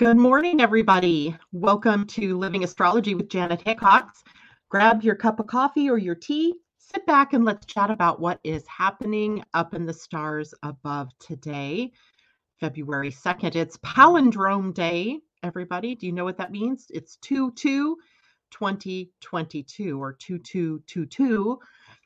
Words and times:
Good 0.00 0.16
morning, 0.16 0.62
everybody. 0.62 1.36
Welcome 1.52 2.06
to 2.06 2.38
Living 2.38 2.64
Astrology 2.64 3.14
with 3.14 3.28
Janet 3.28 3.60
Hickox. 3.60 4.24
Grab 4.70 5.02
your 5.02 5.14
cup 5.14 5.40
of 5.40 5.46
coffee 5.46 5.90
or 5.90 5.98
your 5.98 6.14
tea, 6.14 6.54
sit 6.78 7.04
back, 7.04 7.34
and 7.34 7.44
let's 7.44 7.66
chat 7.66 7.90
about 7.90 8.18
what 8.18 8.40
is 8.42 8.66
happening 8.66 9.44
up 9.52 9.74
in 9.74 9.84
the 9.84 9.92
stars 9.92 10.54
above 10.62 11.10
today, 11.18 11.92
February 12.60 13.10
2nd. 13.10 13.54
It's 13.56 13.76
Palindrome 13.76 14.72
Day, 14.72 15.20
everybody. 15.42 15.94
Do 15.94 16.06
you 16.06 16.12
know 16.12 16.24
what 16.24 16.38
that 16.38 16.50
means? 16.50 16.86
It's 16.88 17.16
2 17.16 17.52
2 17.52 17.98
2022 18.52 20.02
or 20.02 20.14
2222, 20.14 21.58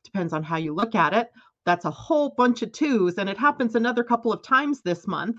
depends 0.02 0.32
on 0.32 0.42
how 0.42 0.56
you 0.56 0.74
look 0.74 0.96
at 0.96 1.14
it. 1.14 1.30
That's 1.64 1.84
a 1.84 1.92
whole 1.92 2.30
bunch 2.30 2.62
of 2.62 2.72
twos, 2.72 3.18
and 3.18 3.28
it 3.28 3.38
happens 3.38 3.76
another 3.76 4.02
couple 4.02 4.32
of 4.32 4.42
times 4.42 4.80
this 4.80 5.06
month 5.06 5.36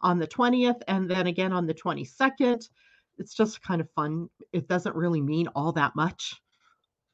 on 0.00 0.18
the 0.18 0.26
20th 0.26 0.80
and 0.88 1.10
then 1.10 1.26
again 1.26 1.52
on 1.52 1.66
the 1.66 1.74
22nd. 1.74 2.68
It's 3.18 3.34
just 3.34 3.62
kind 3.62 3.80
of 3.80 3.90
fun. 3.90 4.28
It 4.52 4.68
doesn't 4.68 4.94
really 4.94 5.20
mean 5.20 5.48
all 5.54 5.72
that 5.72 5.96
much 5.96 6.40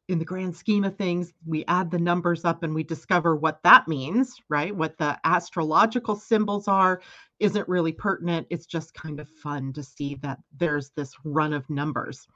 in 0.08 0.18
the 0.18 0.24
grand 0.24 0.54
scheme 0.54 0.84
of 0.84 0.96
things. 0.96 1.32
We 1.46 1.64
add 1.66 1.90
the 1.90 1.98
numbers 1.98 2.44
up 2.44 2.62
and 2.62 2.74
we 2.74 2.82
discover 2.82 3.36
what 3.36 3.62
that 3.62 3.88
means, 3.88 4.34
right? 4.48 4.74
What 4.74 4.98
the 4.98 5.18
astrological 5.24 6.14
symbols 6.14 6.68
are 6.68 7.00
isn't 7.40 7.68
really 7.68 7.92
pertinent. 7.92 8.46
It's 8.50 8.66
just 8.66 8.92
kind 8.92 9.18
of 9.18 9.28
fun 9.28 9.72
to 9.72 9.82
see 9.82 10.16
that 10.16 10.40
there's 10.58 10.90
this 10.90 11.14
run 11.24 11.54
of 11.54 11.68
numbers. 11.70 12.26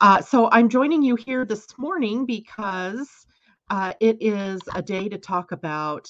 Uh, 0.00 0.20
so 0.20 0.48
I'm 0.50 0.68
joining 0.68 1.02
you 1.02 1.16
here 1.16 1.44
this 1.44 1.66
morning 1.78 2.26
because 2.26 3.26
uh, 3.70 3.92
it 4.00 4.18
is 4.20 4.60
a 4.74 4.82
day 4.82 5.08
to 5.08 5.18
talk 5.18 5.52
about 5.52 6.08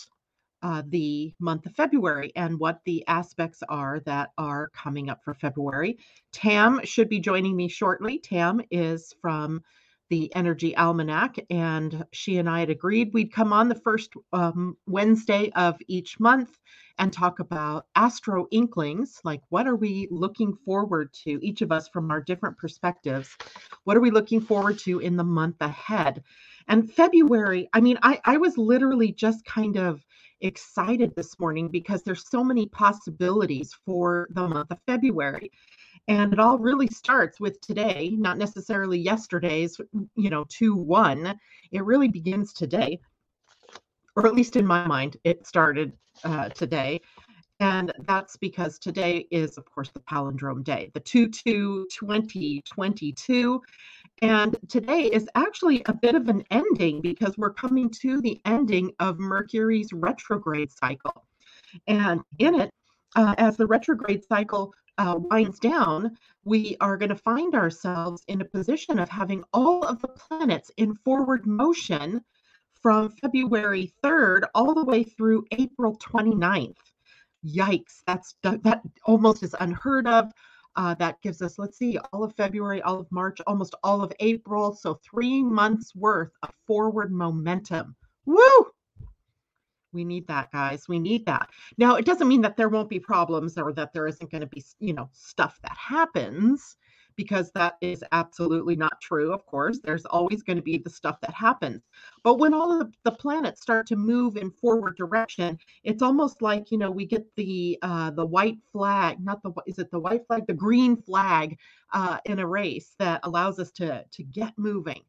uh, 0.62 0.82
the 0.88 1.34
month 1.38 1.66
of 1.66 1.74
February 1.74 2.32
and 2.36 2.58
what 2.58 2.80
the 2.84 3.06
aspects 3.06 3.62
are 3.68 4.00
that 4.00 4.30
are 4.38 4.68
coming 4.70 5.08
up 5.10 5.22
for 5.24 5.34
February. 5.34 5.98
Tam 6.32 6.80
should 6.84 7.08
be 7.08 7.20
joining 7.20 7.56
me 7.56 7.68
shortly. 7.68 8.18
Tam 8.18 8.60
is 8.70 9.14
from 9.20 9.62
the 10.08 10.34
Energy 10.36 10.76
Almanac, 10.76 11.36
and 11.50 12.04
she 12.12 12.38
and 12.38 12.48
I 12.48 12.60
had 12.60 12.70
agreed 12.70 13.12
we'd 13.12 13.32
come 13.32 13.52
on 13.52 13.68
the 13.68 13.74
first 13.74 14.14
um, 14.32 14.76
Wednesday 14.86 15.50
of 15.56 15.80
each 15.88 16.20
month 16.20 16.56
and 16.98 17.12
talk 17.12 17.40
about 17.40 17.86
astro 17.94 18.46
inklings 18.50 19.20
like 19.24 19.42
what 19.50 19.66
are 19.66 19.76
we 19.76 20.08
looking 20.10 20.54
forward 20.64 21.12
to, 21.12 21.38
each 21.42 21.60
of 21.60 21.72
us 21.72 21.88
from 21.88 22.10
our 22.10 22.20
different 22.20 22.56
perspectives. 22.56 23.36
What 23.84 23.96
are 23.96 24.00
we 24.00 24.10
looking 24.10 24.40
forward 24.40 24.78
to 24.80 25.00
in 25.00 25.16
the 25.16 25.24
month 25.24 25.56
ahead? 25.60 26.22
And 26.68 26.90
February, 26.92 27.68
I 27.72 27.80
mean, 27.80 27.98
I, 28.02 28.20
I 28.24 28.36
was 28.38 28.56
literally 28.56 29.12
just 29.12 29.44
kind 29.44 29.76
of 29.76 30.04
excited 30.40 31.14
this 31.16 31.38
morning 31.38 31.68
because 31.68 32.02
there's 32.02 32.28
so 32.28 32.44
many 32.44 32.66
possibilities 32.66 33.74
for 33.84 34.28
the 34.30 34.48
month 34.48 34.70
of 34.70 34.78
February. 34.86 35.50
And 36.08 36.32
it 36.32 36.38
all 36.38 36.58
really 36.58 36.86
starts 36.86 37.40
with 37.40 37.60
today, 37.60 38.14
not 38.16 38.38
necessarily 38.38 38.98
yesterday's, 38.98 39.80
you 40.14 40.30
know, 40.30 40.44
2 40.48 40.74
1. 40.74 41.38
It 41.72 41.84
really 41.84 42.08
begins 42.08 42.52
today, 42.52 43.00
or 44.14 44.26
at 44.26 44.34
least 44.34 44.56
in 44.56 44.66
my 44.66 44.86
mind, 44.86 45.16
it 45.24 45.46
started 45.46 45.92
uh, 46.24 46.48
today. 46.50 47.00
And 47.58 47.90
that's 48.06 48.36
because 48.36 48.78
today 48.78 49.26
is, 49.30 49.56
of 49.56 49.64
course, 49.64 49.90
the 49.90 50.00
palindrome 50.00 50.62
day, 50.62 50.90
the 50.92 51.00
2 51.00 51.28
2 51.28 51.86
2022. 51.90 53.62
And 54.20 54.56
today 54.68 55.04
is 55.04 55.28
actually 55.34 55.82
a 55.86 55.94
bit 55.94 56.14
of 56.14 56.28
an 56.28 56.44
ending 56.50 57.00
because 57.00 57.38
we're 57.38 57.54
coming 57.54 57.88
to 58.02 58.20
the 58.20 58.40
ending 58.44 58.92
of 59.00 59.18
Mercury's 59.18 59.92
retrograde 59.92 60.70
cycle. 60.70 61.24
And 61.86 62.20
in 62.38 62.60
it, 62.60 62.70
uh, 63.14 63.34
as 63.38 63.56
the 63.56 63.66
retrograde 63.66 64.24
cycle 64.24 64.74
uh, 64.98 65.14
winds 65.18 65.58
down, 65.58 66.16
we 66.44 66.76
are 66.80 66.98
going 66.98 67.08
to 67.08 67.16
find 67.16 67.54
ourselves 67.54 68.22
in 68.28 68.42
a 68.42 68.44
position 68.44 68.98
of 68.98 69.08
having 69.08 69.42
all 69.54 69.82
of 69.82 70.02
the 70.02 70.08
planets 70.08 70.70
in 70.76 70.94
forward 70.94 71.46
motion 71.46 72.22
from 72.82 73.08
February 73.08 73.92
3rd 74.04 74.42
all 74.54 74.74
the 74.74 74.84
way 74.84 75.02
through 75.02 75.46
April 75.52 75.96
29th. 75.96 76.74
Yikes, 77.46 78.02
that's 78.06 78.34
that 78.42 78.82
almost 79.04 79.42
is 79.42 79.54
unheard 79.60 80.06
of. 80.06 80.32
Uh, 80.76 80.94
that 80.94 81.20
gives 81.22 81.40
us, 81.40 81.58
let's 81.58 81.78
see, 81.78 81.98
all 82.12 82.22
of 82.22 82.34
February, 82.34 82.82
all 82.82 83.00
of 83.00 83.10
March, 83.10 83.40
almost 83.46 83.74
all 83.82 84.02
of 84.02 84.12
April. 84.20 84.74
So 84.74 85.00
three 85.02 85.42
months 85.42 85.94
worth 85.94 86.32
of 86.42 86.50
forward 86.66 87.10
momentum. 87.10 87.96
Woo! 88.26 88.66
We 89.92 90.04
need 90.04 90.26
that, 90.26 90.52
guys. 90.52 90.86
We 90.86 90.98
need 90.98 91.24
that. 91.24 91.48
Now, 91.78 91.94
it 91.94 92.04
doesn't 92.04 92.28
mean 92.28 92.42
that 92.42 92.58
there 92.58 92.68
won't 92.68 92.90
be 92.90 93.00
problems 93.00 93.56
or 93.56 93.72
that 93.72 93.94
there 93.94 94.06
isn't 94.06 94.30
going 94.30 94.42
to 94.42 94.46
be, 94.46 94.62
you 94.78 94.92
know, 94.92 95.08
stuff 95.12 95.58
that 95.62 95.76
happens 95.76 96.76
because 97.16 97.50
that 97.52 97.76
is 97.80 98.04
absolutely 98.12 98.76
not 98.76 99.00
true. 99.00 99.32
Of 99.32 99.44
course, 99.46 99.78
there's 99.82 100.04
always 100.06 100.42
going 100.42 100.56
to 100.56 100.62
be 100.62 100.78
the 100.78 100.90
stuff 100.90 101.20
that 101.22 101.34
happens. 101.34 101.82
But 102.22 102.38
when 102.38 102.54
all 102.54 102.80
of 102.80 102.94
the 103.04 103.12
planets 103.12 103.62
start 103.62 103.86
to 103.88 103.96
move 103.96 104.36
in 104.36 104.50
forward 104.50 104.96
direction, 104.96 105.58
it's 105.84 106.02
almost 106.02 106.42
like 106.42 106.70
you 106.70 106.78
know 106.78 106.90
we 106.90 107.06
get 107.06 107.26
the 107.36 107.78
uh, 107.82 108.10
the 108.10 108.26
white 108.26 108.58
flag, 108.72 109.18
not 109.20 109.42
the 109.42 109.52
is 109.66 109.78
it 109.78 109.90
the 109.90 109.98
white 109.98 110.26
flag, 110.26 110.46
the 110.46 110.54
green 110.54 110.96
flag 110.96 111.58
uh, 111.92 112.18
in 112.26 112.38
a 112.38 112.46
race 112.46 112.94
that 112.98 113.20
allows 113.24 113.58
us 113.58 113.70
to 113.72 114.04
to 114.10 114.22
get 114.22 114.52
moving. 114.56 115.02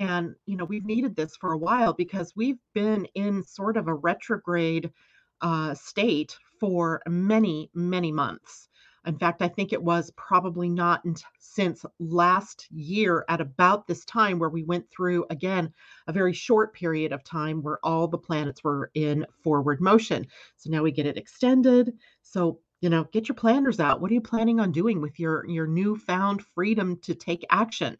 And 0.00 0.34
you 0.46 0.56
know 0.56 0.64
we've 0.64 0.84
needed 0.84 1.16
this 1.16 1.36
for 1.36 1.52
a 1.52 1.58
while 1.58 1.92
because 1.92 2.34
we've 2.36 2.58
been 2.74 3.06
in 3.14 3.44
sort 3.44 3.76
of 3.76 3.88
a 3.88 3.94
retrograde 3.94 4.90
uh, 5.40 5.74
state 5.74 6.36
for 6.58 7.02
many 7.08 7.70
many 7.74 8.10
months. 8.12 8.68
In 9.06 9.18
fact, 9.18 9.42
I 9.42 9.48
think 9.48 9.72
it 9.72 9.82
was 9.82 10.10
probably 10.16 10.68
not 10.68 11.04
since 11.38 11.84
last 11.98 12.66
year 12.70 13.24
at 13.28 13.40
about 13.40 13.86
this 13.86 14.04
time 14.04 14.38
where 14.38 14.48
we 14.48 14.62
went 14.62 14.90
through 14.90 15.26
again 15.28 15.72
a 16.06 16.12
very 16.12 16.32
short 16.32 16.72
period 16.72 17.12
of 17.12 17.22
time 17.22 17.62
where 17.62 17.78
all 17.84 18.08
the 18.08 18.18
planets 18.18 18.64
were 18.64 18.90
in 18.94 19.26
forward 19.42 19.80
motion. 19.80 20.26
So 20.56 20.70
now 20.70 20.82
we 20.82 20.90
get 20.90 21.06
it 21.06 21.18
extended. 21.18 21.92
So, 22.22 22.60
you 22.80 22.88
know, 22.88 23.04
get 23.12 23.28
your 23.28 23.34
planners 23.36 23.78
out. 23.78 24.00
What 24.00 24.10
are 24.10 24.14
you 24.14 24.20
planning 24.20 24.58
on 24.58 24.72
doing 24.72 25.00
with 25.00 25.20
your 25.20 25.46
your 25.46 25.66
newfound 25.66 26.42
freedom 26.42 26.98
to 27.02 27.14
take 27.14 27.44
action? 27.50 27.98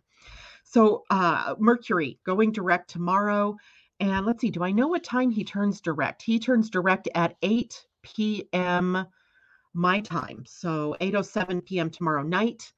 So, 0.64 1.04
uh 1.10 1.54
Mercury 1.58 2.18
going 2.24 2.52
direct 2.52 2.88
tomorrow. 2.90 3.56
And 4.00 4.26
let's 4.26 4.40
see, 4.40 4.50
do 4.50 4.64
I 4.64 4.72
know 4.72 4.88
what 4.88 5.04
time 5.04 5.30
he 5.30 5.44
turns 5.44 5.80
direct? 5.80 6.22
He 6.22 6.38
turns 6.38 6.70
direct 6.70 7.08
at 7.14 7.36
8 7.42 7.86
p.m 8.02 9.06
my 9.74 10.00
time. 10.00 10.44
So 10.46 10.96
8:07 11.00 11.64
p.m. 11.64 11.90
tomorrow 11.90 12.22
night, 12.22 12.72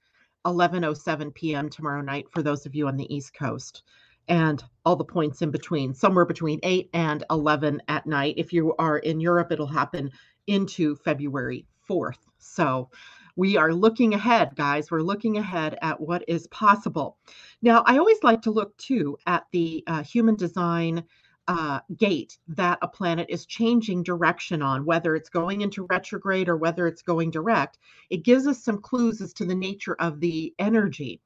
11:07 0.44 1.34
p.m. 1.34 1.68
tomorrow 1.68 2.00
night 2.00 2.26
for 2.30 2.42
those 2.42 2.66
of 2.66 2.74
you 2.74 2.88
on 2.88 2.96
the 2.96 3.14
East 3.14 3.34
Coast. 3.34 3.82
And 4.28 4.64
all 4.84 4.96
the 4.96 5.04
points 5.04 5.42
in 5.42 5.52
between, 5.52 5.94
somewhere 5.94 6.24
between 6.24 6.58
8 6.64 6.90
and 6.94 7.22
11 7.30 7.80
at 7.86 8.06
night. 8.06 8.34
If 8.36 8.52
you 8.52 8.74
are 8.76 8.98
in 8.98 9.20
Europe, 9.20 9.52
it'll 9.52 9.68
happen 9.68 10.10
into 10.48 10.96
February 10.96 11.64
4th. 11.88 12.18
So 12.38 12.90
we 13.36 13.56
are 13.56 13.72
looking 13.72 14.14
ahead, 14.14 14.56
guys. 14.56 14.90
We're 14.90 15.02
looking 15.02 15.36
ahead 15.36 15.78
at 15.82 16.00
what 16.00 16.24
is 16.26 16.46
possible. 16.48 17.18
Now, 17.62 17.84
I 17.86 17.98
always 17.98 18.22
like 18.22 18.42
to 18.42 18.50
look 18.50 18.76
too 18.78 19.18
at 19.26 19.44
the 19.52 19.84
uh, 19.86 20.02
human 20.02 20.34
design 20.34 21.04
uh, 21.48 21.80
gate 21.96 22.38
that 22.48 22.78
a 22.82 22.88
planet 22.88 23.26
is 23.28 23.46
changing 23.46 24.02
direction 24.02 24.62
on, 24.62 24.84
whether 24.84 25.14
it's 25.14 25.28
going 25.28 25.60
into 25.60 25.86
retrograde 25.86 26.48
or 26.48 26.56
whether 26.56 26.86
it's 26.86 27.02
going 27.02 27.30
direct. 27.30 27.78
It 28.10 28.24
gives 28.24 28.46
us 28.46 28.62
some 28.62 28.78
clues 28.78 29.20
as 29.20 29.32
to 29.34 29.44
the 29.44 29.54
nature 29.54 29.96
of 29.98 30.20
the 30.20 30.54
energy. 30.58 31.20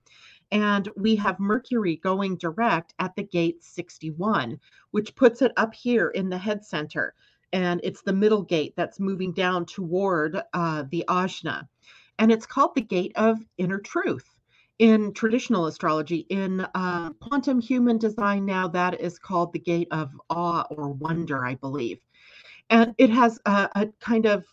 And 0.53 0.89
we 0.97 1.17
have 1.17 1.39
Mercury 1.39 1.97
going 1.97 2.37
direct 2.37 2.95
at 2.99 3.15
the 3.15 3.23
gate 3.23 3.63
61, 3.63 4.59
which 4.91 5.15
puts 5.15 5.43
it 5.43 5.53
up 5.57 5.75
here 5.75 6.09
in 6.09 6.29
the 6.29 6.39
head 6.39 6.65
center. 6.65 7.15
And 7.53 7.81
it's 7.83 8.03
the 8.03 8.13
middle 8.13 8.43
gate 8.43 8.75
that's 8.77 9.01
moving 9.01 9.33
down 9.33 9.67
toward 9.67 10.41
uh, 10.53 10.85
the 10.91 11.05
Ajna. 11.09 11.69
And 12.19 12.31
it's 12.31 12.47
called 12.47 12.75
the 12.75 12.83
gate 12.83 13.13
of 13.17 13.39
inner 13.59 13.79
truth 13.79 14.40
in 14.81 15.13
traditional 15.13 15.67
astrology, 15.67 16.27
in 16.31 16.63
uh, 16.75 17.11
quantum 17.21 17.61
human 17.61 17.99
design 17.99 18.47
now, 18.47 18.67
that 18.67 18.99
is 18.99 19.19
called 19.19 19.53
the 19.53 19.59
gate 19.59 19.89
of 19.91 20.11
awe 20.31 20.65
or 20.71 20.89
wonder, 20.89 21.45
I 21.45 21.55
believe. 21.55 21.99
And 22.71 22.95
it 22.97 23.11
has 23.11 23.39
a, 23.45 23.69
a 23.75 23.87
kind 24.01 24.25
of 24.25 24.47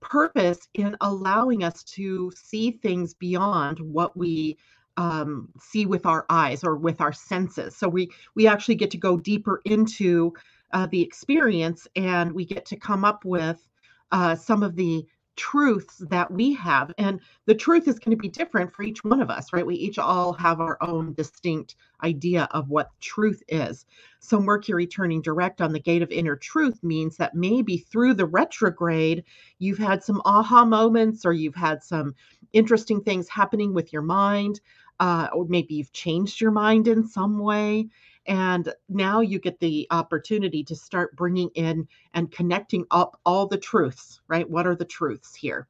purpose 0.00 0.68
in 0.74 0.96
allowing 1.00 1.64
us 1.64 1.82
to 1.82 2.30
see 2.36 2.70
things 2.70 3.14
beyond 3.14 3.80
what 3.80 4.16
we 4.16 4.56
um, 4.98 5.48
see 5.58 5.84
with 5.84 6.06
our 6.06 6.26
eyes 6.30 6.62
or 6.62 6.76
with 6.76 7.00
our 7.00 7.12
senses. 7.12 7.76
So 7.76 7.88
we 7.88 8.08
we 8.36 8.46
actually 8.46 8.76
get 8.76 8.90
to 8.92 8.98
go 8.98 9.16
deeper 9.16 9.62
into 9.64 10.32
uh, 10.72 10.86
the 10.86 11.02
experience, 11.02 11.88
and 11.96 12.30
we 12.30 12.44
get 12.44 12.64
to 12.66 12.76
come 12.76 13.04
up 13.04 13.24
with 13.24 13.68
uh, 14.12 14.36
some 14.36 14.62
of 14.62 14.76
the 14.76 15.04
truths 15.36 15.98
that 16.10 16.30
we 16.30 16.52
have. 16.54 16.92
And 16.98 17.20
the 17.46 17.54
truth 17.54 17.88
is 17.88 17.98
going 17.98 18.16
to 18.16 18.20
be 18.20 18.28
different 18.28 18.72
for 18.72 18.82
each 18.82 19.02
one 19.04 19.20
of 19.20 19.30
us, 19.30 19.52
right? 19.52 19.66
We 19.66 19.76
each 19.76 19.98
all 19.98 20.32
have 20.34 20.60
our 20.60 20.78
own 20.82 21.14
distinct 21.14 21.76
idea 22.02 22.48
of 22.50 22.68
what 22.68 22.90
truth 23.00 23.42
is. 23.48 23.86
So, 24.20 24.40
Mercury 24.40 24.86
turning 24.86 25.22
direct 25.22 25.60
on 25.60 25.72
the 25.72 25.80
gate 25.80 26.02
of 26.02 26.10
inner 26.10 26.36
truth 26.36 26.82
means 26.82 27.16
that 27.16 27.34
maybe 27.34 27.78
through 27.78 28.14
the 28.14 28.26
retrograde, 28.26 29.24
you've 29.58 29.78
had 29.78 30.02
some 30.02 30.20
aha 30.24 30.64
moments 30.64 31.24
or 31.24 31.32
you've 31.32 31.54
had 31.54 31.82
some 31.82 32.14
interesting 32.52 33.02
things 33.02 33.28
happening 33.28 33.72
with 33.74 33.92
your 33.92 34.02
mind. 34.02 34.60
Uh, 35.00 35.26
or 35.32 35.46
maybe 35.48 35.74
you've 35.74 35.92
changed 35.92 36.40
your 36.40 36.52
mind 36.52 36.86
in 36.86 37.04
some 37.04 37.40
way. 37.40 37.88
And 38.26 38.72
now 38.88 39.20
you 39.20 39.38
get 39.38 39.58
the 39.60 39.86
opportunity 39.90 40.62
to 40.64 40.76
start 40.76 41.16
bringing 41.16 41.50
in 41.54 41.88
and 42.14 42.30
connecting 42.30 42.84
up 42.90 43.18
all 43.24 43.46
the 43.46 43.58
truths, 43.58 44.20
right? 44.28 44.48
What 44.48 44.66
are 44.66 44.76
the 44.76 44.84
truths 44.84 45.34
here? 45.34 45.66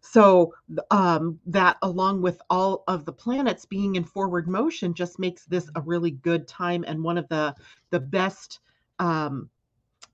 So 0.00 0.54
um, 0.90 1.40
that, 1.46 1.78
along 1.82 2.22
with 2.22 2.40
all 2.48 2.84
of 2.86 3.04
the 3.04 3.12
planets 3.12 3.64
being 3.64 3.96
in 3.96 4.04
forward 4.04 4.46
motion, 4.46 4.94
just 4.94 5.18
makes 5.18 5.44
this 5.46 5.68
a 5.74 5.80
really 5.80 6.12
good 6.12 6.46
time 6.46 6.84
and 6.86 7.02
one 7.02 7.18
of 7.18 7.28
the 7.28 7.54
the 7.90 8.00
best. 8.00 8.60
Um, 8.98 9.50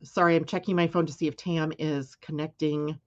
sorry, 0.03 0.37
I'm 0.37 0.45
checking 0.45 0.77
my 0.77 0.87
phone 0.87 1.07
to 1.07 1.13
see 1.13 1.27
if 1.29 1.37
Tam 1.37 1.73
is 1.79 2.15
connecting. 2.17 2.99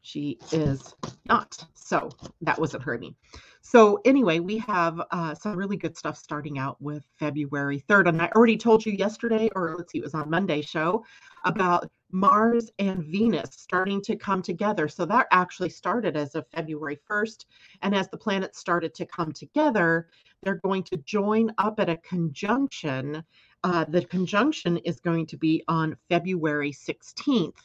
She 0.00 0.38
is 0.52 0.94
not. 1.26 1.64
So 1.74 2.10
that 2.40 2.58
wasn't 2.58 2.82
her. 2.84 2.98
Me. 2.98 3.14
So 3.64 4.00
anyway, 4.04 4.40
we 4.40 4.58
have 4.58 5.00
uh, 5.12 5.34
some 5.36 5.56
really 5.56 5.76
good 5.76 5.96
stuff 5.96 6.18
starting 6.18 6.58
out 6.58 6.82
with 6.82 7.04
February 7.18 7.82
3rd. 7.88 8.08
And 8.08 8.20
I 8.20 8.28
already 8.34 8.56
told 8.56 8.84
you 8.84 8.92
yesterday, 8.92 9.48
or 9.54 9.76
let's 9.78 9.92
see, 9.92 9.98
it 9.98 10.04
was 10.04 10.14
on 10.14 10.28
Monday 10.28 10.62
show, 10.62 11.04
about 11.44 11.88
Mars 12.10 12.70
and 12.80 13.04
Venus 13.04 13.50
starting 13.52 14.02
to 14.02 14.16
come 14.16 14.42
together. 14.42 14.88
So 14.88 15.06
that 15.06 15.28
actually 15.30 15.70
started 15.70 16.16
as 16.16 16.34
of 16.34 16.44
February 16.48 16.98
1st. 17.08 17.44
And 17.82 17.94
as 17.94 18.08
the 18.08 18.18
planets 18.18 18.58
started 18.58 18.94
to 18.96 19.06
come 19.06 19.30
together, 19.30 20.08
they're 20.42 20.60
going 20.64 20.82
to 20.84 20.96
join 20.98 21.52
up 21.58 21.78
at 21.78 21.88
a 21.88 21.96
conjunction. 21.98 23.22
Uh, 23.62 23.84
the 23.84 24.04
conjunction 24.04 24.78
is 24.78 24.98
going 24.98 25.26
to 25.26 25.36
be 25.36 25.62
on 25.68 25.96
February 26.08 26.72
16th, 26.72 27.58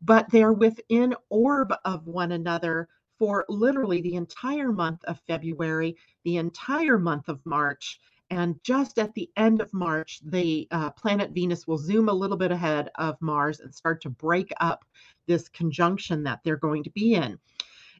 but 0.00 0.30
they're 0.30 0.52
within 0.52 1.12
orb 1.28 1.74
of 1.84 2.06
one 2.06 2.32
another 2.32 2.88
for 3.20 3.44
literally 3.50 4.00
the 4.00 4.14
entire 4.14 4.72
month 4.72 5.04
of 5.04 5.20
February, 5.26 5.94
the 6.24 6.38
entire 6.38 6.98
month 6.98 7.28
of 7.28 7.44
March. 7.44 8.00
And 8.30 8.58
just 8.64 8.98
at 8.98 9.12
the 9.12 9.28
end 9.36 9.60
of 9.60 9.72
March, 9.74 10.20
the 10.24 10.66
uh, 10.70 10.90
planet 10.92 11.32
Venus 11.32 11.66
will 11.66 11.76
zoom 11.76 12.08
a 12.08 12.14
little 12.14 12.38
bit 12.38 12.50
ahead 12.50 12.88
of 12.94 13.20
Mars 13.20 13.60
and 13.60 13.74
start 13.74 14.00
to 14.02 14.08
break 14.08 14.50
up 14.60 14.86
this 15.26 15.50
conjunction 15.50 16.22
that 16.22 16.40
they're 16.42 16.56
going 16.56 16.82
to 16.84 16.90
be 16.90 17.14
in. 17.14 17.38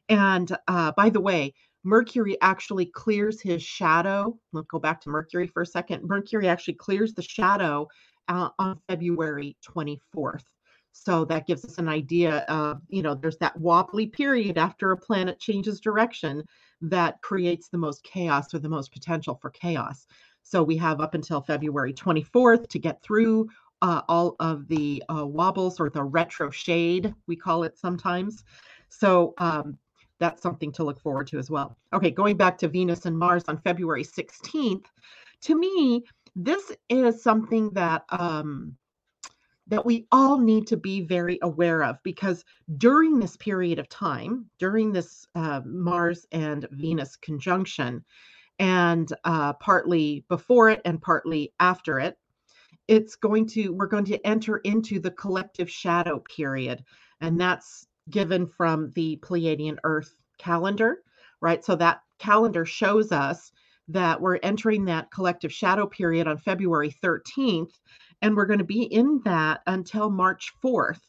And 0.09 0.51
uh, 0.67 0.91
by 0.97 1.11
the 1.11 1.21
way, 1.21 1.53
Mercury 1.83 2.35
actually 2.41 2.87
clears 2.87 3.39
his 3.39 3.61
shadow. 3.61 4.39
Let's 4.53 4.67
go 4.67 4.79
back 4.79 5.01
to 5.01 5.09
Mercury 5.09 5.45
for 5.45 5.61
a 5.61 5.67
second. 5.67 6.03
Mercury 6.03 6.47
actually 6.47 6.75
clears 6.75 7.13
the 7.13 7.21
shadow 7.21 7.87
uh, 8.27 8.49
on 8.57 8.79
February 8.87 9.55
24th. 9.63 10.45
So 10.91 11.25
that 11.25 11.47
gives 11.47 11.65
us 11.65 11.77
an 11.77 11.87
idea 11.87 12.39
of, 12.49 12.81
you 12.89 13.01
know, 13.01 13.15
there's 13.15 13.37
that 13.37 13.59
wobbly 13.59 14.07
period 14.07 14.57
after 14.57 14.91
a 14.91 14.97
planet 14.97 15.39
changes 15.39 15.79
direction 15.79 16.43
that 16.81 17.21
creates 17.21 17.69
the 17.69 17.77
most 17.77 18.03
chaos 18.03 18.53
or 18.53 18.59
the 18.59 18.69
most 18.69 18.91
potential 18.91 19.35
for 19.41 19.49
chaos. 19.49 20.05
So 20.43 20.63
we 20.63 20.77
have 20.77 21.01
up 21.01 21.13
until 21.13 21.41
February 21.41 21.93
24th 21.93 22.67
to 22.69 22.79
get 22.79 23.01
through 23.01 23.49
uh, 23.81 24.01
all 24.07 24.35
of 24.39 24.67
the 24.67 25.03
uh, 25.09 25.25
wobbles 25.25 25.79
or 25.79 25.89
the 25.89 26.03
retro 26.03 26.49
shade, 26.49 27.13
we 27.27 27.35
call 27.35 27.63
it 27.63 27.77
sometimes. 27.77 28.43
So 28.89 29.33
um, 29.37 29.77
that's 30.19 30.41
something 30.41 30.71
to 30.73 30.83
look 30.83 30.99
forward 30.99 31.27
to 31.27 31.39
as 31.39 31.49
well. 31.49 31.75
Okay, 31.93 32.11
going 32.11 32.37
back 32.37 32.57
to 32.59 32.67
Venus 32.67 33.05
and 33.05 33.17
Mars 33.17 33.45
on 33.47 33.57
February 33.57 34.03
16th, 34.03 34.85
to 35.41 35.57
me, 35.57 36.03
this 36.35 36.71
is 36.89 37.23
something 37.23 37.71
that 37.71 38.03
um, 38.09 38.75
that 39.71 39.85
we 39.85 40.05
all 40.11 40.37
need 40.37 40.67
to 40.67 40.75
be 40.75 40.99
very 40.99 41.39
aware 41.41 41.81
of 41.81 41.97
because 42.03 42.43
during 42.77 43.19
this 43.19 43.37
period 43.37 43.79
of 43.79 43.87
time, 43.87 44.45
during 44.59 44.91
this 44.91 45.25
uh, 45.33 45.61
Mars 45.65 46.27
and 46.33 46.67
Venus 46.71 47.15
conjunction, 47.15 48.03
and 48.59 49.13
uh, 49.23 49.53
partly 49.53 50.25
before 50.27 50.69
it 50.69 50.81
and 50.83 51.01
partly 51.01 51.53
after 51.61 51.99
it, 51.99 52.17
it's 52.89 53.15
going 53.15 53.47
to, 53.47 53.69
we're 53.69 53.87
going 53.87 54.03
to 54.03 54.27
enter 54.27 54.57
into 54.57 54.99
the 54.99 55.11
collective 55.11 55.71
shadow 55.71 56.19
period. 56.19 56.83
And 57.21 57.39
that's 57.39 57.87
given 58.09 58.47
from 58.47 58.91
the 58.93 59.19
Pleiadian 59.23 59.77
Earth 59.85 60.13
calendar, 60.37 60.97
right? 61.39 61.63
So 61.63 61.77
that 61.77 62.01
calendar 62.19 62.65
shows 62.65 63.13
us 63.13 63.53
that 63.87 64.19
we're 64.19 64.39
entering 64.43 64.85
that 64.85 65.11
collective 65.11 65.53
shadow 65.53 65.85
period 65.85 66.27
on 66.27 66.37
February 66.37 66.93
13th 67.01 67.71
and 68.21 68.35
we're 68.35 68.45
going 68.45 68.59
to 68.59 68.65
be 68.65 68.83
in 68.83 69.21
that 69.25 69.61
until 69.67 70.09
March 70.09 70.51
4th. 70.63 71.01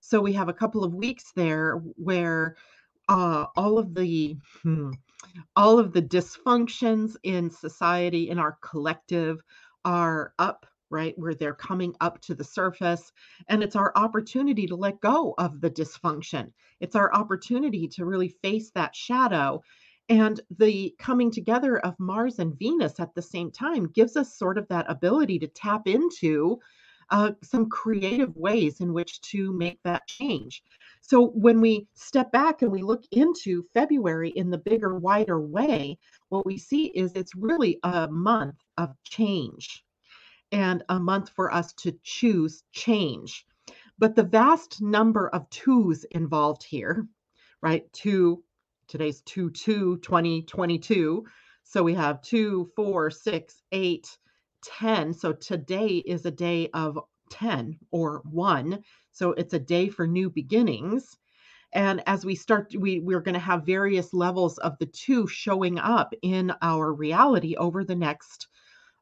So 0.00 0.20
we 0.20 0.32
have 0.32 0.48
a 0.48 0.54
couple 0.54 0.84
of 0.84 0.94
weeks 0.94 1.32
there 1.34 1.76
where 1.96 2.56
uh, 3.08 3.46
all 3.56 3.78
of 3.78 3.94
the 3.94 4.36
hmm, 4.62 4.92
all 5.56 5.78
of 5.78 5.92
the 5.92 6.02
dysfunctions 6.02 7.16
in 7.22 7.50
society 7.50 8.30
in 8.30 8.38
our 8.38 8.56
collective 8.62 9.42
are 9.84 10.32
up 10.38 10.66
right 10.90 11.14
where 11.18 11.34
they're 11.34 11.54
coming 11.54 11.94
up 12.00 12.20
to 12.20 12.34
the 12.34 12.44
surface 12.44 13.12
and 13.48 13.62
it's 13.62 13.76
our 13.76 13.92
opportunity 13.94 14.66
to 14.66 14.74
let 14.74 15.00
go 15.00 15.34
of 15.38 15.60
the 15.60 15.70
dysfunction 15.70 16.50
it's 16.80 16.96
our 16.96 17.12
opportunity 17.14 17.86
to 17.86 18.04
really 18.04 18.28
face 18.28 18.70
that 18.70 18.94
shadow 18.94 19.62
and 20.10 20.40
the 20.58 20.92
coming 20.98 21.30
together 21.30 21.78
of 21.78 21.98
Mars 22.00 22.40
and 22.40 22.58
Venus 22.58 22.98
at 22.98 23.14
the 23.14 23.22
same 23.22 23.50
time 23.50 23.86
gives 23.86 24.16
us 24.16 24.36
sort 24.36 24.58
of 24.58 24.66
that 24.68 24.90
ability 24.90 25.38
to 25.38 25.46
tap 25.46 25.86
into 25.86 26.58
uh, 27.10 27.30
some 27.42 27.68
creative 27.68 28.36
ways 28.36 28.80
in 28.80 28.92
which 28.92 29.20
to 29.20 29.52
make 29.52 29.78
that 29.84 30.06
change. 30.08 30.62
So 31.00 31.28
when 31.28 31.60
we 31.60 31.86
step 31.94 32.32
back 32.32 32.62
and 32.62 32.72
we 32.72 32.82
look 32.82 33.04
into 33.12 33.64
February 33.72 34.30
in 34.30 34.50
the 34.50 34.58
bigger, 34.58 34.96
wider 34.96 35.40
way, 35.40 35.96
what 36.28 36.44
we 36.44 36.58
see 36.58 36.86
is 36.86 37.12
it's 37.12 37.34
really 37.36 37.78
a 37.84 38.08
month 38.08 38.56
of 38.78 38.94
change 39.04 39.84
and 40.50 40.82
a 40.88 40.98
month 40.98 41.30
for 41.30 41.54
us 41.54 41.72
to 41.74 41.96
choose 42.02 42.64
change. 42.72 43.46
But 43.98 44.16
the 44.16 44.24
vast 44.24 44.82
number 44.82 45.28
of 45.28 45.48
twos 45.50 46.02
involved 46.04 46.64
here, 46.64 47.06
right? 47.62 47.90
Two 47.92 48.42
today's 48.90 49.22
2 49.22 49.50
2 49.50 49.98
2022 49.98 51.24
so 51.62 51.82
we 51.82 51.94
have 51.94 52.20
2 52.22 52.70
4 52.74 53.10
6 53.10 53.62
8 53.70 54.18
10 54.64 55.14
so 55.14 55.32
today 55.32 56.02
is 56.04 56.26
a 56.26 56.30
day 56.30 56.68
of 56.74 56.98
10 57.30 57.78
or 57.92 58.20
1 58.28 58.82
so 59.12 59.30
it's 59.32 59.54
a 59.54 59.58
day 59.58 59.88
for 59.88 60.06
new 60.06 60.30
beginnings. 60.30 61.16
And 61.72 62.02
as 62.06 62.24
we 62.24 62.34
start 62.34 62.74
we 62.76 62.98
we're 62.98 63.20
going 63.20 63.34
to 63.34 63.38
have 63.38 63.64
various 63.64 64.12
levels 64.12 64.58
of 64.58 64.76
the 64.78 64.86
two 64.86 65.28
showing 65.28 65.78
up 65.78 66.12
in 66.22 66.52
our 66.60 66.92
reality 66.92 67.54
over 67.56 67.84
the 67.84 67.94
next 67.94 68.48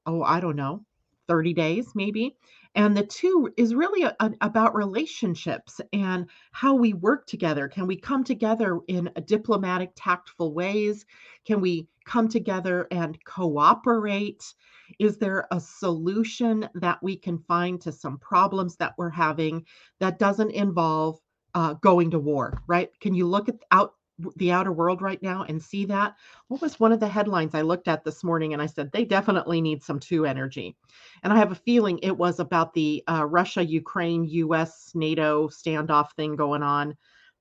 oh 0.04 0.23
i 0.23 0.38
don't 0.38 0.57
know 0.57 0.85
30 1.28 1.54
days 1.54 1.92
maybe 1.95 2.37
and 2.75 2.96
the 2.96 3.04
two 3.04 3.52
is 3.56 3.75
really 3.75 4.02
a, 4.02 4.14
a, 4.20 4.32
about 4.40 4.75
relationships 4.75 5.80
and 5.92 6.26
how 6.52 6.75
we 6.75 6.92
work 6.92 7.26
together. 7.26 7.68
Can 7.68 7.87
we 7.87 7.96
come 7.96 8.25
together 8.25 8.80
in 8.88 9.10
diplomatic, 9.25 9.92
tactful 9.96 10.52
ways? 10.54 11.04
Can 11.44 11.60
we 11.60 11.88
come 12.04 12.28
together 12.28 12.87
and 12.90 13.22
cooperate? 13.25 14.54
Is 14.98 15.18
there 15.18 15.46
a 15.50 15.60
solution 15.60 16.68
that 16.75 17.02
we 17.02 17.16
can 17.16 17.38
find 17.38 17.80
to 17.82 17.92
some 17.92 18.18
problems 18.18 18.76
that 18.76 18.94
we're 18.96 19.10
having 19.10 19.64
that 19.98 20.18
doesn't 20.18 20.50
involve 20.52 21.18
uh, 21.54 21.75
going 21.75 22.10
to 22.10 22.18
war, 22.18 22.62
right? 22.66 22.90
Can 23.00 23.14
you 23.14 23.26
look 23.26 23.48
at 23.48 23.56
out 23.70 23.94
the 24.37 24.52
outer 24.52 24.72
world 24.72 25.00
right 25.00 25.22
now 25.22 25.44
and 25.48 25.62
see 25.62 25.84
that. 25.87 26.16
What 26.48 26.60
was 26.60 26.80
one 26.80 26.92
of 26.92 27.00
the 27.00 27.08
headlines 27.08 27.54
I 27.54 27.62
looked 27.62 27.88
at 27.88 28.04
this 28.04 28.25
morning? 28.25 28.52
And 28.52 28.60
I 28.60 28.66
said, 28.66 28.90
they 28.90 29.04
definitely 29.04 29.60
need 29.60 29.82
some 29.82 30.00
two 30.00 30.26
energy. 30.26 30.76
And 31.22 31.32
I 31.32 31.37
have 31.37 31.52
a 31.52 31.56
feeling 31.56 31.98
it 31.98 32.16
was 32.16 32.40
about 32.40 32.75
the 32.75 33.04
uh, 33.08 33.25
Russia, 33.25 33.64
Ukraine, 33.64 34.25
US, 34.25 34.92
NATO 34.94 35.48
standoff 35.48 36.12
thing 36.12 36.37
going 36.37 36.62
on. 36.62 36.96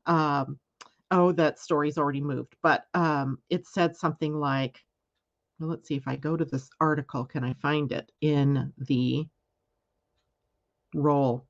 Um, 0.06 0.60
oh, 1.12 1.32
that 1.34 1.60
story's 1.60 1.98
already 1.98 2.22
moved, 2.22 2.56
but 2.62 2.86
um, 2.94 3.40
it 3.50 3.66
said 3.66 3.96
something 3.96 4.36
like, 4.36 4.84
well, 5.60 5.70
let's 5.70 5.88
see 5.88 5.96
if 5.96 6.08
I 6.08 6.16
go 6.16 6.38
to 6.38 6.46
this 6.46 6.70
article, 6.80 7.26
can 7.26 7.44
I 7.44 7.54
find 7.54 7.92
it 7.92 8.12
in 8.22 8.74
the 8.78 9.28
roll? 10.94 11.47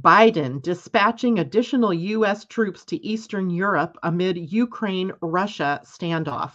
Biden 0.00 0.62
dispatching 0.62 1.38
additional 1.38 1.92
U.S. 1.92 2.44
troops 2.44 2.84
to 2.86 3.04
Eastern 3.04 3.50
Europe 3.50 3.96
amid 4.02 4.36
Ukraine 4.52 5.12
Russia 5.20 5.80
standoff. 5.84 6.52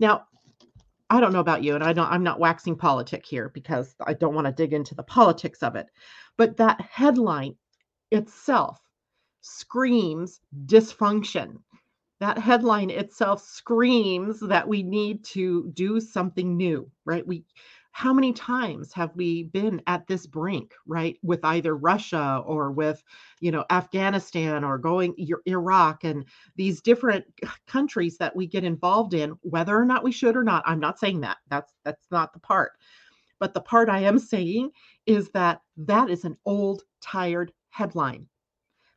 Now, 0.00 0.26
I 1.10 1.20
don't 1.20 1.32
know 1.32 1.40
about 1.40 1.62
you, 1.62 1.74
and 1.74 1.84
I 1.84 1.92
don't, 1.92 2.10
I'm 2.10 2.22
not 2.24 2.40
waxing 2.40 2.76
politic 2.76 3.24
here 3.26 3.50
because 3.50 3.94
I 4.04 4.14
don't 4.14 4.34
want 4.34 4.46
to 4.46 4.52
dig 4.52 4.72
into 4.72 4.94
the 4.94 5.02
politics 5.02 5.62
of 5.62 5.76
it. 5.76 5.86
But 6.36 6.56
that 6.56 6.80
headline 6.80 7.56
itself 8.10 8.80
screams 9.40 10.40
dysfunction. 10.66 11.58
that 12.20 12.38
headline 12.38 12.90
itself 12.90 13.42
screams 13.42 14.40
that 14.40 14.66
we 14.66 14.82
need 14.82 15.24
to 15.24 15.70
do 15.74 16.00
something 16.00 16.56
new, 16.56 16.90
right? 17.04 17.26
We 17.26 17.44
how 17.94 18.12
many 18.12 18.32
times 18.32 18.92
have 18.92 19.14
we 19.14 19.44
been 19.44 19.80
at 19.86 20.04
this 20.08 20.26
brink 20.26 20.74
right 20.84 21.16
with 21.22 21.44
either 21.44 21.76
russia 21.76 22.42
or 22.44 22.72
with 22.72 23.02
you 23.40 23.52
know 23.52 23.64
afghanistan 23.70 24.64
or 24.64 24.78
going 24.78 25.14
iraq 25.46 26.02
and 26.02 26.24
these 26.56 26.82
different 26.82 27.24
countries 27.68 28.18
that 28.18 28.34
we 28.34 28.48
get 28.48 28.64
involved 28.64 29.14
in 29.14 29.30
whether 29.42 29.78
or 29.78 29.84
not 29.84 30.02
we 30.02 30.10
should 30.10 30.36
or 30.36 30.42
not 30.42 30.64
i'm 30.66 30.80
not 30.80 30.98
saying 30.98 31.20
that 31.20 31.36
that's 31.48 31.72
that's 31.84 32.10
not 32.10 32.32
the 32.32 32.40
part. 32.40 32.72
But 33.38 33.54
the 33.54 33.60
part 33.60 33.88
i 33.88 34.00
am 34.00 34.18
saying 34.18 34.70
is 35.06 35.30
that 35.30 35.60
that 35.76 36.10
is 36.10 36.24
an 36.24 36.36
old 36.44 36.82
tired 37.00 37.52
headline. 37.70 38.26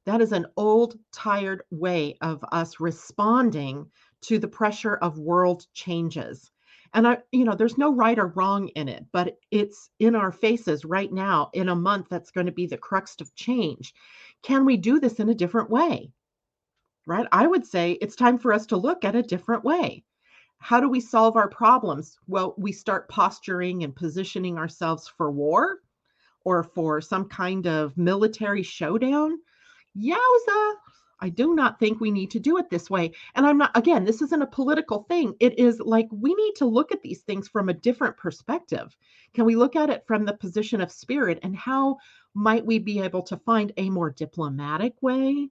That 0.06 0.22
is 0.22 0.32
an 0.32 0.48
old 0.58 0.98
tired 1.12 1.62
way 1.70 2.18
of 2.22 2.44
us 2.52 2.80
responding 2.80 3.92
to 4.22 4.40
the 4.40 4.48
pressure 4.48 4.96
of 4.96 5.20
world 5.20 5.68
changes 5.74 6.50
and 6.94 7.08
I, 7.08 7.18
you 7.32 7.46
know, 7.46 7.56
there's 7.56 7.78
no 7.78 7.94
right 7.94 8.18
or 8.18 8.28
wrong 8.28 8.70
in 8.70 8.88
it, 8.88 9.06
but 9.12 9.38
it's 9.52 9.90
in 10.00 10.16
our 10.16 10.32
faces 10.32 10.86
right 10.86 11.12
now 11.12 11.50
in 11.54 11.70
a 11.70 11.76
month 11.76 12.08
that's 12.10 12.32
going 12.32 12.46
to 12.46 12.52
be 12.52 12.66
the 12.66 12.78
crux 12.78 13.16
of 13.22 13.34
change. 13.36 13.94
Can 14.44 14.66
we 14.66 14.78
do 14.78 15.00
this 15.00 15.20
in 15.20 15.30
a 15.30 15.36
different 15.36 15.70
way? 15.70 16.12
Right? 17.06 17.28
I 17.32 17.48
would 17.48 17.66
say 17.66 17.94
it's 17.94 18.16
time 18.16 18.38
for 18.38 18.54
us 18.54 18.66
to 18.68 18.78
look 18.78 19.06
at 19.06 19.16
a 19.16 19.24
different 19.24 19.64
way. 19.64 20.04
How 20.60 20.80
do 20.80 20.90
we 20.90 21.00
solve 21.00 21.38
our 21.38 21.50
problems? 21.50 22.18
Well, 22.28 22.56
we 22.58 22.72
start 22.72 23.10
posturing 23.10 23.84
and 23.84 23.96
positioning 23.96 24.58
ourselves 24.58 25.08
for 25.08 25.32
war 25.32 25.80
or 26.44 26.64
for 26.64 27.02
some 27.02 27.26
kind 27.26 27.68
of 27.68 27.98
military 27.98 28.64
showdown. 28.64 29.38
Yowza, 29.96 30.76
I 31.20 31.30
do 31.30 31.56
not 31.56 31.80
think 31.80 32.00
we 32.00 32.12
need 32.12 32.32
to 32.32 32.40
do 32.40 32.58
it 32.58 32.70
this 32.70 32.90
way. 32.90 33.12
And 33.36 33.46
I'm 33.46 33.58
not, 33.58 33.76
again, 33.76 34.06
this 34.06 34.22
isn't 34.22 34.42
a 34.42 34.48
political 34.48 35.04
thing. 35.04 35.36
It 35.40 35.58
is 35.58 35.80
like 35.80 36.08
we 36.12 36.34
need 36.36 36.54
to 36.58 36.66
look 36.66 36.92
at 36.92 37.02
these 37.02 37.22
things 37.22 37.48
from 37.48 37.70
a 37.70 37.74
different 37.74 38.18
perspective. 38.18 38.96
Can 39.34 39.46
we 39.46 39.56
look 39.56 39.76
at 39.76 39.90
it 39.90 40.06
from 40.06 40.26
the 40.26 40.38
position 40.38 40.80
of 40.80 40.92
spirit 40.92 41.40
and 41.42 41.56
how 41.56 41.98
might 42.34 42.66
we 42.66 42.78
be 42.78 43.00
able 43.00 43.24
to 43.24 43.38
find 43.38 43.72
a 43.78 43.90
more 43.90 44.12
diplomatic 44.12 44.94
way, 45.02 45.50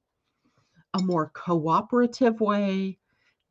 a 0.95 1.03
more 1.03 1.31
cooperative 1.35 2.41
way 2.41 2.99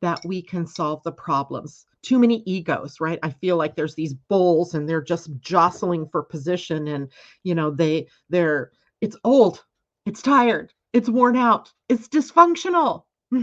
that 0.00 0.24
we 0.24 0.40
can 0.40 0.66
solve 0.66 1.02
the 1.02 1.12
problems? 1.12 1.84
Too 2.00 2.18
many 2.18 2.42
egos, 2.46 2.98
right? 2.98 3.18
I 3.22 3.30
feel 3.30 3.56
like 3.56 3.76
there's 3.76 3.94
these 3.94 4.14
bulls 4.14 4.74
and 4.74 4.88
they're 4.88 5.02
just 5.02 5.28
jostling 5.40 6.08
for 6.08 6.22
position 6.22 6.88
and, 6.88 7.12
you 7.42 7.54
know, 7.54 7.70
they, 7.70 8.08
they're, 8.30 8.72
it's 9.02 9.16
old, 9.24 9.64
it's 10.06 10.22
tired 10.22 10.72
it's 10.96 11.10
worn 11.10 11.36
out, 11.36 11.70
it's 11.90 12.08
dysfunctional. 12.08 13.02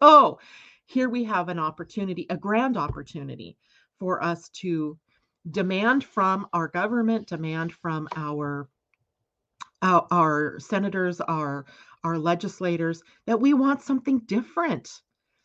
so 0.00 0.38
here 0.84 1.08
we 1.08 1.24
have 1.24 1.48
an 1.48 1.58
opportunity, 1.58 2.26
a 2.30 2.36
grand 2.36 2.76
opportunity 2.76 3.56
for 3.98 4.22
us 4.22 4.48
to 4.50 4.96
demand 5.50 6.04
from 6.04 6.46
our 6.52 6.68
government, 6.68 7.26
demand 7.26 7.72
from 7.72 8.08
our 8.14 8.68
our, 9.82 10.06
our 10.12 10.60
senators, 10.60 11.20
our 11.20 11.66
our 12.04 12.18
legislators 12.18 13.02
that 13.26 13.40
we 13.40 13.52
want 13.52 13.82
something 13.82 14.20
different. 14.20 14.88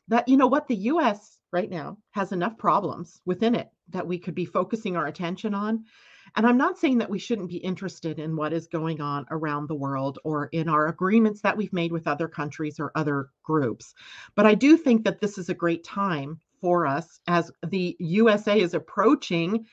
That 0.10 0.28
you 0.28 0.38
know 0.38 0.48
what 0.48 0.68
the 0.68 0.76
US 0.76 1.40
right 1.52 1.72
now 1.72 1.98
has 2.12 2.32
enough 2.32 2.56
problems 2.60 3.20
within 3.26 3.56
it 3.56 3.70
that 3.90 4.06
we 4.06 4.20
could 4.20 4.36
be 4.36 4.46
focusing 4.46 4.96
our 4.96 5.08
attention 5.08 5.56
on 5.56 5.86
and 6.36 6.48
I'm 6.48 6.58
not 6.58 6.78
saying 6.78 7.00
that 7.00 7.10
we 7.10 7.20
shouldn't 7.20 7.50
be 7.50 7.58
interested 7.58 8.20
in 8.20 8.36
what 8.36 8.54
is 8.54 8.68
going 8.68 9.02
on 9.02 9.26
around 9.32 9.68
the 9.68 9.76
world 9.76 10.20
or 10.24 10.48
in 10.48 10.70
our 10.70 10.88
agreements 10.88 11.42
that 11.42 11.56
we've 11.58 11.74
made 11.74 11.92
with 11.92 12.08
other 12.08 12.28
countries 12.28 12.80
or 12.80 12.92
other 12.96 13.30
groups. 13.44 13.94
But 14.36 14.46
I 14.46 14.56
do 14.56 14.78
think 14.78 15.04
that 15.04 15.20
this 15.20 15.38
is 15.38 15.50
a 15.50 15.54
great 15.54 15.84
time 15.84 16.40
for 16.62 16.86
us 16.86 17.20
as 17.28 17.52
the 17.68 17.96
USA 18.00 18.60
is 18.60 18.74
approaching 18.74 19.66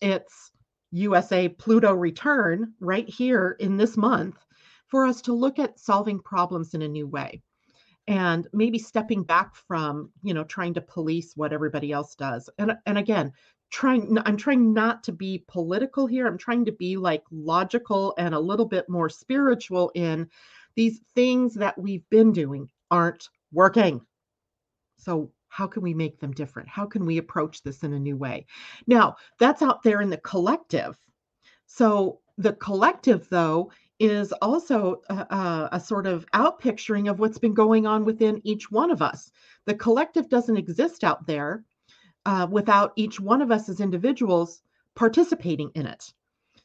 its 0.00 0.52
USA 0.92 1.48
Pluto 1.48 1.92
return 1.92 2.74
right 2.80 3.08
here 3.08 3.56
in 3.58 3.76
this 3.76 3.96
month 3.96 4.36
for 4.86 5.06
us 5.06 5.22
to 5.22 5.32
look 5.32 5.58
at 5.58 5.80
solving 5.80 6.20
problems 6.20 6.74
in 6.74 6.82
a 6.82 6.88
new 6.88 7.06
way 7.06 7.42
and 8.06 8.46
maybe 8.52 8.78
stepping 8.78 9.22
back 9.22 9.54
from 9.54 10.10
you 10.22 10.34
know 10.34 10.44
trying 10.44 10.74
to 10.74 10.80
police 10.80 11.32
what 11.36 11.52
everybody 11.52 11.90
else 11.90 12.14
does 12.14 12.50
and 12.58 12.76
and 12.86 12.98
again 12.98 13.32
trying 13.74 14.16
i'm 14.24 14.36
trying 14.36 14.72
not 14.72 15.02
to 15.02 15.10
be 15.10 15.44
political 15.48 16.06
here. 16.06 16.28
I'm 16.28 16.38
trying 16.38 16.64
to 16.66 16.72
be 16.72 16.96
like 16.96 17.24
logical 17.32 18.14
and 18.18 18.32
a 18.32 18.38
little 18.38 18.66
bit 18.66 18.88
more 18.88 19.08
spiritual 19.08 19.90
in 19.96 20.28
these 20.76 21.00
things 21.16 21.54
that 21.54 21.76
we've 21.76 22.08
been 22.08 22.30
doing 22.30 22.70
aren't 22.92 23.28
working. 23.52 24.00
So 24.96 25.32
how 25.48 25.66
can 25.66 25.82
we 25.82 25.92
make 25.92 26.20
them 26.20 26.30
different? 26.30 26.68
How 26.68 26.86
can 26.86 27.04
we 27.04 27.18
approach 27.18 27.64
this 27.64 27.82
in 27.82 27.92
a 27.94 27.98
new 27.98 28.16
way? 28.16 28.46
Now 28.86 29.16
that's 29.40 29.60
out 29.60 29.82
there 29.82 30.00
in 30.00 30.10
the 30.10 30.18
collective. 30.18 30.96
So 31.66 32.20
the 32.38 32.52
collective 32.52 33.28
though 33.28 33.72
is 33.98 34.30
also 34.34 35.02
a, 35.08 35.68
a, 35.72 35.80
sort 35.80 36.06
of 36.06 36.26
outpicturing 36.30 37.10
of 37.10 37.18
what's 37.18 37.38
been 37.38 37.54
going 37.54 37.88
on 37.88 38.04
within 38.04 38.40
each 38.44 38.70
one 38.70 38.92
of 38.92 39.02
us. 39.02 39.32
The 39.66 39.74
collective 39.74 40.28
doesn't 40.28 40.56
exist 40.56 41.02
out 41.02 41.26
there 41.26 41.64
uh, 42.26 42.46
without 42.50 42.92
each 42.96 43.20
one 43.20 43.42
of 43.42 43.50
us 43.50 43.68
as 43.68 43.80
individuals 43.80 44.62
participating 44.94 45.70
in 45.74 45.86
it. 45.86 46.12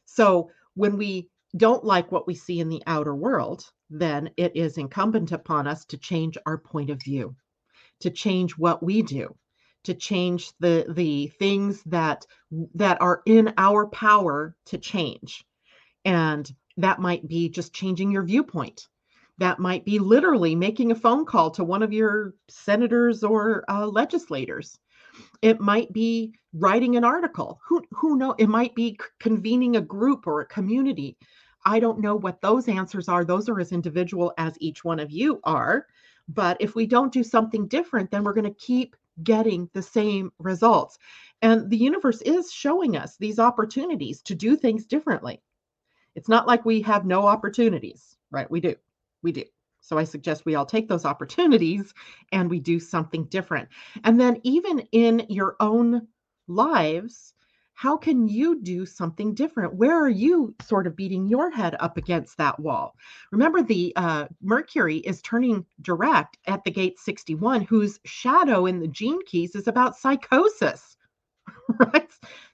So 0.05 0.51
when 0.75 0.97
we 0.97 1.29
don't 1.57 1.83
like 1.83 2.11
what 2.11 2.27
we 2.27 2.35
see 2.35 2.59
in 2.59 2.69
the 2.69 2.83
outer 2.85 3.15
world, 3.15 3.65
then 3.89 4.29
it 4.37 4.55
is 4.55 4.77
incumbent 4.77 5.31
upon 5.31 5.67
us 5.67 5.85
to 5.85 5.97
change 5.97 6.37
our 6.45 6.57
point 6.57 6.89
of 6.89 7.01
view, 7.01 7.35
to 8.01 8.09
change 8.09 8.57
what 8.57 8.83
we 8.83 9.01
do, 9.01 9.35
to 9.83 9.93
change 9.93 10.51
the 10.59 10.85
the 10.89 11.27
things 11.39 11.81
that 11.83 12.25
that 12.75 13.01
are 13.01 13.21
in 13.25 13.53
our 13.57 13.87
power 13.87 14.55
to 14.65 14.77
change. 14.77 15.43
And 16.05 16.49
that 16.77 16.99
might 16.99 17.27
be 17.27 17.49
just 17.49 17.73
changing 17.73 18.11
your 18.11 18.23
viewpoint. 18.23 18.87
That 19.37 19.59
might 19.59 19.85
be 19.85 19.99
literally 19.99 20.55
making 20.55 20.91
a 20.91 20.95
phone 20.95 21.25
call 21.25 21.51
to 21.51 21.63
one 21.63 21.81
of 21.81 21.93
your 21.93 22.35
senators 22.49 23.23
or 23.23 23.63
uh, 23.69 23.87
legislators 23.87 24.77
it 25.41 25.59
might 25.59 25.91
be 25.93 26.33
writing 26.53 26.95
an 26.95 27.03
article. 27.03 27.59
Who 27.67 27.83
who 27.91 28.17
know 28.17 28.35
it 28.37 28.49
might 28.49 28.75
be 28.75 28.97
convening 29.19 29.75
a 29.75 29.81
group 29.81 30.27
or 30.27 30.41
a 30.41 30.45
community. 30.45 31.17
I 31.65 31.79
don't 31.79 31.99
know 31.99 32.15
what 32.15 32.41
those 32.41 32.67
answers 32.67 33.09
are. 33.09 33.25
Those 33.25 33.49
are 33.49 33.59
as 33.59 33.71
individual 33.71 34.33
as 34.37 34.57
each 34.59 34.83
one 34.83 34.99
of 34.99 35.11
you 35.11 35.39
are. 35.43 35.87
But 36.27 36.57
if 36.59 36.75
we 36.75 36.85
don't 36.85 37.11
do 37.11 37.23
something 37.23 37.67
different 37.67 38.11
then 38.11 38.23
we're 38.23 38.33
going 38.33 38.45
to 38.45 38.65
keep 38.65 38.95
getting 39.23 39.69
the 39.73 39.81
same 39.81 40.31
results. 40.39 40.97
And 41.41 41.69
the 41.69 41.77
universe 41.77 42.21
is 42.21 42.51
showing 42.51 42.95
us 42.97 43.17
these 43.17 43.39
opportunities 43.39 44.21
to 44.23 44.35
do 44.35 44.55
things 44.55 44.85
differently. 44.85 45.41
It's 46.15 46.29
not 46.29 46.47
like 46.47 46.65
we 46.65 46.81
have 46.81 47.05
no 47.05 47.27
opportunities 47.27 48.17
right? 48.31 48.49
We 48.49 48.59
do. 48.59 48.75
We 49.21 49.31
do 49.31 49.43
so 49.89 49.97
I 49.97 50.03
suggest 50.03 50.45
we 50.45 50.53
all 50.53 50.67
take 50.67 50.87
those 50.87 51.03
opportunities 51.03 51.95
and 52.31 52.47
we 52.47 52.59
do 52.59 52.79
something 52.79 53.25
different. 53.25 53.69
And 54.03 54.21
then, 54.21 54.39
even 54.43 54.81
in 54.91 55.25
your 55.29 55.55
own 55.59 56.07
lives, 56.47 57.33
how 57.73 57.97
can 57.97 58.27
you 58.27 58.61
do 58.61 58.85
something 58.85 59.33
different? 59.33 59.73
Where 59.73 59.99
are 59.99 60.09
you 60.09 60.53
sort 60.61 60.85
of 60.85 60.95
beating 60.95 61.27
your 61.27 61.49
head 61.49 61.75
up 61.79 61.97
against 61.97 62.37
that 62.37 62.59
wall? 62.59 62.93
Remember, 63.31 63.63
the 63.63 63.91
uh, 63.95 64.27
Mercury 64.43 64.97
is 64.97 65.23
turning 65.23 65.65
direct 65.81 66.37
at 66.45 66.63
the 66.63 66.71
gate 66.71 66.99
61, 66.99 67.61
whose 67.61 67.99
shadow 68.05 68.67
in 68.67 68.79
the 68.79 68.87
gene 68.87 69.25
keys 69.25 69.55
is 69.55 69.67
about 69.67 69.97
psychosis, 69.97 70.97
right? 71.79 72.11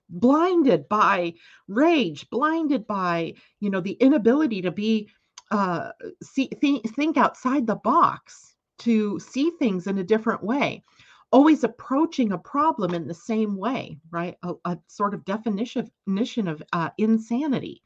Blinded 0.08 0.88
by 0.88 1.34
rage, 1.68 2.30
blinded 2.30 2.88
by, 2.88 3.34
you 3.60 3.70
know, 3.70 3.82
the 3.82 3.94
inability 3.94 4.62
to 4.62 4.72
be 4.72 5.10
uh, 5.52 5.92
see, 6.24 6.48
th- 6.48 6.84
think 6.84 7.18
outside 7.18 7.68
the 7.68 7.76
box 7.76 8.56
to 8.80 9.20
see 9.20 9.52
things 9.52 9.88
in 9.88 9.98
a 9.98 10.04
different 10.04 10.44
way. 10.44 10.84
Always 11.32 11.64
approaching 11.64 12.32
a 12.32 12.38
problem 12.38 12.94
in 12.94 13.08
the 13.08 13.14
same 13.14 13.58
way 13.58 14.00
right? 14.12 14.36
A, 14.44 14.54
a 14.66 14.78
sort 14.88 15.14
of 15.14 15.26
definition 15.26 16.48
of 16.48 16.64
uh, 16.74 16.90
insanity. 16.98 17.82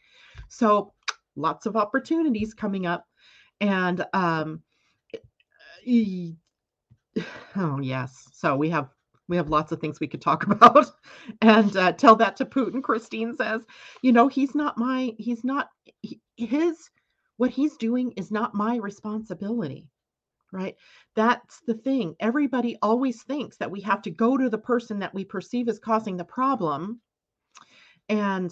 So 0.50 0.94
lots 1.36 1.66
of 1.66 1.76
opportunities 1.76 2.54
coming 2.54 2.86
up 2.86 3.06
and 3.62 4.06
um 4.14 4.62
oh 7.56 7.80
yes. 7.82 8.28
So 8.34 8.56
we 8.56 8.70
have 8.70 8.90
we 9.28 9.38
have 9.38 9.50
lots 9.50 9.72
of 9.72 9.80
things 9.80 10.00
we 10.00 10.08
could 10.08 10.22
talk 10.22 10.44
about 10.52 10.88
and 11.42 11.76
uh, 11.76 11.92
tell 11.94 12.16
that 12.18 12.38
to 12.38 12.46
putin 12.46 12.82
christine 12.84 13.36
says. 13.36 13.62
You 14.02 14.12
know 14.12 14.28
he's 14.28 14.56
not 14.56 14.78
my 14.78 15.14
he's 15.18 15.44
not 15.44 15.70
he, 16.02 16.20
his 16.38 16.90
what 17.40 17.52
he's 17.52 17.78
doing 17.78 18.14
is 18.18 18.32
not 18.32 18.56
my 18.56 18.78
responsibility 18.78 19.90
right 20.54 20.76
that's 21.16 21.62
the 21.68 21.76
thing 21.76 22.16
everybody 22.20 22.78
always 22.84 23.24
thinks 23.24 23.58
that 23.58 23.72
we 23.72 23.82
have 23.82 24.04
to 24.04 24.12
go 24.12 24.38
to 24.38 24.50
the 24.50 24.60
person 24.60 25.00
that 25.00 25.16
we 25.16 25.26
perceive 25.26 25.70
as 25.70 25.80
causing 25.80 26.18
the 26.18 26.26
problem 26.26 27.02
and 28.10 28.52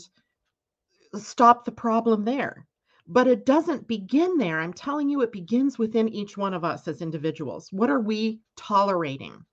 stop 1.16 1.66
the 1.66 1.72
problem 1.72 2.26
there 2.26 2.68
But 3.08 3.28
it 3.28 3.46
doesn't 3.46 3.88
begin 3.88 4.38
there. 4.38 4.60
I'm 4.62 4.74
telling 4.74 5.10
you, 5.10 5.22
it 5.22 5.32
begins 5.34 5.80
within 5.80 6.10
each 6.10 6.38
one 6.38 6.54
of 6.56 6.66
us 6.66 6.88
as 6.88 7.02
individuals. 7.02 7.70
What 7.72 7.90
are 7.92 8.02
we 8.02 8.42
tolerating? 8.58 9.46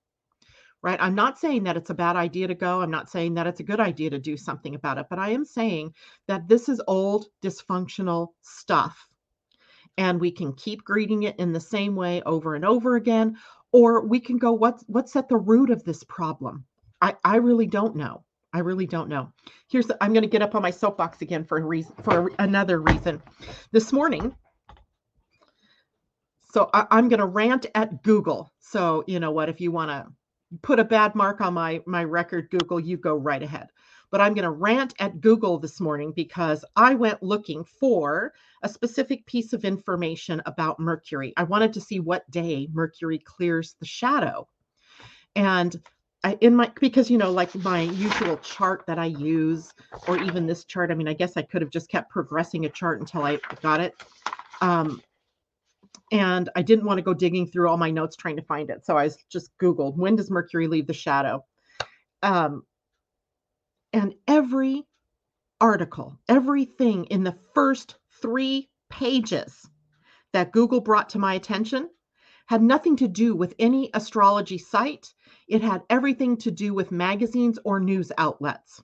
Right? 0.83 0.99
I'm 1.01 1.15
not 1.15 1.39
saying 1.39 1.63
that 1.65 1.77
it's 1.77 1.91
a 1.91 1.95
bad 1.95 2.15
idea 2.17 2.47
to 2.47 2.55
go. 2.55 2.81
I'm 2.81 2.91
not 2.91 3.09
saying 3.09 3.35
that 3.35 3.47
it's 3.47 3.61
a 3.61 3.63
good 3.65 3.81
idea 3.81 4.11
to 4.11 4.19
do 4.19 4.37
something 4.37 4.75
about 4.75 4.99
it, 4.99 5.07
but 5.09 5.19
I 5.19 5.31
am 5.31 5.45
saying 5.45 5.93
that 6.27 6.47
this 6.47 6.69
is 6.69 6.81
old, 6.87 7.27
dysfunctional 7.43 8.29
stuff. 8.41 9.07
And 9.97 10.19
we 10.19 10.31
can 10.31 10.53
keep 10.53 10.83
greeting 10.83 11.23
it 11.23 11.37
in 11.39 11.53
the 11.53 11.59
same 11.59 11.95
way 11.95 12.21
over 12.25 12.55
and 12.55 12.65
over 12.65 12.95
again, 12.95 13.37
or 13.71 14.05
we 14.05 14.19
can 14.19 14.37
go, 14.37 14.51
what's 14.51 14.83
what's 14.87 15.15
at 15.15 15.29
the 15.29 15.37
root 15.37 15.69
of 15.69 15.83
this 15.83 16.03
problem? 16.03 16.65
I, 17.01 17.15
I 17.23 17.37
really 17.37 17.67
don't 17.67 17.95
know. 17.95 18.23
I 18.53 18.59
really 18.59 18.87
don't 18.87 19.09
know. 19.09 19.31
Here's 19.69 19.89
I'm 20.01 20.13
going 20.13 20.23
to 20.23 20.29
get 20.29 20.41
up 20.41 20.55
on 20.55 20.61
my 20.61 20.71
soapbox 20.71 21.21
again 21.21 21.43
for 21.43 21.57
a 21.57 21.65
reason 21.65 21.93
for 22.03 22.31
another 22.39 22.81
reason. 22.81 23.21
This 23.71 23.91
morning, 23.93 24.35
so 26.53 26.69
I, 26.73 26.87
I'm 26.91 27.09
going 27.09 27.19
to 27.19 27.25
rant 27.25 27.65
at 27.75 28.01
Google. 28.03 28.51
So 28.59 29.03
you 29.07 29.19
know 29.19 29.31
what? 29.31 29.49
If 29.49 29.59
you 29.59 29.71
want 29.71 29.91
to 29.91 30.07
put 30.61 30.79
a 30.79 30.85
bad 30.85 31.15
mark 31.15 31.41
on 31.41 31.53
my 31.53 31.81
my 31.85 32.03
record, 32.03 32.49
Google, 32.49 32.79
you 32.79 32.97
go 32.97 33.15
right 33.15 33.43
ahead. 33.43 33.67
But 34.11 34.21
I'm 34.21 34.33
going 34.33 34.43
to 34.43 34.51
rant 34.51 34.93
at 34.99 35.21
Google 35.21 35.59
this 35.59 35.79
morning 35.79 36.13
because 36.15 36.63
I 36.75 36.95
went 36.95 37.23
looking 37.23 37.63
for 37.63 38.33
a 38.63 38.69
specific 38.69 39.25
piece 39.25 39.53
of 39.53 39.65
information 39.65 40.41
about 40.45 40.79
Mercury. 40.79 41.33
I 41.37 41.43
wanted 41.43 41.73
to 41.73 41.81
see 41.81 41.99
what 41.99 42.29
day 42.31 42.67
Mercury 42.73 43.19
clears 43.19 43.75
the 43.79 43.85
shadow. 43.85 44.47
And 45.35 45.75
I, 46.25 46.39
in 46.41 46.55
my 46.55 46.71
because 46.79 47.11
you 47.11 47.19
know 47.19 47.31
like 47.31 47.53
my 47.53 47.81
usual 47.81 48.37
chart 48.37 48.83
that 48.87 48.97
I 48.97 49.05
use 49.05 49.71
or 50.07 50.17
even 50.17 50.47
this 50.47 50.65
chart 50.65 50.89
I 50.89 50.95
mean 50.95 51.07
I 51.07 51.13
guess 51.13 51.37
I 51.37 51.43
could 51.43 51.61
have 51.61 51.69
just 51.69 51.87
kept 51.87 52.09
progressing 52.09 52.65
a 52.65 52.69
chart 52.69 52.99
until 52.99 53.21
I 53.21 53.37
got 53.61 53.79
it 53.79 53.93
um 54.59 55.03
and 56.11 56.49
I 56.55 56.63
didn't 56.63 56.85
want 56.85 56.97
to 56.97 57.03
go 57.03 57.13
digging 57.13 57.45
through 57.45 57.69
all 57.69 57.77
my 57.77 57.91
notes 57.91 58.15
trying 58.15 58.37
to 58.37 58.41
find 58.41 58.71
it 58.71 58.83
so 58.83 58.97
I 58.97 59.07
just 59.29 59.51
googled 59.61 59.97
when 59.97 60.15
does 60.15 60.31
Mercury 60.31 60.65
leave 60.65 60.87
the 60.87 60.93
shadow 60.93 61.45
um 62.23 62.63
and 63.95 64.13
every 64.27 64.85
article 65.61 66.19
everything 66.27 67.05
in 67.05 67.23
the 67.23 67.37
first 67.53 67.95
3 68.21 68.69
pages 68.89 69.69
that 70.33 70.51
Google 70.51 70.81
brought 70.81 71.09
to 71.11 71.19
my 71.19 71.35
attention 71.35 71.89
had 72.47 72.61
nothing 72.61 72.97
to 72.97 73.07
do 73.07 73.35
with 73.35 73.55
any 73.57 73.89
astrology 73.93 74.57
site 74.57 75.13
it 75.47 75.61
had 75.61 75.81
everything 75.89 76.35
to 76.37 76.51
do 76.51 76.73
with 76.73 76.91
magazines 76.91 77.57
or 77.63 77.79
news 77.79 78.11
outlets. 78.17 78.83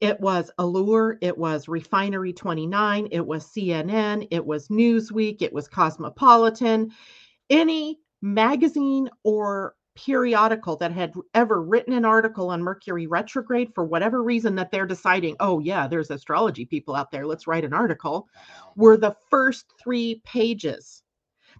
It 0.00 0.20
was 0.20 0.50
Allure, 0.58 1.18
it 1.20 1.38
was 1.38 1.68
Refinery 1.68 2.32
29, 2.32 3.08
it 3.12 3.24
was 3.24 3.46
CNN, 3.46 4.26
it 4.32 4.44
was 4.44 4.66
Newsweek, 4.66 5.40
it 5.40 5.52
was 5.52 5.68
Cosmopolitan. 5.68 6.90
Any 7.48 8.00
magazine 8.20 9.08
or 9.22 9.76
periodical 9.94 10.76
that 10.76 10.92
had 10.92 11.12
ever 11.34 11.62
written 11.62 11.92
an 11.92 12.04
article 12.04 12.50
on 12.50 12.62
Mercury 12.62 13.06
retrograde 13.06 13.74
for 13.74 13.84
whatever 13.84 14.22
reason 14.22 14.54
that 14.56 14.70
they're 14.70 14.86
deciding, 14.86 15.36
oh, 15.40 15.58
yeah, 15.58 15.86
there's 15.86 16.10
astrology 16.10 16.64
people 16.64 16.94
out 16.94 17.10
there, 17.10 17.26
let's 17.26 17.46
write 17.46 17.64
an 17.64 17.74
article, 17.74 18.28
were 18.76 18.96
the 18.96 19.16
first 19.30 19.66
three 19.82 20.20
pages. 20.24 21.02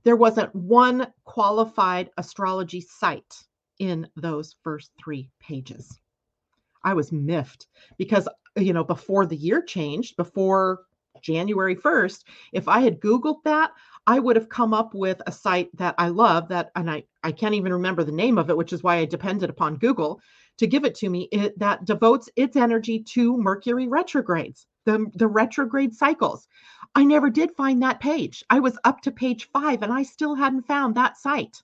There 0.04 0.16
wasn't 0.16 0.54
one 0.54 1.12
qualified 1.24 2.10
astrology 2.16 2.80
site 2.80 3.34
in 3.78 4.08
those 4.16 4.56
first 4.62 4.90
three 5.02 5.30
pages. 5.40 6.00
I 6.84 6.94
was 6.94 7.12
miffed 7.12 7.66
because, 7.98 8.28
you 8.56 8.72
know, 8.72 8.84
before 8.84 9.26
the 9.26 9.36
year 9.36 9.62
changed, 9.62 10.16
before 10.16 10.80
January 11.20 11.76
1st, 11.76 12.24
if 12.52 12.68
I 12.68 12.80
had 12.80 13.00
Googled 13.00 13.42
that, 13.44 13.70
I 14.06 14.18
would 14.18 14.36
have 14.36 14.48
come 14.48 14.74
up 14.74 14.94
with 14.94 15.22
a 15.26 15.32
site 15.32 15.74
that 15.76 15.94
I 15.98 16.08
love 16.08 16.48
that, 16.48 16.70
and 16.74 16.90
I, 16.90 17.04
I 17.22 17.32
can't 17.32 17.54
even 17.54 17.72
remember 17.72 18.04
the 18.04 18.12
name 18.12 18.38
of 18.38 18.50
it, 18.50 18.56
which 18.56 18.72
is 18.72 18.82
why 18.82 18.96
I 18.96 19.04
depended 19.04 19.50
upon 19.50 19.76
Google 19.76 20.20
to 20.58 20.66
give 20.66 20.84
it 20.84 20.94
to 20.96 21.08
me, 21.08 21.28
it, 21.32 21.58
that 21.58 21.84
devotes 21.84 22.28
its 22.36 22.56
energy 22.56 23.02
to 23.14 23.36
Mercury 23.38 23.88
retrogrades, 23.88 24.66
the, 24.84 25.06
the 25.14 25.28
retrograde 25.28 25.94
cycles. 25.94 26.46
I 26.94 27.04
never 27.04 27.30
did 27.30 27.52
find 27.56 27.82
that 27.82 28.00
page. 28.00 28.44
I 28.50 28.60
was 28.60 28.78
up 28.84 29.00
to 29.02 29.12
page 29.12 29.48
five 29.52 29.82
and 29.82 29.92
I 29.92 30.02
still 30.02 30.34
hadn't 30.34 30.66
found 30.66 30.94
that 30.94 31.16
site 31.16 31.62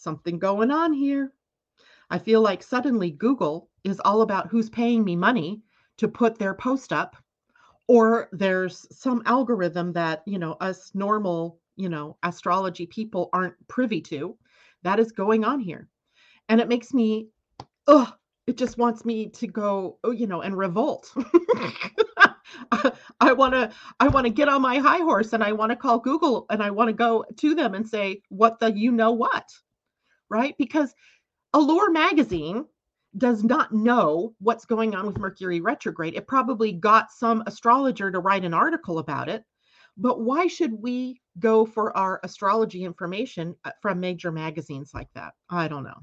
something 0.00 0.38
going 0.38 0.70
on 0.70 0.92
here. 0.92 1.32
I 2.08 2.18
feel 2.18 2.40
like 2.40 2.62
suddenly 2.62 3.10
Google 3.10 3.68
is 3.84 4.00
all 4.04 4.22
about 4.22 4.48
who's 4.48 4.70
paying 4.70 5.04
me 5.04 5.14
money 5.14 5.62
to 5.98 6.08
put 6.08 6.38
their 6.38 6.54
post 6.54 6.92
up, 6.92 7.16
or 7.90 8.28
there's 8.30 8.86
some 8.96 9.20
algorithm 9.26 9.92
that, 9.92 10.22
you 10.24 10.38
know, 10.38 10.52
us 10.60 10.92
normal, 10.94 11.58
you 11.74 11.88
know, 11.88 12.16
astrology 12.22 12.86
people 12.86 13.28
aren't 13.32 13.56
privy 13.66 14.00
to 14.00 14.38
that 14.84 15.00
is 15.00 15.10
going 15.10 15.44
on 15.44 15.58
here. 15.58 15.88
And 16.48 16.60
it 16.60 16.68
makes 16.68 16.94
me, 16.94 17.30
oh, 17.88 18.08
it 18.46 18.56
just 18.56 18.78
wants 18.78 19.04
me 19.04 19.28
to 19.30 19.48
go, 19.48 19.98
oh, 20.04 20.12
you 20.12 20.28
know, 20.28 20.42
and 20.42 20.56
revolt. 20.56 21.12
I 23.20 23.32
want 23.32 23.54
to 23.54 23.72
I 23.98 24.06
want 24.06 24.24
to 24.24 24.32
get 24.32 24.48
on 24.48 24.62
my 24.62 24.78
high 24.78 24.98
horse 24.98 25.32
and 25.32 25.42
I 25.42 25.50
want 25.50 25.70
to 25.70 25.76
call 25.76 25.98
Google 25.98 26.46
and 26.48 26.62
I 26.62 26.70
want 26.70 26.90
to 26.90 26.94
go 26.94 27.24
to 27.38 27.54
them 27.56 27.74
and 27.74 27.88
say 27.88 28.22
what 28.28 28.60
the 28.60 28.72
you 28.72 28.92
know 28.92 29.10
what 29.10 29.50
right? 30.28 30.54
Because 30.58 30.94
Allure 31.54 31.90
magazine 31.90 32.66
does 33.16 33.42
not 33.42 33.72
know 33.72 34.34
what's 34.38 34.64
going 34.64 34.94
on 34.94 35.06
with 35.06 35.18
Mercury 35.18 35.60
retrograde. 35.60 36.14
It 36.14 36.28
probably 36.28 36.72
got 36.72 37.10
some 37.10 37.42
astrologer 37.46 38.10
to 38.10 38.20
write 38.20 38.44
an 38.44 38.54
article 38.54 38.98
about 38.98 39.28
it. 39.28 39.44
But 39.96 40.20
why 40.20 40.46
should 40.46 40.72
we 40.72 41.20
go 41.38 41.66
for 41.66 41.96
our 41.96 42.20
astrology 42.22 42.84
information 42.84 43.56
uh, 43.64 43.72
from 43.82 44.00
major 44.00 44.30
magazines 44.30 44.92
like 44.94 45.08
that? 45.14 45.34
I 45.50 45.68
don't 45.68 45.84
know. 45.84 46.02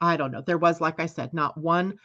I 0.00 0.16
don't 0.16 0.32
know. 0.32 0.42
There 0.42 0.58
was, 0.58 0.80
like 0.80 1.00
I 1.00 1.06
said, 1.06 1.32
not 1.32 1.56
one, 1.56 1.98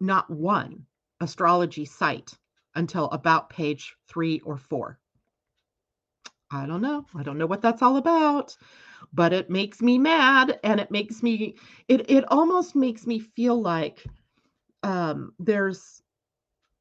not 0.00 0.30
one 0.30 0.86
astrology 1.20 1.86
site 1.86 2.32
until 2.74 3.06
about 3.06 3.50
page 3.50 3.96
three 4.08 4.40
or 4.40 4.58
four. 4.58 4.98
I 6.50 6.66
don't 6.66 6.82
know. 6.82 7.06
I 7.14 7.22
don't 7.22 7.38
know 7.38 7.46
what 7.46 7.62
that's 7.62 7.82
all 7.82 7.96
about 7.96 8.56
but 9.12 9.32
it 9.32 9.50
makes 9.50 9.80
me 9.80 9.98
mad 9.98 10.58
and 10.64 10.80
it 10.80 10.90
makes 10.90 11.22
me 11.22 11.56
it 11.88 12.08
it 12.10 12.24
almost 12.28 12.74
makes 12.74 13.06
me 13.06 13.18
feel 13.18 13.60
like 13.60 14.04
um 14.82 15.32
there's 15.38 16.02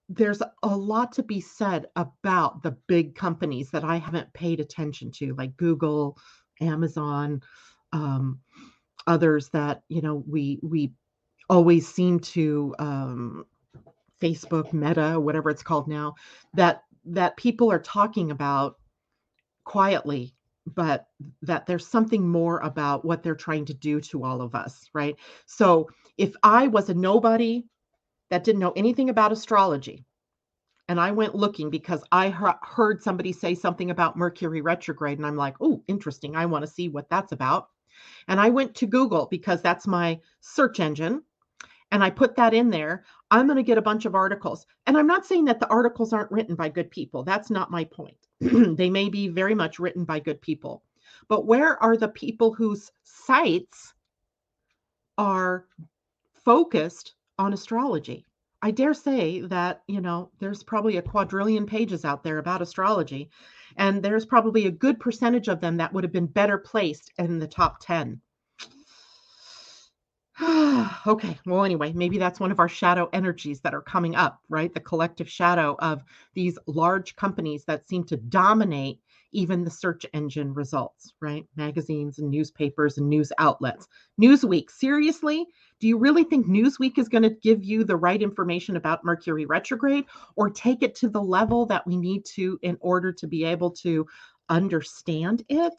there's 0.10 0.42
a 0.64 0.76
lot 0.76 1.12
to 1.14 1.24
be 1.24 1.42
said 1.42 1.88
about 1.96 2.64
the 2.64 2.72
big 2.88 3.16
companies 3.16 3.70
that 3.72 3.84
I 3.84 3.98
haven't 3.98 4.32
paid 4.34 4.60
attention 4.60 5.12
to, 5.14 5.36
like 5.36 5.58
Google, 5.58 6.18
Amazon, 6.62 7.42
um, 7.92 8.40
others 9.06 9.50
that 9.50 9.84
you 9.90 10.02
know 10.02 10.24
we 10.28 10.60
we 10.64 10.94
always 11.50 11.88
seem 11.88 12.20
to 12.20 12.74
um, 12.80 13.46
Facebook, 14.22 14.74
Meta, 14.74 15.20
whatever 15.20 15.50
it's 15.50 15.64
called 15.64 15.88
now, 15.88 16.16
that 16.54 16.84
that 17.06 17.38
people 17.38 17.72
are 17.72 17.80
talking 17.80 18.32
about 18.32 18.78
quietly 19.66 20.34
but 20.76 21.08
that 21.42 21.66
there's 21.66 21.88
something 21.88 22.28
more 22.28 22.60
about 22.60 23.06
what 23.06 23.24
they're 23.24 23.36
trying 23.36 23.66
to 23.66 23.74
do 23.74 24.02
to 24.02 24.24
all 24.24 24.42
of 24.42 24.56
us, 24.56 24.90
right? 24.94 25.16
So 25.46 25.90
if 26.18 26.36
I 26.44 26.68
was 26.68 26.90
a 26.90 26.94
nobody 26.94 27.66
that 28.30 28.44
didn't 28.44 28.60
know 28.60 28.74
anything 28.76 29.10
about 29.10 29.32
astrology, 29.32 30.06
and 30.90 31.00
I 31.00 31.12
went 31.12 31.36
looking 31.36 31.70
because 31.70 32.04
I 32.12 32.30
heard 32.30 33.02
somebody 33.02 33.34
say 33.34 33.56
something 33.56 33.92
about 33.92 34.18
Mercury 34.18 34.62
retrograde, 34.62 35.18
and 35.18 35.28
I'm 35.28 35.36
like, 35.36 35.56
oh, 35.60 35.84
interesting. 35.88 36.36
I 36.36 36.46
want 36.46 36.64
to 36.66 36.72
see 36.72 36.88
what 36.88 37.10
that's 37.10 37.34
about. 37.34 37.70
And 38.28 38.40
I 38.40 38.50
went 38.50 38.76
to 38.76 38.88
Google 38.88 39.28
because 39.30 39.62
that's 39.62 39.88
my 39.88 40.20
search 40.40 40.80
engine. 40.80 41.24
And 41.92 42.04
I 42.04 42.10
put 42.10 42.36
that 42.36 42.54
in 42.54 42.70
there. 42.70 43.06
I'm 43.32 43.48
going 43.48 43.58
to 43.58 43.64
get 43.64 43.78
a 43.78 43.82
bunch 43.82 44.06
of 44.06 44.16
articles. 44.16 44.66
And 44.86 44.98
I'm 44.98 45.08
not 45.08 45.26
saying 45.26 45.46
that 45.46 45.60
the 45.60 45.70
articles 45.70 46.14
aren't 46.14 46.32
written 46.32 46.56
by 46.56 46.70
good 46.70 46.92
people. 46.92 47.24
That's 47.24 47.50
not 47.50 47.72
my 47.72 47.86
point. 47.86 48.27
they 48.40 48.90
may 48.90 49.10
be 49.10 49.28
very 49.28 49.56
much 49.56 49.80
written 49.80 50.06
by 50.06 50.20
good 50.20 50.42
people. 50.42 50.84
But 51.28 51.46
where 51.46 51.82
are 51.82 51.98
the 51.98 52.10
people 52.10 52.54
whose 52.54 52.92
sites 53.04 53.94
are 55.18 55.66
focused 56.46 57.16
on 57.40 57.54
astrology? 57.54 58.26
I 58.62 58.72
dare 58.72 58.94
say 58.94 59.42
that, 59.42 59.84
you 59.88 60.02
know, 60.02 60.32
there's 60.40 60.64
probably 60.64 60.98
a 60.98 61.02
quadrillion 61.02 61.66
pages 61.66 62.04
out 62.06 62.24
there 62.24 62.38
about 62.38 62.62
astrology, 62.62 63.30
and 63.76 64.02
there's 64.02 64.26
probably 64.26 64.66
a 64.66 64.72
good 64.72 65.00
percentage 65.00 65.48
of 65.48 65.62
them 65.62 65.78
that 65.78 65.94
would 65.94 66.04
have 66.04 66.14
been 66.14 66.26
better 66.26 66.58
placed 66.58 67.12
in 67.18 67.40
the 67.40 67.48
top 67.48 67.78
10. 67.82 68.20
okay. 71.08 71.40
Well, 71.46 71.64
anyway, 71.64 71.94
maybe 71.94 72.18
that's 72.18 72.40
one 72.40 72.52
of 72.52 72.60
our 72.60 72.70
shadow 72.70 73.10
energies 73.12 73.60
that 73.62 73.74
are 73.74 73.82
coming 73.82 74.16
up, 74.16 74.40
right? 74.50 74.72
The 74.72 74.80
collective 74.80 75.30
shadow 75.30 75.76
of 75.80 76.04
these 76.36 76.60
large 76.68 77.16
companies 77.16 77.66
that 77.66 77.88
seem 77.88 78.04
to 78.06 78.18
dominate 78.18 79.00
even 79.32 79.64
the 79.64 79.72
search 79.72 80.06
engine 80.14 80.54
results, 80.54 81.14
right? 81.22 81.46
Magazines 81.56 82.20
and 82.20 82.30
newspapers 82.30 82.98
and 82.98 83.10
news 83.10 83.32
outlets. 83.40 83.88
Newsweek, 84.22 84.70
seriously? 84.70 85.46
Do 85.80 85.88
you 85.88 85.98
really 85.98 86.24
think 86.24 86.48
Newsweek 86.48 86.98
is 86.98 87.10
going 87.10 87.24
to 87.24 87.30
give 87.30 87.64
you 87.64 87.84
the 87.84 87.96
right 87.96 88.22
information 88.22 88.78
about 88.78 89.04
Mercury 89.04 89.46
retrograde 89.46 90.06
or 90.36 90.50
take 90.50 90.82
it 90.82 90.96
to 90.96 91.10
the 91.10 91.22
level 91.22 91.66
that 91.66 91.86
we 91.86 91.98
need 91.98 92.26
to 92.36 92.58
in 92.62 92.78
order 92.80 93.12
to 93.12 93.28
be 93.28 93.44
able 93.44 93.72
to 93.72 94.08
understand 94.50 95.44
it? 95.50 95.74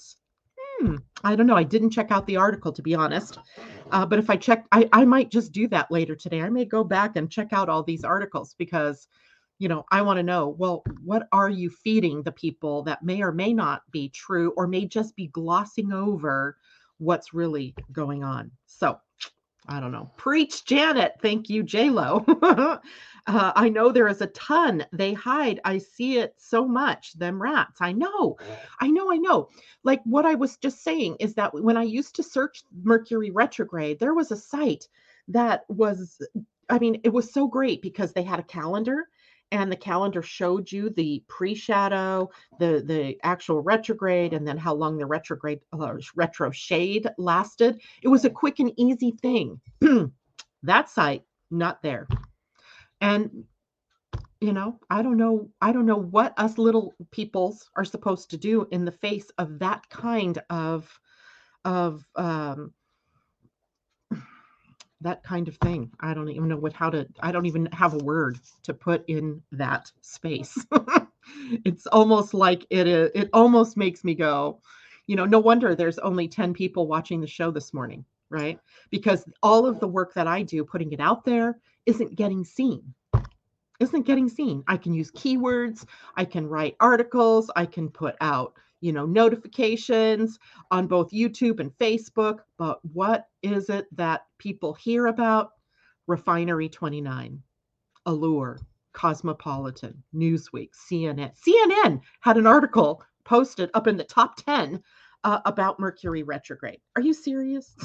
Hmm, 0.79 0.97
I 1.25 1.35
don't 1.35 1.47
know. 1.47 1.57
I 1.57 1.65
didn't 1.65 1.91
check 1.91 2.13
out 2.13 2.27
the 2.27 2.37
article 2.37 2.73
to 2.73 2.83
be 2.83 2.95
honest. 2.95 3.39
Uh, 3.91 4.05
but 4.05 4.19
if 4.19 4.29
I 4.31 4.37
check, 4.37 4.67
I, 4.73 4.89
I 4.93 5.05
might 5.05 5.31
just 5.31 5.53
do 5.53 5.67
that 5.69 5.91
later 5.91 6.15
today. 6.15 6.43
I 6.43 6.51
may 6.51 6.65
go 6.65 6.85
back 6.85 7.17
and 7.17 7.31
check 7.31 7.53
out 7.53 7.69
all 7.69 7.83
these 7.83 8.05
articles 8.05 8.55
because 8.59 9.09
you 9.59 9.69
know, 9.69 9.85
I 9.91 10.03
want 10.03 10.19
to 10.19 10.23
know, 10.23 10.49
well, 10.49 10.85
what 11.05 11.29
are 11.33 11.51
you 11.51 11.69
feeding 11.69 12.23
the 12.23 12.33
people 12.33 12.83
that 12.85 13.03
may 13.03 13.23
or 13.23 13.33
may 13.33 13.53
not 13.53 13.83
be 13.91 14.09
true 14.09 14.53
or 14.57 14.67
may 14.67 14.87
just 14.87 15.17
be 15.17 15.27
glossing 15.29 15.93
over 15.93 16.57
what's 16.99 17.35
really 17.35 17.75
going 17.93 18.23
on? 18.23 18.53
So 18.67 19.01
I 19.69 19.81
don't 19.81 19.93
know. 19.93 20.11
Preach, 20.17 20.65
Janet. 20.65 21.17
Thank 21.21 21.51
you, 21.51 21.63
Lo. 21.91 22.25
uh, 22.43 22.79
I 23.27 23.69
know 23.69 23.93
there 23.93 24.09
is 24.09 24.23
a 24.23 24.29
ton. 24.29 24.87
They 24.93 25.13
hide. 25.13 25.61
I 25.65 25.79
see 25.79 26.19
it 26.19 26.35
so 26.39 26.67
much. 26.67 27.13
Them 27.13 27.41
rats. 27.41 27.81
I 27.81 27.93
know. 27.93 28.39
I 28.81 28.89
know. 28.89 29.13
I 29.13 29.17
know. 29.19 29.51
Like 29.85 30.01
what 30.05 30.25
I 30.25 30.35
was 30.37 30.57
just 30.57 30.83
saying 30.83 31.17
is 31.21 31.35
that 31.35 31.53
when 31.53 31.77
I 31.77 31.83
used 31.83 32.17
to 32.17 32.23
search 32.23 32.65
Mercury 32.83 33.31
retrograde, 33.31 33.99
there 33.99 34.15
was 34.15 34.31
a 34.31 34.37
site 34.37 34.89
that 35.29 35.65
was, 35.69 36.23
I 36.71 36.79
mean, 36.79 37.01
it 37.05 37.13
was 37.13 37.33
so 37.33 37.47
great 37.47 37.83
because 37.83 38.13
they 38.13 38.23
had 38.23 38.41
a 38.41 38.45
calendar 38.45 39.09
and 39.51 39.71
the 39.73 39.77
calendar 39.77 40.23
showed 40.23 40.71
you 40.71 40.91
the 40.91 41.23
pre-shadow, 41.29 42.31
the 42.59 42.83
the 42.85 43.19
actual 43.23 43.61
retrograde, 43.61 44.33
and 44.33 44.47
then 44.47 44.59
how 44.59 44.75
long 44.75 44.99
the 44.99 45.07
retrograde 45.07 45.61
uh, 45.73 45.95
retro 46.15 46.51
shade 46.51 47.09
lasted. 47.19 47.81
It 48.03 48.09
was 48.09 48.25
a 48.25 48.31
quick 48.31 48.59
and 48.59 48.73
easy 48.77 49.13
thing. 49.23 49.61
that 50.63 50.91
site 50.91 51.23
not 51.51 51.83
there, 51.83 52.07
and 53.01 53.45
you 54.41 54.53
know 54.53 54.79
i 54.89 55.03
don't 55.03 55.17
know 55.17 55.51
i 55.61 55.73
don't 55.73 55.87
know 55.87 55.97
what 55.97 56.33
us 56.39 56.59
little 56.59 56.95
peoples 57.11 57.69
are 57.75 57.85
supposed 57.85 58.31
to 58.31 58.37
do 58.37 58.69
in 58.71 58.85
the 58.85 58.93
face 58.93 59.31
of 59.39 59.59
that 59.59 59.89
kind 59.91 60.41
of 60.49 60.89
of 61.65 62.05
um 62.15 62.73
that 65.01 65.23
kind 65.23 65.49
of 65.49 65.57
thing. 65.57 65.91
I 66.01 66.15
don't 66.15 66.29
even 66.29 66.49
know 66.49 66.57
what 66.57 66.73
how 66.73 66.91
to 66.91 67.07
I 67.21 67.33
don't 67.33 67.47
even 67.47 67.67
have 67.67 67.95
a 67.95 68.05
word 68.05 68.39
to 68.65 68.75
put 68.75 69.05
in 69.09 69.43
that 69.53 69.93
space. 70.01 70.59
it's 71.65 71.87
almost 71.87 72.35
like 72.35 72.67
it 72.71 72.87
is 72.87 73.11
it 73.15 73.31
almost 73.33 73.77
makes 73.77 74.05
me 74.05 74.15
go, 74.15 74.61
you 75.07 75.17
know, 75.17 75.25
no 75.25 75.39
wonder 75.39 75.75
there's 75.75 75.99
only 75.99 76.29
10 76.29 76.53
people 76.53 76.87
watching 76.87 77.21
the 77.21 77.27
show 77.27 77.51
this 77.51 77.73
morning, 77.73 78.05
right? 78.31 78.59
Because 78.91 79.25
all 79.43 79.67
of 79.67 79.81
the 79.81 79.89
work 79.89 80.15
that 80.15 80.27
I 80.27 80.43
do 80.43 80.65
putting 80.65 80.93
it 80.93 81.01
out 81.01 81.25
there 81.25 81.59
isn't 81.87 82.17
getting 82.17 82.45
seen. 82.45 82.95
Isn't 83.81 84.07
getting 84.07 84.29
seen. 84.29 84.65
I 84.67 84.77
can 84.77 84.93
use 84.93 85.13
keywords, 85.13 85.85
I 86.17 86.25
can 86.25 86.49
write 86.49 86.77
articles, 86.81 87.49
I 87.55 87.67
can 87.67 87.89
put 87.89 88.17
out 88.21 88.55
you 88.81 88.93
know, 88.93 89.07
notifications 89.07 90.39
on 90.71 90.87
both 90.87 91.11
YouTube 91.11 91.61
and 91.61 91.73
Facebook. 91.79 92.41
But 92.57 92.79
what 92.93 93.29
is 93.43 93.69
it 93.69 93.87
that 93.97 94.27
people 94.39 94.75
hear 94.75 95.07
about? 95.07 95.53
Refinery 96.07 96.69
29, 96.69 97.43
Allure, 98.07 98.59
Cosmopolitan, 98.93 100.03
Newsweek, 100.15 100.71
CNN. 100.73 101.33
CNN 101.39 102.01
had 102.21 102.39
an 102.39 102.47
article 102.47 103.03
posted 103.25 103.71
up 103.75 103.87
in 103.87 103.97
the 103.97 104.05
top 104.05 104.37
10 104.37 104.83
uh, 105.25 105.41
about 105.45 105.79
Mercury 105.79 106.23
retrograde. 106.23 106.81
Are 106.97 107.03
you 107.03 107.13
serious? 107.13 107.77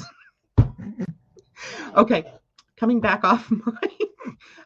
okay, 1.96 2.32
coming 2.76 3.00
back 3.00 3.24
off 3.24 3.50
my 3.50 3.88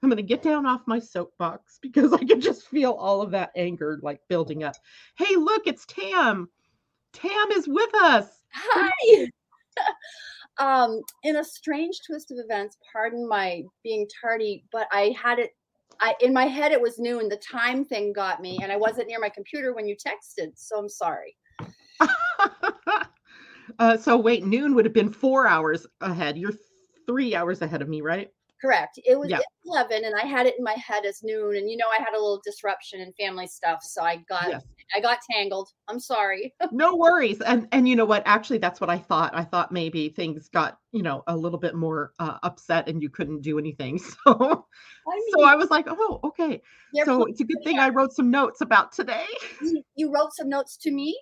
I'm 0.03 0.09
going 0.09 0.16
to 0.16 0.23
get 0.23 0.42
down 0.42 0.66
off 0.66 0.83
my 0.87 0.99
soapbox 0.99 1.79
because 1.83 2.12
I 2.12 2.18
can 2.18 2.40
just 2.40 2.68
feel 2.68 2.92
all 2.92 3.23
of 3.23 3.31
that 3.33 3.51
anger 3.57 3.99
like 4.03 4.21
building 4.29 4.62
up. 4.62 4.77
Hey, 5.16 5.37
look, 5.37 5.66
it's 5.66 5.85
Tam. 5.87 6.49
Tam 7.12 7.51
is 7.53 7.66
with 7.66 7.94
us. 7.97 8.27
Hi. 8.53 9.29
um, 10.59 11.01
in 11.25 11.37
a 11.37 11.44
strange 11.44 12.01
twist 12.07 12.31
of 12.31 12.38
events, 12.38 12.79
pardon 12.92 13.29
my 13.29 13.62
being 13.83 14.07
tardy, 14.21 14.64
but 14.73 14.87
I 14.92 15.14
had 15.21 15.38
it 15.38 15.51
I 16.01 16.14
in 16.21 16.33
my 16.33 16.44
head 16.44 16.73
it 16.73 16.81
was 16.81 16.99
noon. 16.99 17.29
The 17.29 17.38
time 17.38 17.85
thing 17.85 18.12
got 18.12 18.40
me 18.40 18.59
and 18.62 18.71
I 18.71 18.77
wasn't 18.77 19.09
near 19.09 19.18
my 19.18 19.29
computer 19.29 19.75
when 19.75 19.87
you 19.87 19.97
texted, 19.97 20.53
so 20.55 20.79
I'm 20.79 20.88
sorry. 20.88 21.37
uh, 23.79 23.97
so 23.97 24.16
wait, 24.16 24.44
noon 24.44 24.75
would 24.75 24.85
have 24.85 24.94
been 24.94 25.12
four 25.12 25.49
hours 25.49 25.87
ahead. 26.01 26.38
You're 26.38 26.53
three 27.09 27.35
hours 27.35 27.62
ahead 27.62 27.83
of 27.83 27.88
me, 27.88 28.03
right? 28.03 28.29
Correct. 28.61 28.99
It 29.05 29.18
was 29.18 29.31
yeah. 29.31 29.38
11 29.66 30.05
and 30.05 30.14
I 30.16 30.25
had 30.25 30.47
it 30.47 30.55
in 30.59 30.64
my 30.64 30.73
head 30.73 31.05
as 31.05 31.21
noon 31.23 31.57
and 31.57 31.71
you 31.71 31.77
know 31.77 31.87
I 31.97 32.03
had 32.03 32.12
a 32.12 32.18
little 32.18 32.40
disruption 32.44 33.01
in 33.01 33.12
family 33.12 33.47
stuff 33.47 33.81
so 33.83 34.03
I 34.03 34.16
got 34.29 34.49
yes. 34.49 34.64
I 34.97 35.01
got 35.01 35.18
tangled. 35.31 35.68
I'm 35.87 36.01
sorry. 36.01 36.55
no 36.73 36.97
worries. 36.97 37.40
And 37.40 37.68
and 37.71 37.88
you 37.88 37.94
know 37.94 38.05
what? 38.05 38.23
Actually 38.27 38.59
that's 38.59 38.81
what 38.81 38.90
I 38.90 38.99
thought. 38.99 39.33
I 39.33 39.44
thought 39.44 39.71
maybe 39.71 40.09
things 40.09 40.49
got, 40.49 40.79
you 40.90 41.03
know, 41.03 41.23
a 41.29 41.37
little 41.37 41.59
bit 41.59 41.77
more 41.77 42.12
uh, 42.18 42.38
upset 42.42 42.88
and 42.88 43.01
you 43.01 43.11
couldn't 43.11 43.42
do 43.42 43.59
anything. 43.59 44.01
So 44.25 44.66
I 45.11 45.14
mean, 45.14 45.33
so 45.38 45.44
I 45.44 45.55
was 45.55 45.71
like, 45.71 45.87
"Oh, 45.88 46.21
okay." 46.23 46.61
So 47.05 47.25
it's 47.25 47.40
a 47.40 47.44
good 47.44 47.64
thing 47.64 47.79
I 47.79 47.88
wrote 47.88 48.12
some 48.12 48.31
notes 48.31 48.61
about 48.61 48.92
today. 48.92 49.25
You 49.94 50.12
wrote 50.12 50.35
some 50.35 50.51
notes 50.51 50.77
to 50.83 50.90
me? 50.90 51.18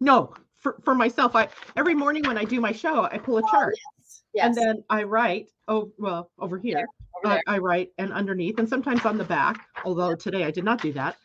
No, 0.00 0.34
for, 0.58 0.76
for 0.84 0.94
myself. 0.94 1.34
I 1.34 1.48
every 1.76 1.94
morning 1.94 2.24
when 2.26 2.36
I 2.36 2.44
do 2.44 2.60
my 2.60 2.72
show, 2.72 3.04
I 3.04 3.18
pull 3.18 3.38
a 3.38 3.42
oh, 3.42 3.50
chart. 3.50 3.74
Oh, 3.74 4.01
Yes. 4.01 4.01
And 4.40 4.54
then 4.54 4.84
I 4.88 5.02
write, 5.02 5.50
oh, 5.68 5.92
well, 5.98 6.30
over 6.38 6.58
here, 6.58 6.86
over 7.24 7.34
I, 7.46 7.54
I, 7.54 7.58
write 7.58 7.90
and 7.98 8.12
underneath 8.12 8.58
and 8.58 8.68
sometimes 8.68 9.04
on 9.04 9.18
the 9.18 9.24
back, 9.24 9.66
although 9.84 10.14
today 10.14 10.44
I 10.44 10.50
did 10.50 10.64
not 10.64 10.80
do 10.80 10.92
that, 10.94 11.16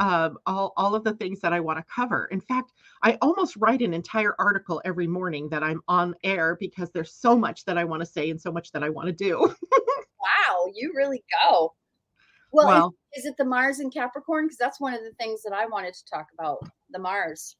um, 0.00 0.38
all, 0.46 0.72
all 0.76 0.94
of 0.94 1.04
the 1.04 1.14
things 1.14 1.40
that 1.40 1.52
I 1.52 1.60
want 1.60 1.78
to 1.78 1.84
cover. 1.92 2.26
In 2.26 2.40
fact, 2.40 2.72
I 3.02 3.18
almost 3.20 3.56
write 3.56 3.82
an 3.82 3.92
entire 3.92 4.34
article 4.38 4.80
every 4.84 5.06
morning 5.06 5.48
that 5.48 5.62
I'm 5.62 5.82
on 5.88 6.14
air 6.22 6.56
because 6.58 6.90
there's 6.90 7.12
so 7.12 7.36
much 7.36 7.64
that 7.64 7.76
I 7.76 7.84
want 7.84 8.00
to 8.00 8.06
say 8.06 8.30
and 8.30 8.40
so 8.40 8.52
much 8.52 8.70
that 8.72 8.84
I 8.84 8.88
want 8.88 9.06
to 9.06 9.12
do. 9.12 9.38
wow, 9.72 10.66
you 10.74 10.92
really 10.96 11.24
go. 11.42 11.74
Well, 12.52 12.66
well 12.66 12.94
is, 13.14 13.24
is 13.24 13.30
it 13.30 13.36
the 13.38 13.44
Mars 13.44 13.80
and 13.80 13.92
Capricorn? 13.92 14.46
Because 14.46 14.58
that's 14.58 14.80
one 14.80 14.94
of 14.94 15.00
the 15.00 15.12
things 15.18 15.42
that 15.42 15.52
I 15.52 15.66
wanted 15.66 15.94
to 15.94 16.04
talk 16.04 16.28
about 16.38 16.60
the 16.90 16.98
Mars. 16.98 17.56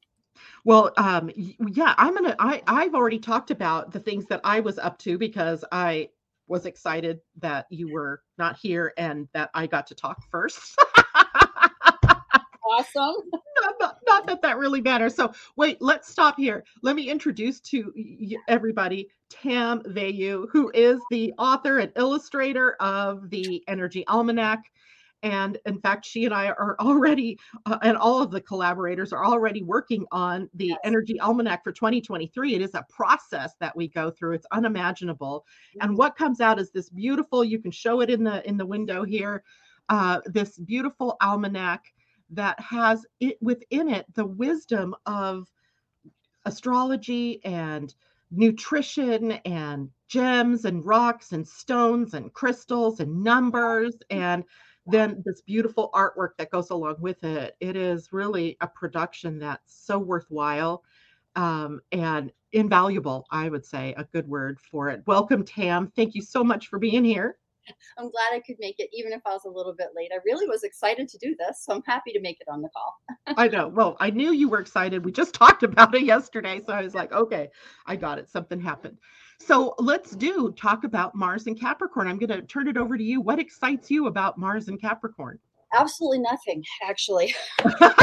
Well, 0.64 0.92
um, 0.96 1.30
yeah, 1.36 1.94
I'm 1.98 2.14
gonna. 2.14 2.36
I 2.38 2.62
I've 2.66 2.94
already 2.94 3.18
talked 3.18 3.50
about 3.50 3.92
the 3.92 4.00
things 4.00 4.26
that 4.26 4.40
I 4.44 4.60
was 4.60 4.78
up 4.78 4.98
to 5.00 5.18
because 5.18 5.64
I 5.72 6.08
was 6.46 6.66
excited 6.66 7.20
that 7.40 7.66
you 7.70 7.92
were 7.92 8.22
not 8.38 8.56
here 8.56 8.92
and 8.96 9.28
that 9.32 9.50
I 9.54 9.66
got 9.66 9.86
to 9.88 9.94
talk 9.94 10.22
first. 10.30 10.76
awesome. 12.64 13.14
Not, 13.62 13.74
not, 13.78 13.98
not, 14.08 14.26
that 14.26 14.42
that 14.42 14.58
really 14.58 14.80
matters. 14.80 15.14
So 15.14 15.32
wait, 15.56 15.80
let's 15.80 16.10
stop 16.10 16.36
here. 16.36 16.64
Let 16.82 16.96
me 16.96 17.08
introduce 17.08 17.60
to 17.60 17.92
everybody 18.48 19.08
Tam 19.30 19.82
Veilleux, 19.82 20.48
who 20.50 20.70
is 20.74 21.00
the 21.10 21.32
author 21.38 21.78
and 21.78 21.92
illustrator 21.96 22.72
of 22.80 23.30
the 23.30 23.62
Energy 23.68 24.04
Almanac. 24.08 24.64
And 25.22 25.58
in 25.66 25.80
fact, 25.80 26.04
she 26.04 26.24
and 26.24 26.34
I 26.34 26.48
are 26.48 26.76
already, 26.80 27.38
uh, 27.66 27.78
and 27.82 27.96
all 27.96 28.22
of 28.22 28.30
the 28.30 28.40
collaborators 28.40 29.12
are 29.12 29.24
already 29.24 29.62
working 29.62 30.04
on 30.12 30.48
the 30.54 30.68
yes. 30.68 30.78
Energy 30.84 31.20
Almanac 31.20 31.62
for 31.62 31.72
2023. 31.72 32.54
It 32.54 32.62
is 32.62 32.74
a 32.74 32.86
process 32.88 33.54
that 33.60 33.76
we 33.76 33.88
go 33.88 34.10
through. 34.10 34.32
It's 34.32 34.46
unimaginable. 34.50 35.44
Mm-hmm. 35.76 35.88
And 35.88 35.98
what 35.98 36.16
comes 36.16 36.40
out 36.40 36.58
is 36.58 36.70
this 36.70 36.90
beautiful. 36.90 37.44
You 37.44 37.58
can 37.58 37.70
show 37.70 38.00
it 38.00 38.10
in 38.10 38.24
the 38.24 38.46
in 38.48 38.56
the 38.56 38.66
window 38.66 39.04
here. 39.04 39.42
Uh, 39.88 40.20
this 40.26 40.58
beautiful 40.58 41.16
almanac 41.20 41.84
that 42.30 42.58
has 42.60 43.04
it 43.20 43.36
within 43.42 43.88
it 43.88 44.06
the 44.14 44.24
wisdom 44.24 44.94
of 45.06 45.46
astrology 46.46 47.44
and 47.44 47.94
nutrition 48.30 49.32
and 49.44 49.90
gems 50.08 50.64
and 50.64 50.84
rocks 50.84 51.32
and 51.32 51.46
stones 51.46 52.14
and 52.14 52.32
crystals 52.32 53.00
and 53.00 53.22
numbers 53.22 53.94
and 54.10 54.44
then 54.86 55.22
this 55.24 55.42
beautiful 55.42 55.90
artwork 55.94 56.30
that 56.38 56.50
goes 56.50 56.70
along 56.70 56.96
with 57.00 57.22
it. 57.24 57.56
It 57.60 57.76
is 57.76 58.12
really 58.12 58.56
a 58.60 58.66
production 58.66 59.38
that's 59.38 59.74
so 59.74 59.98
worthwhile 59.98 60.82
um, 61.36 61.80
and 61.92 62.32
invaluable, 62.52 63.26
I 63.30 63.48
would 63.48 63.64
say, 63.64 63.94
a 63.96 64.04
good 64.04 64.28
word 64.28 64.60
for 64.60 64.88
it. 64.88 65.02
Welcome, 65.06 65.44
Tam. 65.44 65.92
Thank 65.96 66.14
you 66.14 66.22
so 66.22 66.44
much 66.44 66.68
for 66.68 66.78
being 66.78 67.04
here. 67.04 67.38
I'm 67.98 68.10
glad 68.10 68.32
I 68.32 68.40
could 68.40 68.56
make 68.58 68.76
it, 68.78 68.90
even 68.92 69.12
if 69.12 69.22
I 69.26 69.30
was 69.30 69.44
a 69.46 69.50
little 69.50 69.74
bit 69.74 69.88
late. 69.96 70.10
I 70.12 70.18
really 70.24 70.46
was 70.48 70.64
excited 70.64 71.08
to 71.08 71.18
do 71.18 71.36
this, 71.38 71.64
so 71.64 71.74
I'm 71.74 71.82
happy 71.86 72.12
to 72.12 72.20
make 72.20 72.40
it 72.40 72.48
on 72.50 72.60
the 72.62 72.68
call. 72.70 72.96
I 73.38 73.48
know. 73.48 73.68
Well, 73.68 73.96
I 74.00 74.10
knew 74.10 74.32
you 74.32 74.48
were 74.48 74.60
excited. 74.60 75.04
We 75.04 75.12
just 75.12 75.34
talked 75.34 75.62
about 75.62 75.94
it 75.94 76.02
yesterday, 76.02 76.60
so 76.66 76.72
I 76.72 76.82
was 76.82 76.94
like, 76.94 77.12
okay, 77.12 77.48
I 77.86 77.96
got 77.96 78.18
it. 78.18 78.30
Something 78.30 78.60
happened. 78.60 78.98
So 79.44 79.74
let's 79.78 80.12
do 80.12 80.52
talk 80.56 80.84
about 80.84 81.14
Mars 81.14 81.46
and 81.46 81.58
Capricorn. 81.58 82.06
I'm 82.06 82.18
going 82.18 82.28
to 82.28 82.42
turn 82.42 82.68
it 82.68 82.76
over 82.76 82.96
to 82.96 83.02
you. 83.02 83.20
What 83.20 83.40
excites 83.40 83.90
you 83.90 84.06
about 84.06 84.38
Mars 84.38 84.68
and 84.68 84.80
Capricorn? 84.80 85.38
Absolutely 85.74 86.20
nothing, 86.20 86.62
actually. 86.88 87.34
uh, 87.64 87.98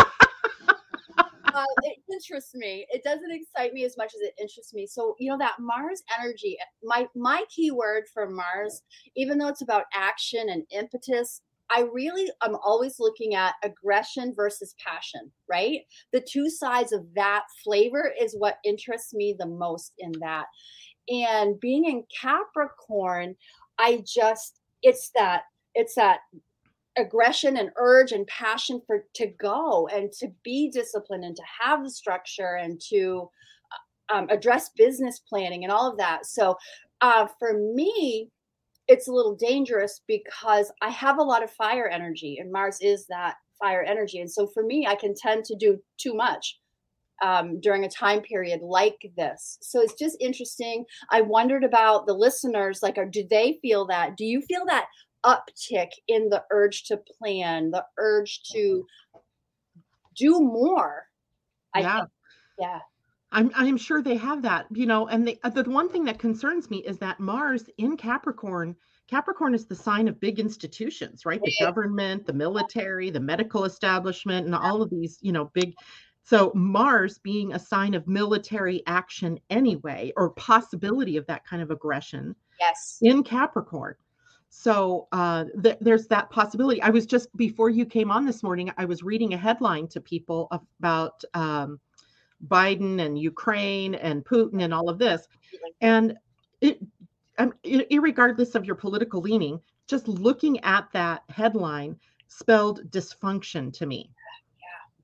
it 1.84 1.98
interests 2.12 2.56
me. 2.56 2.86
It 2.90 3.04
doesn't 3.06 3.32
excite 3.32 3.74
me 3.74 3.86
as 3.86 3.96
much 3.96 4.14
as 4.16 4.22
it 4.22 4.34
interests 4.40 4.74
me. 4.74 4.86
So 4.86 5.16
you 5.18 5.30
know 5.30 5.38
that 5.38 5.56
Mars 5.60 6.04
energy. 6.20 6.58
My 6.84 7.08
my 7.16 7.44
key 7.50 7.72
word 7.72 8.04
for 8.14 8.30
Mars, 8.30 8.82
even 9.16 9.38
though 9.38 9.48
it's 9.48 9.62
about 9.62 9.86
action 9.94 10.50
and 10.50 10.64
impetus, 10.72 11.42
I 11.70 11.82
really 11.94 12.32
I'm 12.42 12.56
always 12.56 13.00
looking 13.00 13.36
at 13.36 13.56
aggression 13.64 14.34
versus 14.36 14.76
passion, 14.84 15.32
right? 15.48 15.82
The 16.12 16.22
two 16.22 16.50
sides 16.50 16.92
of 16.92 17.06
that 17.16 17.44
flavor 17.64 18.12
is 18.20 18.36
what 18.38 18.58
interests 18.66 19.14
me 19.14 19.36
the 19.38 19.46
most 19.46 19.94
in 20.00 20.12
that. 20.20 20.46
And 21.10 21.60
being 21.60 21.86
in 21.86 22.04
Capricorn, 22.22 23.36
I 23.78 24.04
just 24.06 24.60
it's 24.82 25.12
that 25.16 25.44
it's 25.76 25.96
that 25.96 26.20
aggression 26.98 27.58
and 27.58 27.72
urge 27.78 28.12
and 28.12 28.28
passion 28.28 28.82
for 28.86 29.06
to 29.16 29.28
go 29.28 29.88
and 29.88 30.12
to 30.12 30.28
be 30.44 30.70
disciplined 30.70 31.24
and 31.24 31.36
to 31.36 31.44
have 31.62 31.84
the 31.84 31.90
structure 31.90 32.56
and 32.62 32.82
to 32.90 33.30
uh, 33.72 34.16
um, 34.16 34.28
address 34.30 34.70
business 34.76 35.20
planning 35.20 35.64
and 35.64 35.72
all 35.72 35.90
of 35.90 35.98
that. 35.98 36.26
So 36.26 36.58
uh, 37.02 37.28
for 37.40 37.54
me, 37.54 38.30
it's 38.88 39.08
a 39.08 39.14
little 39.14 39.36
dangerous 39.36 40.02
because 40.08 40.72
I 40.82 40.90
have 40.90 41.20
a 41.20 41.24
lot 41.24 41.44
of 41.44 41.52
fire 41.52 41.88
energy, 41.88 42.38
and 42.40 42.52
Mars 42.52 42.80
is 42.82 43.06
that 43.08 43.36
fire 43.60 43.84
energy. 43.84 44.20
And 44.20 44.32
so 44.32 44.48
for 44.48 44.64
me, 44.64 44.88
I 44.88 44.96
can 44.96 45.14
tend 45.16 45.46
to 45.46 45.56
do 45.56 45.80
too 45.98 46.16
much 46.16 46.60
um, 47.24 47.60
during 47.60 47.86
a 47.86 47.90
time 47.90 48.22
period 48.22 48.62
like 48.62 49.12
this. 49.18 49.58
So 49.62 49.82
it's 49.82 49.94
just 49.94 50.18
interesting. 50.20 50.86
I 51.12 51.22
wondered 51.22 51.64
about 51.64 52.08
the 52.08 52.14
listeners, 52.14 52.82
like, 52.82 52.98
are, 52.98 53.06
do 53.06 53.26
they 53.30 53.60
feel 53.62 53.86
that? 53.88 54.18
Do 54.18 54.26
you 54.26 54.42
feel 54.42 54.66
that 54.66 54.88
uptick 55.26 55.90
in 56.08 56.30
the 56.30 56.44
urge 56.52 56.84
to 56.86 56.98
plan, 56.98 57.72
the 57.72 57.86
urge 57.98 58.42
to 58.52 58.86
do 60.16 60.40
more? 60.40 61.06
I 61.74 61.82
yeah. 61.82 61.98
Think, 61.98 62.10
yeah. 62.60 62.80
I'm 63.32 63.52
I'm 63.54 63.78
sure 63.78 64.02
they 64.02 64.18
have 64.18 64.42
that, 64.42 64.66
you 64.72 64.88
know, 64.88 65.08
and 65.08 65.28
the 65.28 65.38
the 65.54 65.70
one 65.70 65.88
thing 65.90 66.04
that 66.06 66.18
concerns 66.18 66.70
me 66.72 66.80
is 66.80 66.98
that 66.98 67.20
Mars 67.20 67.70
in 67.78 67.96
Capricorn, 67.96 68.76
Capricorn 69.08 69.54
is 69.54 69.66
the 69.68 69.76
sign 69.76 70.08
of 70.08 70.20
big 70.20 70.40
institutions, 70.40 71.26
right? 71.26 71.42
The 71.42 71.54
government, 71.60 72.26
the 72.26 72.34
military, 72.34 73.12
the 73.12 73.20
medical 73.20 73.66
establishment, 73.66 74.48
and 74.48 74.56
all 74.56 74.82
of 74.82 74.90
these, 74.90 75.20
you 75.22 75.32
know, 75.32 75.52
big 75.54 75.76
so 76.24 76.52
Mars 76.54 77.18
being 77.18 77.54
a 77.54 77.60
sign 77.60 77.94
of 77.94 78.08
military 78.08 78.84
action 78.86 79.40
anyway, 79.50 80.14
or 80.16 80.30
possibility 80.32 81.18
of 81.18 81.26
that 81.28 81.46
kind 81.46 81.62
of 81.62 81.72
aggression. 81.72 82.36
Yes. 82.60 83.00
In 83.02 83.24
Capricorn. 83.24 83.96
So 84.50 85.08
uh, 85.12 85.46
th- 85.64 85.78
there's 85.80 86.08
that 86.08 86.30
possibility. 86.30 86.82
I 86.82 86.90
was 86.90 87.06
just 87.06 87.36
before 87.38 87.70
you 87.70 87.86
came 87.86 88.12
on 88.12 88.26
this 88.26 88.44
morning, 88.44 88.72
I 88.78 88.86
was 88.86 89.04
reading 89.04 89.34
a 89.34 89.38
headline 89.38 89.88
to 89.90 90.02
people 90.02 90.50
about 90.52 91.24
um, 91.34 91.80
Biden 92.48 93.02
and 93.02 93.18
Ukraine 93.18 93.96
and 93.96 94.26
Putin 94.26 94.64
and 94.64 94.74
all 94.74 94.90
of 94.90 94.98
this. 94.98 95.28
And 95.82 96.18
it, 96.62 96.80
um, 97.38 97.54
regardless 97.92 98.56
of 98.56 98.66
your 98.66 98.76
political 98.76 99.22
leaning, 99.22 99.60
just 99.88 100.08
looking 100.08 100.60
at 100.62 100.88
that 100.94 101.24
headline 101.30 101.96
spelled 102.28 102.90
dysfunction 102.92 103.74
to 103.74 103.86
me. 103.86 104.12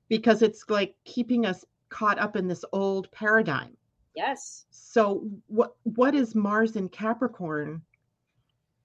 Because 0.08 0.42
it's 0.42 0.64
like 0.68 0.94
keeping 1.04 1.46
us 1.46 1.64
caught 1.88 2.18
up 2.18 2.36
in 2.36 2.46
this 2.48 2.64
old 2.72 3.10
paradigm. 3.12 3.76
Yes. 4.14 4.66
So 4.70 5.28
what 5.46 5.76
what 5.82 6.14
is 6.14 6.34
Mars 6.34 6.76
in 6.76 6.88
Capricorn 6.88 7.82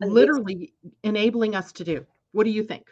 literally 0.02 0.74
enabling 1.04 1.56
us 1.56 1.72
to 1.74 1.84
do? 1.84 2.06
What 2.32 2.44
do 2.44 2.50
you 2.50 2.64
think? 2.64 2.88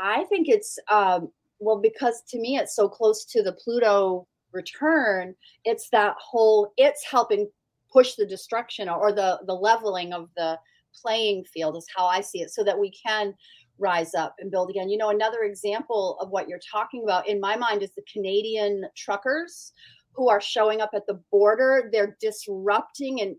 I 0.00 0.24
think 0.24 0.48
it's 0.48 0.78
um 0.90 1.30
well 1.58 1.80
because 1.80 2.22
to 2.28 2.38
me 2.38 2.56
it's 2.56 2.76
so 2.76 2.88
close 2.88 3.24
to 3.26 3.42
the 3.42 3.52
Pluto 3.52 4.26
return 4.52 5.34
it's 5.64 5.88
that 5.90 6.14
whole 6.18 6.72
it's 6.76 7.04
helping 7.04 7.48
push 7.92 8.14
the 8.14 8.26
destruction 8.26 8.88
or 8.88 9.12
the 9.12 9.40
the 9.46 9.54
leveling 9.54 10.12
of 10.12 10.28
the 10.36 10.58
playing 11.00 11.44
field 11.44 11.76
is 11.76 11.86
how 11.94 12.06
i 12.06 12.20
see 12.20 12.40
it 12.40 12.50
so 12.50 12.64
that 12.64 12.78
we 12.78 12.90
can 12.90 13.32
rise 13.80 14.14
up 14.14 14.34
and 14.38 14.50
build 14.50 14.70
again 14.70 14.88
you 14.88 14.98
know 14.98 15.10
another 15.10 15.42
example 15.42 16.18
of 16.20 16.30
what 16.30 16.48
you're 16.48 16.60
talking 16.70 17.02
about 17.04 17.28
in 17.28 17.40
my 17.40 17.56
mind 17.56 17.82
is 17.82 17.90
the 17.96 18.04
canadian 18.12 18.84
truckers 18.96 19.72
who 20.12 20.28
are 20.28 20.40
showing 20.40 20.80
up 20.80 20.90
at 20.94 21.06
the 21.06 21.20
border 21.30 21.88
they're 21.92 22.16
disrupting 22.20 23.20
and 23.20 23.36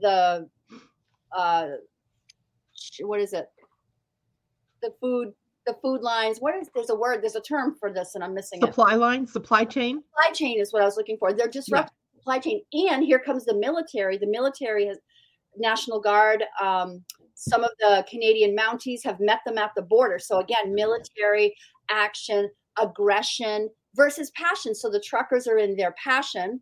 the 0.00 0.48
uh 1.36 1.68
what 3.00 3.20
is 3.20 3.32
it 3.32 3.46
the 4.82 4.92
food 5.00 5.32
the 5.66 5.76
food 5.82 6.00
lines. 6.00 6.38
What 6.38 6.54
is 6.54 6.68
there's 6.74 6.90
a 6.90 6.94
word, 6.94 7.22
there's 7.22 7.34
a 7.34 7.40
term 7.40 7.74
for 7.78 7.92
this, 7.92 8.14
and 8.14 8.24
I'm 8.24 8.34
missing 8.34 8.60
supply 8.60 8.94
it. 8.94 8.98
Line, 8.98 9.26
supply 9.26 9.64
chain. 9.64 10.02
Supply 10.02 10.32
chain 10.32 10.60
is 10.60 10.72
what 10.72 10.82
I 10.82 10.84
was 10.84 10.96
looking 10.96 11.18
for. 11.18 11.32
They're 11.32 11.48
disrupting 11.48 11.92
yeah. 12.14 12.20
supply 12.20 12.38
chain, 12.38 12.62
and 12.72 13.04
here 13.04 13.18
comes 13.18 13.44
the 13.44 13.54
military. 13.54 14.16
The 14.16 14.28
military 14.28 14.86
has 14.86 14.98
National 15.56 16.00
Guard. 16.00 16.44
Um, 16.62 17.04
some 17.36 17.62
of 17.62 17.70
the 17.78 18.04
Canadian 18.08 18.56
Mounties 18.56 19.04
have 19.04 19.20
met 19.20 19.40
them 19.46 19.58
at 19.58 19.70
the 19.76 19.82
border. 19.82 20.18
So 20.18 20.40
again, 20.40 20.74
military 20.74 21.54
action, 21.90 22.50
aggression 22.82 23.68
versus 23.94 24.32
passion. 24.34 24.74
So 24.74 24.90
the 24.90 25.00
truckers 25.00 25.46
are 25.46 25.58
in 25.58 25.76
their 25.76 25.94
passion, 26.02 26.60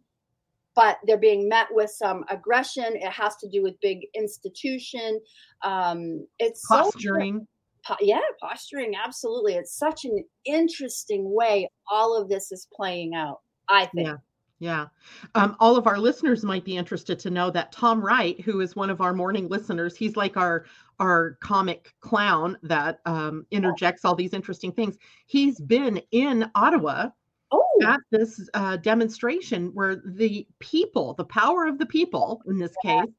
but 0.75 0.99
they're 1.07 1.17
being 1.17 1.49
met 1.49 1.69
with 1.71 1.91
some 1.91 2.25
aggression. 2.29 2.97
It 2.97 3.13
has 3.13 3.37
to 3.37 3.49
do 3.49 3.63
with 3.63 3.81
big 3.81 4.01
institution. 4.17 5.21
Um, 5.63 6.27
it's 6.41 6.67
posturing. 6.67 7.47
So 7.87 7.95
yeah, 8.01 8.21
posturing, 8.41 8.95
absolutely. 8.97 9.55
It's 9.55 9.77
such 9.77 10.05
an 10.05 10.25
interesting 10.45 11.33
way 11.33 11.69
all 11.89 12.21
of 12.21 12.29
this 12.29 12.51
is 12.51 12.67
playing 12.75 13.15
out, 13.15 13.43
I 13.69 13.87
think. 13.87 14.09
Yeah. 14.09 14.17
Yeah. 14.65 14.87
Um, 15.35 15.57
all 15.61 15.77
of 15.77 15.87
our 15.87 15.99
listeners 15.99 16.43
might 16.43 16.65
be 16.65 16.79
interested 16.79 17.19
to 17.19 17.29
know 17.29 17.51
that 17.51 17.71
Tom 17.71 18.01
Wright, 18.01 18.41
who 18.41 18.63
is 18.63 18.75
one 18.75 18.89
of 18.89 19.03
our 19.03 19.13
morning 19.13 19.47
listeners, 19.47 19.95
he's 19.95 20.17
like 20.17 20.39
our 20.39 20.65
our 20.99 21.37
comic 21.43 21.93
clown 22.01 22.57
that 22.63 23.01
um, 23.05 23.45
interjects 23.51 24.07
all 24.07 24.15
these 24.15 24.33
interesting 24.33 24.73
things. 24.73 24.97
He's 25.27 25.61
been 25.61 26.01
in 26.13 26.51
Ottawa 26.55 27.11
oh. 27.53 27.81
at 27.87 28.01
this 28.11 28.49
uh, 28.55 28.79
demonstration 28.79 29.67
where 29.75 29.97
the 29.97 30.47
people, 30.61 31.13
the 31.13 31.27
power 31.27 31.67
of 31.67 31.77
the 31.77 31.85
people 31.85 32.41
in 32.47 32.57
this 32.57 32.73
yeah. 32.85 33.03
case, 33.03 33.13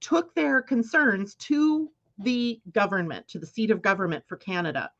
took 0.00 0.34
their 0.34 0.60
concerns 0.60 1.34
to 1.36 1.90
the 2.18 2.60
government, 2.72 3.26
to 3.28 3.38
the 3.38 3.46
seat 3.46 3.70
of 3.70 3.80
government 3.80 4.22
for 4.26 4.36
Canada. 4.36 4.90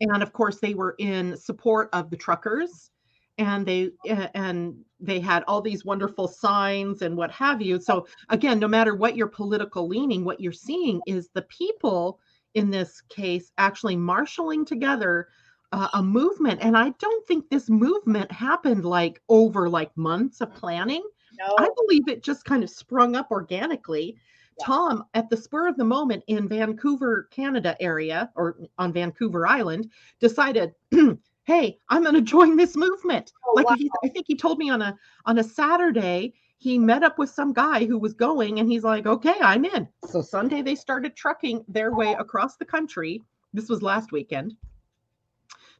And 0.00 0.22
of 0.22 0.32
course, 0.32 0.58
they 0.58 0.72
were 0.72 0.94
in 0.98 1.36
support 1.36 1.90
of 1.92 2.08
the 2.08 2.16
truckers 2.16 2.92
and 3.38 3.66
they 3.66 3.90
and 4.34 4.76
they 5.00 5.20
had 5.20 5.44
all 5.46 5.60
these 5.60 5.84
wonderful 5.84 6.28
signs 6.28 7.02
and 7.02 7.16
what 7.16 7.30
have 7.30 7.60
you. 7.60 7.80
So 7.80 8.06
again 8.28 8.58
no 8.58 8.68
matter 8.68 8.94
what 8.94 9.16
your 9.16 9.26
political 9.26 9.88
leaning 9.88 10.24
what 10.24 10.40
you're 10.40 10.52
seeing 10.52 11.00
is 11.06 11.28
the 11.34 11.42
people 11.42 12.20
in 12.54 12.70
this 12.70 13.00
case 13.08 13.52
actually 13.58 13.96
marshaling 13.96 14.64
together 14.64 15.28
uh, 15.72 15.88
a 15.94 16.02
movement. 16.02 16.60
And 16.62 16.76
i 16.76 16.90
don't 16.98 17.26
think 17.26 17.48
this 17.50 17.68
movement 17.68 18.30
happened 18.30 18.84
like 18.84 19.20
over 19.28 19.68
like 19.68 19.96
months 19.96 20.40
of 20.40 20.54
planning. 20.54 21.02
No. 21.36 21.56
i 21.58 21.68
believe 21.76 22.08
it 22.08 22.22
just 22.22 22.44
kind 22.44 22.62
of 22.62 22.70
sprung 22.70 23.16
up 23.16 23.30
organically. 23.30 24.16
Tom, 24.62 25.04
at 25.14 25.28
the 25.28 25.36
spur 25.36 25.68
of 25.68 25.76
the 25.76 25.84
moment 25.84 26.22
in 26.28 26.48
Vancouver, 26.48 27.28
Canada 27.32 27.76
area, 27.80 28.30
or 28.36 28.56
on 28.78 28.92
Vancouver 28.92 29.46
Island, 29.46 29.90
decided, 30.20 30.72
"Hey, 31.44 31.78
I'm 31.88 32.02
going 32.02 32.14
to 32.14 32.20
join 32.20 32.56
this 32.56 32.76
movement." 32.76 33.32
Oh, 33.46 33.54
like 33.54 33.68
wow. 33.68 33.76
he, 33.76 33.90
I 34.04 34.08
think 34.08 34.26
he 34.28 34.36
told 34.36 34.58
me 34.58 34.70
on 34.70 34.82
a 34.82 34.96
on 35.26 35.38
a 35.38 35.44
Saturday, 35.44 36.34
he 36.58 36.78
met 36.78 37.02
up 37.02 37.18
with 37.18 37.30
some 37.30 37.52
guy 37.52 37.84
who 37.84 37.98
was 37.98 38.14
going, 38.14 38.60
and 38.60 38.70
he's 38.70 38.84
like, 38.84 39.06
"Okay, 39.06 39.34
I'm 39.40 39.64
in." 39.64 39.88
So 40.08 40.22
Sunday 40.22 40.62
they 40.62 40.74
started 40.74 41.16
trucking 41.16 41.64
their 41.68 41.94
way 41.94 42.14
across 42.14 42.56
the 42.56 42.64
country. 42.64 43.22
This 43.52 43.68
was 43.68 43.82
last 43.82 44.12
weekend 44.12 44.54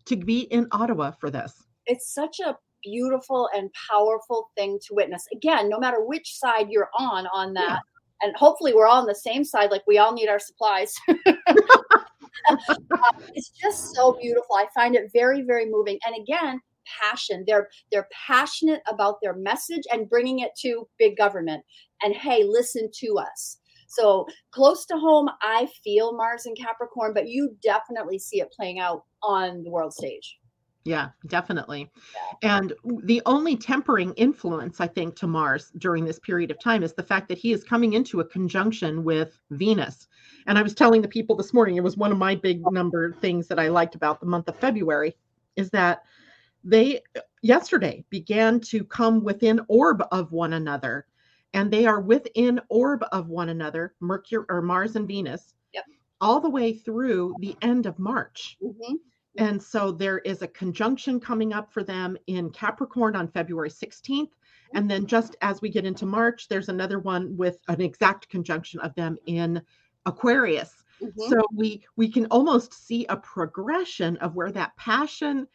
to 0.07 0.17
be 0.17 0.41
in 0.43 0.69
Ottawa 0.71 1.13
for 1.13 1.31
this. 1.31 1.65
It's 1.87 2.13
such 2.13 2.41
a 2.41 2.57
beautiful 2.83 3.49
and 3.55 3.71
powerful 3.91 4.51
thing 4.57 4.79
to 4.87 4.95
witness. 4.95 5.27
Again, 5.33 5.69
no 5.69 5.79
matter 5.79 6.05
which 6.05 6.37
side 6.37 6.69
you're 6.71 6.91
on 6.99 7.27
on 7.29 7.55
that. 7.55 7.69
Yeah 7.69 7.79
and 8.25 8.35
hopefully 8.37 8.73
we're 8.73 8.87
all 8.87 9.01
on 9.01 9.07
the 9.07 9.15
same 9.15 9.45
side 9.45 9.71
like 9.71 9.83
we 9.87 9.99
all 9.99 10.13
need 10.13 10.29
our 10.29 10.39
supplies 10.39 10.95
uh, 12.51 12.57
it's 13.35 13.51
just 13.51 13.95
so 13.95 14.17
beautiful. 14.21 14.57
I 14.57 14.67
find 14.75 14.95
it 14.95 15.11
very 15.13 15.43
very 15.43 15.67
moving. 15.67 15.99
And 16.07 16.17
again 16.17 16.61
passion. 17.01 17.45
They're 17.47 17.69
they're 17.91 18.09
passionate 18.27 18.83
about 18.87 19.17
their 19.23 19.35
message 19.35 19.83
and 19.93 20.09
bringing 20.09 20.41
it 20.41 20.53
to 20.61 20.87
big 20.99 21.17
government. 21.17 21.65
And 22.03 22.15
hey 22.15 22.45
listen 22.45 22.91
to 23.01 23.19
us. 23.19 23.59
So 23.89 24.27
close 24.51 24.87
to 24.87 24.97
home 24.97 25.29
i 25.41 25.69
feel 25.85 26.17
mars 26.17 26.47
and 26.47 26.57
capricorn 26.57 27.13
but 27.15 27.29
you 27.29 27.57
definitely 27.63 28.19
see 28.19 28.41
it 28.41 28.51
playing 28.51 28.81
out 28.81 29.05
on 29.23 29.63
the 29.63 29.71
world 29.71 29.93
stage 29.93 30.39
yeah, 30.85 31.11
definitely. 31.27 31.91
Yeah. 32.15 32.21
And 32.43 32.75
the 33.05 33.23
only 33.27 33.57
tempering 33.57 34.13
influence, 34.15 34.81
I 34.81 34.87
think, 34.87 35.17
to 35.17 35.27
Mars 35.27 35.73
during 35.79 36.05
this 36.05 36.19
period 36.19 36.51
of 36.51 36.59
time 36.59 36.83
is 36.83 36.93
the 36.95 37.03
fact 37.03 37.29
that 37.29 37.39
he 37.39 37.53
is 37.53 37.65
coming 37.65 37.95
into 37.95 38.21
a 38.21 38.25
conjunction 38.25 39.03
with 39.03 39.41
Venus. 39.51 40.09
And 40.47 40.59
I 40.59 40.63
was 40.63 40.75
telling 40.75 41.01
the 41.01 41.09
people 41.09 41.37
this 41.37 41.55
morning, 41.55 41.77
it 41.77 41.83
was 41.85 41.97
one 41.97 42.13
of 42.13 42.19
my 42.19 42.35
big 42.35 42.71
number 42.71 43.13
things 43.15 43.49
that 43.49 43.59
I 43.59 43.69
liked 43.69 43.95
about 43.95 44.21
the 44.21 44.27
month 44.27 44.49
of 44.49 44.57
February 44.59 45.17
is 45.57 45.71
that 45.71 46.03
they 46.65 47.01
yesterday 47.43 48.05
began 48.11 48.61
to 48.61 48.85
come 48.85 49.23
within 49.25 49.61
orb 49.69 50.03
of 50.13 50.33
one 50.33 50.55
another 50.55 51.07
and 51.55 51.71
they 51.71 51.87
are 51.87 52.01
within 52.01 52.61
orb 52.71 53.05
of 53.13 53.29
one 53.29 53.51
another 53.51 53.95
mercury 54.01 54.45
or 54.49 54.63
mars 54.63 54.97
and 54.97 55.09
venus 55.09 55.55
Yep. 55.73 55.85
all 56.21 56.41
the 56.41 56.51
way 56.51 56.73
through 56.75 57.37
the 57.39 57.57
end 57.63 57.87
of 57.87 57.99
march 57.99 58.59
Mhm. 58.61 58.99
And 59.39 59.63
so 59.63 59.91
there 59.91 60.19
is 60.21 60.43
a 60.43 60.49
conjunction 60.49 61.19
coming 61.21 61.53
up 61.53 61.73
for 61.73 61.83
them 61.83 62.17
in 62.27 62.51
capricorn 62.51 63.17
on 63.17 63.29
february 63.29 63.71
16th 63.71 64.31
and 64.75 64.91
then 64.91 65.07
just 65.07 65.37
as 65.43 65.61
we 65.61 65.69
get 65.69 65.85
into 65.85 66.07
march 66.07 66.49
there's 66.49 66.69
another 66.69 66.99
one 66.99 67.37
with 67.37 67.59
an 67.69 67.81
exact 67.81 68.29
conjunction 68.29 68.81
of 68.81 68.95
them 68.95 69.17
in 69.27 69.61
aquarius 70.07 70.85
Mhm. 71.03 71.31
so 71.31 71.37
we 71.55 71.85
we 71.97 72.09
can 72.09 72.27
almost 72.27 72.73
see 72.73 73.05
a 73.07 73.17
progression 73.17 74.17
of 74.19 74.35
where 74.37 74.53
that 74.53 74.77
passion 74.77 75.47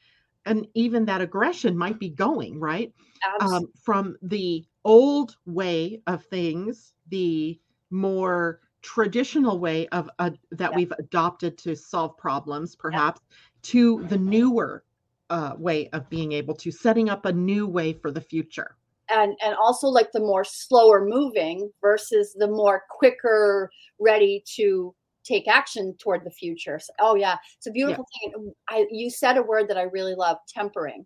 and 0.45 0.67
even 0.73 1.05
that 1.05 1.21
aggression 1.21 1.77
might 1.77 1.99
be 1.99 2.09
going 2.09 2.59
right 2.59 2.93
um, 3.41 3.67
from 3.81 4.17
the 4.21 4.65
old 4.83 5.35
way 5.45 6.01
of 6.07 6.25
things 6.25 6.93
the 7.07 7.59
more 7.91 8.61
traditional 8.81 9.59
way 9.59 9.87
of 9.89 10.09
uh, 10.19 10.31
that 10.51 10.71
Yeah. 10.71 10.77
we've 10.77 10.93
adopted 10.99 11.57
to 11.59 11.75
solve 11.75 12.17
problems 12.17 12.75
perhaps 12.75 13.21
to 13.63 14.05
the 14.09 14.17
newer 14.17 14.83
uh, 15.29 15.53
way 15.57 15.89
of 15.89 16.09
being 16.09 16.31
able 16.31 16.55
to 16.55 16.71
setting 16.71 17.09
up 17.09 17.25
a 17.25 17.33
new 17.33 17.67
way 17.67 17.93
for 17.93 18.11
the 18.11 18.21
future. 18.21 18.75
And 19.09 19.35
and 19.43 19.55
also 19.55 19.87
like 19.87 20.11
the 20.11 20.19
more 20.19 20.43
slower 20.43 21.03
moving 21.03 21.71
versus 21.81 22.35
the 22.37 22.47
more 22.47 22.83
quicker 22.89 23.71
ready 23.99 24.43
to 24.55 24.93
take 25.23 25.47
action 25.47 25.95
toward 25.99 26.23
the 26.23 26.31
future. 26.31 26.79
So, 26.79 26.93
oh 26.99 27.15
yeah. 27.15 27.37
It's 27.57 27.67
a 27.67 27.71
beautiful 27.71 28.05
thing. 28.21 28.53
I 28.69 28.85
you 28.91 29.09
said 29.09 29.37
a 29.37 29.43
word 29.43 29.67
that 29.69 29.77
i 29.77 29.83
really 29.83 30.15
love 30.15 30.37
tempering. 30.47 31.05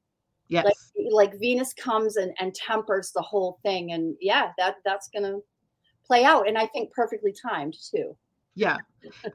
Yes. 0.49 0.65
Like 0.65 0.75
like 1.11 1.39
venus 1.39 1.73
comes 1.73 2.17
and 2.17 2.33
and 2.39 2.53
tempers 2.53 3.11
the 3.13 3.21
whole 3.21 3.59
thing 3.63 3.91
and 3.91 4.15
yeah 4.21 4.51
that 4.57 4.75
that's 4.85 5.09
gonna 5.13 5.37
play 6.05 6.23
out 6.23 6.47
and 6.47 6.57
i 6.57 6.67
think 6.67 6.91
perfectly 6.91 7.33
timed 7.33 7.75
too 7.91 8.15
Yeah. 8.55 8.79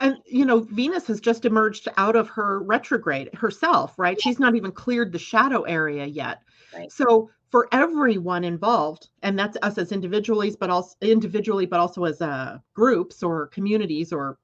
And, 0.01 0.19
you 0.27 0.45
know, 0.45 0.61
Venus 0.61 1.07
has 1.09 1.21
just 1.21 1.45
emerged 1.45 1.89
out 1.97 2.17
of 2.17 2.29
her 2.31 2.63
retrograde 2.63 3.35
herself, 3.35 3.99
right? 3.99 4.21
She's 4.21 4.39
not 4.39 4.55
even 4.57 4.73
cleared 4.73 5.13
the 5.13 5.19
shadow 5.19 5.63
area 5.63 6.07
yet. 6.07 6.43
Right. 6.73 6.93
So, 6.93 7.31
for 7.51 7.69
everyone 7.73 8.45
involved, 8.45 9.09
and 9.23 9.39
that's 9.39 9.57
us 9.63 9.79
as 9.79 9.93
individuals, 9.93 10.57
but 10.57 10.71
also 10.71 10.97
individually, 11.01 11.67
but 11.67 11.81
also 11.81 12.05
as 12.05 12.21
uh, 12.21 12.59
groups 12.75 13.23
or 13.23 13.47
communities 13.49 14.13
or 14.13 14.39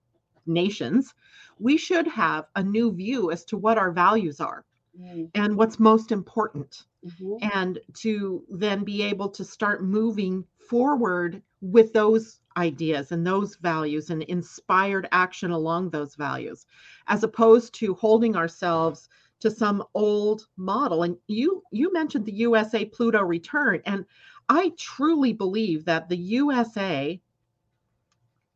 nations, 0.46 1.14
we 1.58 1.76
should 1.76 2.06
have 2.08 2.46
a 2.56 2.62
new 2.62 2.92
view 2.92 3.30
as 3.30 3.44
to 3.46 3.58
what 3.58 3.78
our 3.78 3.92
values 3.92 4.40
are 4.40 4.64
and 5.34 5.56
what's 5.56 5.78
most 5.80 6.12
important 6.12 6.86
Mhm. 7.02 7.44
and 7.52 7.80
to 7.94 8.44
then 8.50 8.84
be 8.84 9.02
able 9.02 9.28
to 9.30 9.44
start 9.44 9.84
moving 9.84 10.44
forward 10.58 11.42
with 11.60 11.92
those 11.92 12.40
ideas 12.56 13.12
and 13.12 13.26
those 13.26 13.56
values 13.56 14.10
and 14.10 14.22
inspired 14.24 15.08
action 15.12 15.50
along 15.50 15.90
those 15.90 16.14
values 16.14 16.66
as 17.08 17.22
opposed 17.22 17.74
to 17.74 17.94
holding 17.94 18.36
ourselves 18.36 19.08
to 19.40 19.50
some 19.50 19.82
old 19.94 20.46
model. 20.56 21.02
And 21.02 21.16
you 21.26 21.62
you 21.70 21.92
mentioned 21.92 22.24
the 22.24 22.32
USA 22.32 22.84
Pluto 22.84 23.22
return 23.22 23.82
and 23.86 24.04
I 24.48 24.72
truly 24.78 25.32
believe 25.32 25.84
that 25.86 26.08
the 26.08 26.16
USA 26.16 27.20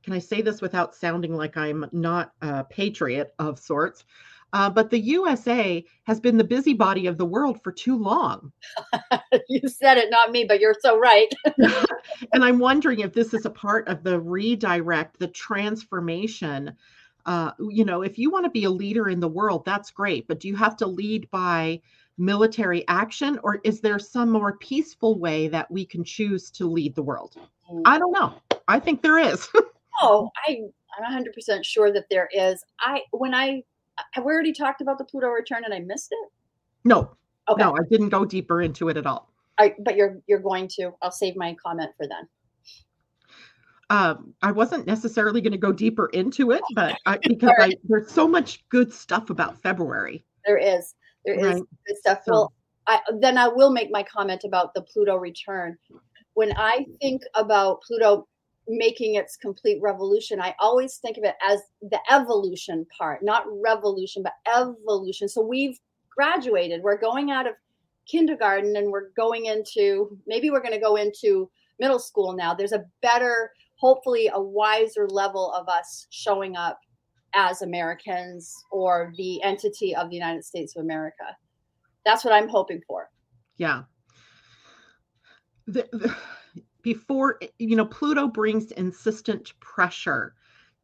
can 0.02 0.12
I 0.14 0.20
say 0.20 0.40
this 0.40 0.62
without 0.62 0.94
sounding 0.94 1.34
like 1.34 1.56
I'm 1.56 1.86
not 1.92 2.32
a 2.40 2.64
patriot 2.64 3.34
of 3.38 3.58
sorts 3.58 4.04
uh, 4.52 4.70
but 4.70 4.90
the 4.90 4.98
USA 4.98 5.84
has 6.04 6.20
been 6.20 6.36
the 6.36 6.44
busybody 6.44 7.06
of 7.06 7.18
the 7.18 7.24
world 7.24 7.62
for 7.62 7.72
too 7.72 7.96
long. 7.96 8.52
you 9.48 9.68
said 9.68 9.98
it 9.98 10.10
not 10.10 10.30
me 10.30 10.44
but 10.44 10.60
you're 10.60 10.76
so 10.80 10.98
right 10.98 11.32
and 12.32 12.44
I'm 12.44 12.58
wondering 12.58 13.00
if 13.00 13.12
this 13.12 13.34
is 13.34 13.44
a 13.44 13.50
part 13.50 13.88
of 13.88 14.02
the 14.02 14.20
redirect, 14.20 15.18
the 15.18 15.28
transformation. 15.28 16.74
Uh, 17.26 17.52
you 17.70 17.84
know, 17.84 18.02
if 18.02 18.18
you 18.18 18.30
want 18.30 18.44
to 18.44 18.50
be 18.50 18.64
a 18.64 18.70
leader 18.70 19.08
in 19.08 19.20
the 19.20 19.28
world, 19.28 19.64
that's 19.64 19.90
great, 19.90 20.26
but 20.28 20.40
do 20.40 20.48
you 20.48 20.56
have 20.56 20.76
to 20.78 20.86
lead 20.86 21.30
by 21.30 21.80
military 22.16 22.86
action 22.88 23.38
or 23.42 23.60
is 23.64 23.80
there 23.80 23.98
some 23.98 24.30
more 24.30 24.56
peaceful 24.56 25.18
way 25.18 25.46
that 25.46 25.70
we 25.70 25.84
can 25.84 26.02
choose 26.02 26.50
to 26.50 26.66
lead 26.66 26.94
the 26.94 27.02
world? 27.02 27.36
I 27.84 27.98
don't 27.98 28.12
know. 28.12 28.34
I 28.66 28.80
think 28.80 29.02
there 29.02 29.18
is. 29.18 29.48
oh 30.00 30.30
i 30.46 30.58
i'm 30.98 31.24
100% 31.24 31.64
sure 31.64 31.92
that 31.92 32.06
there 32.10 32.28
is 32.32 32.64
i 32.80 33.00
when 33.12 33.34
i 33.34 33.62
have 34.12 34.24
we 34.24 34.32
already 34.32 34.52
talked 34.52 34.80
about 34.80 34.98
the 34.98 35.04
pluto 35.04 35.28
return 35.28 35.64
and 35.64 35.74
i 35.74 35.78
missed 35.80 36.08
it? 36.12 36.28
No, 36.84 37.16
okay. 37.48 37.62
No, 37.62 37.74
I 37.76 37.80
didn't 37.90 38.10
go 38.10 38.24
deeper 38.24 38.62
into 38.62 38.88
it 38.88 38.96
at 38.96 39.06
all. 39.06 39.32
I, 39.58 39.74
but 39.80 39.96
you're 39.96 40.20
you're 40.26 40.38
going 40.38 40.68
to. 40.76 40.92
I'll 41.02 41.10
save 41.10 41.36
my 41.36 41.54
comment 41.62 41.90
for 41.96 42.06
then. 42.06 42.28
Um, 43.90 44.34
I 44.42 44.52
wasn't 44.52 44.86
necessarily 44.86 45.40
going 45.40 45.52
to 45.52 45.58
go 45.58 45.72
deeper 45.72 46.06
into 46.12 46.50
it, 46.50 46.62
but 46.74 46.98
I, 47.06 47.18
because 47.26 47.52
I, 47.58 47.72
there's 47.84 48.10
so 48.10 48.28
much 48.28 48.68
good 48.68 48.92
stuff 48.92 49.30
about 49.30 49.60
February. 49.62 50.24
there 50.44 50.58
is. 50.58 50.94
There 51.24 51.34
is 51.38 51.44
Right. 51.46 51.62
good 51.86 51.96
stuff. 51.96 52.18
So- 52.24 52.32
well 52.32 52.52
I, 52.86 53.00
then 53.20 53.36
i 53.36 53.46
will 53.46 53.70
make 53.70 53.90
my 53.90 54.02
comment 54.02 54.44
about 54.44 54.72
the 54.72 54.80
pluto 54.82 55.16
return. 55.16 55.76
When 56.34 56.52
i 56.56 56.86
think 57.02 57.20
about 57.34 57.82
pluto 57.82 58.26
making 58.68 59.14
its 59.14 59.36
complete 59.36 59.78
revolution 59.80 60.40
i 60.40 60.54
always 60.60 60.96
think 60.96 61.16
of 61.16 61.24
it 61.24 61.34
as 61.48 61.60
the 61.90 61.98
evolution 62.10 62.86
part 62.96 63.22
not 63.22 63.44
revolution 63.62 64.22
but 64.22 64.32
evolution. 64.54 65.28
So 65.28 65.42
we've 65.42 65.78
graduated. 66.14 66.82
We're 66.82 66.98
going 66.98 67.30
out 67.30 67.46
of 67.46 67.54
kindergarten 68.10 68.76
and 68.76 68.90
we're 68.90 69.10
going 69.10 69.46
into 69.46 70.18
maybe 70.26 70.50
we're 70.50 70.62
going 70.62 70.72
to 70.72 70.80
go 70.80 70.96
into 70.96 71.50
middle 71.78 71.98
school 71.98 72.32
now. 72.32 72.54
There's 72.54 72.72
a 72.72 72.84
better 73.02 73.52
hopefully 73.76 74.28
a 74.32 74.40
wiser 74.40 75.06
level 75.08 75.52
of 75.52 75.68
us 75.68 76.08
showing 76.10 76.56
up 76.56 76.80
as 77.34 77.60
americans 77.62 78.52
or 78.72 79.12
the 79.18 79.40
entity 79.42 79.94
of 79.94 80.08
the 80.08 80.16
united 80.16 80.44
states 80.44 80.74
of 80.74 80.82
america. 80.82 81.36
That's 82.04 82.24
what 82.24 82.32
i'm 82.32 82.48
hoping 82.48 82.80
for. 82.88 83.10
Yeah. 83.58 83.82
The, 85.66 85.86
the, 85.92 86.16
before, 86.88 87.38
you 87.58 87.76
know, 87.76 87.84
Pluto 87.84 88.26
brings 88.26 88.70
insistent 88.72 89.52
pressure 89.60 90.34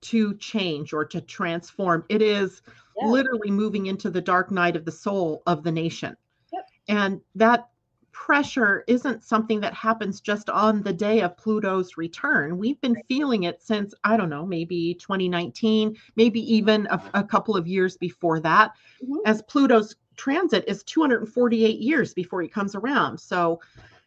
to 0.02 0.34
change 0.34 0.92
or 0.92 1.02
to 1.02 1.18
transform. 1.22 2.04
It 2.10 2.20
is 2.20 2.60
Yeah. 3.00 3.08
literally 3.08 3.50
moving 3.50 3.86
into 3.86 4.10
the 4.10 4.20
dark 4.20 4.50
night 4.50 4.76
of 4.76 4.84
the 4.84 4.92
soul 4.92 5.42
of 5.46 5.62
the 5.62 5.72
nation. 5.72 6.14
Yep. 6.52 6.68
And 6.88 7.20
that 7.36 7.70
pressure 8.12 8.84
isn't 8.86 9.24
something 9.24 9.60
that 9.60 9.72
happens 9.72 10.20
just 10.20 10.50
on 10.50 10.82
the 10.82 10.92
day 10.92 11.22
of 11.22 11.38
Pluto's 11.38 11.96
return. 11.96 12.58
We've 12.58 12.80
been 12.82 13.02
feeling 13.08 13.44
it 13.44 13.62
since, 13.62 13.94
I 14.04 14.18
don't 14.18 14.28
know, 14.28 14.44
maybe 14.44 14.94
2019, 15.00 15.96
maybe 16.16 16.40
even 16.54 16.86
a, 16.90 17.02
a 17.14 17.24
couple 17.24 17.56
of 17.56 17.66
years 17.66 17.96
before 17.96 18.40
that, 18.40 18.72
Mhm. 19.02 19.20
as 19.24 19.40
Pluto's 19.48 19.96
transit 20.16 20.64
is 20.68 20.84
248 20.84 21.78
years 21.80 22.12
before 22.12 22.42
he 22.42 22.48
comes 22.48 22.74
around. 22.74 23.18
So, 23.18 23.60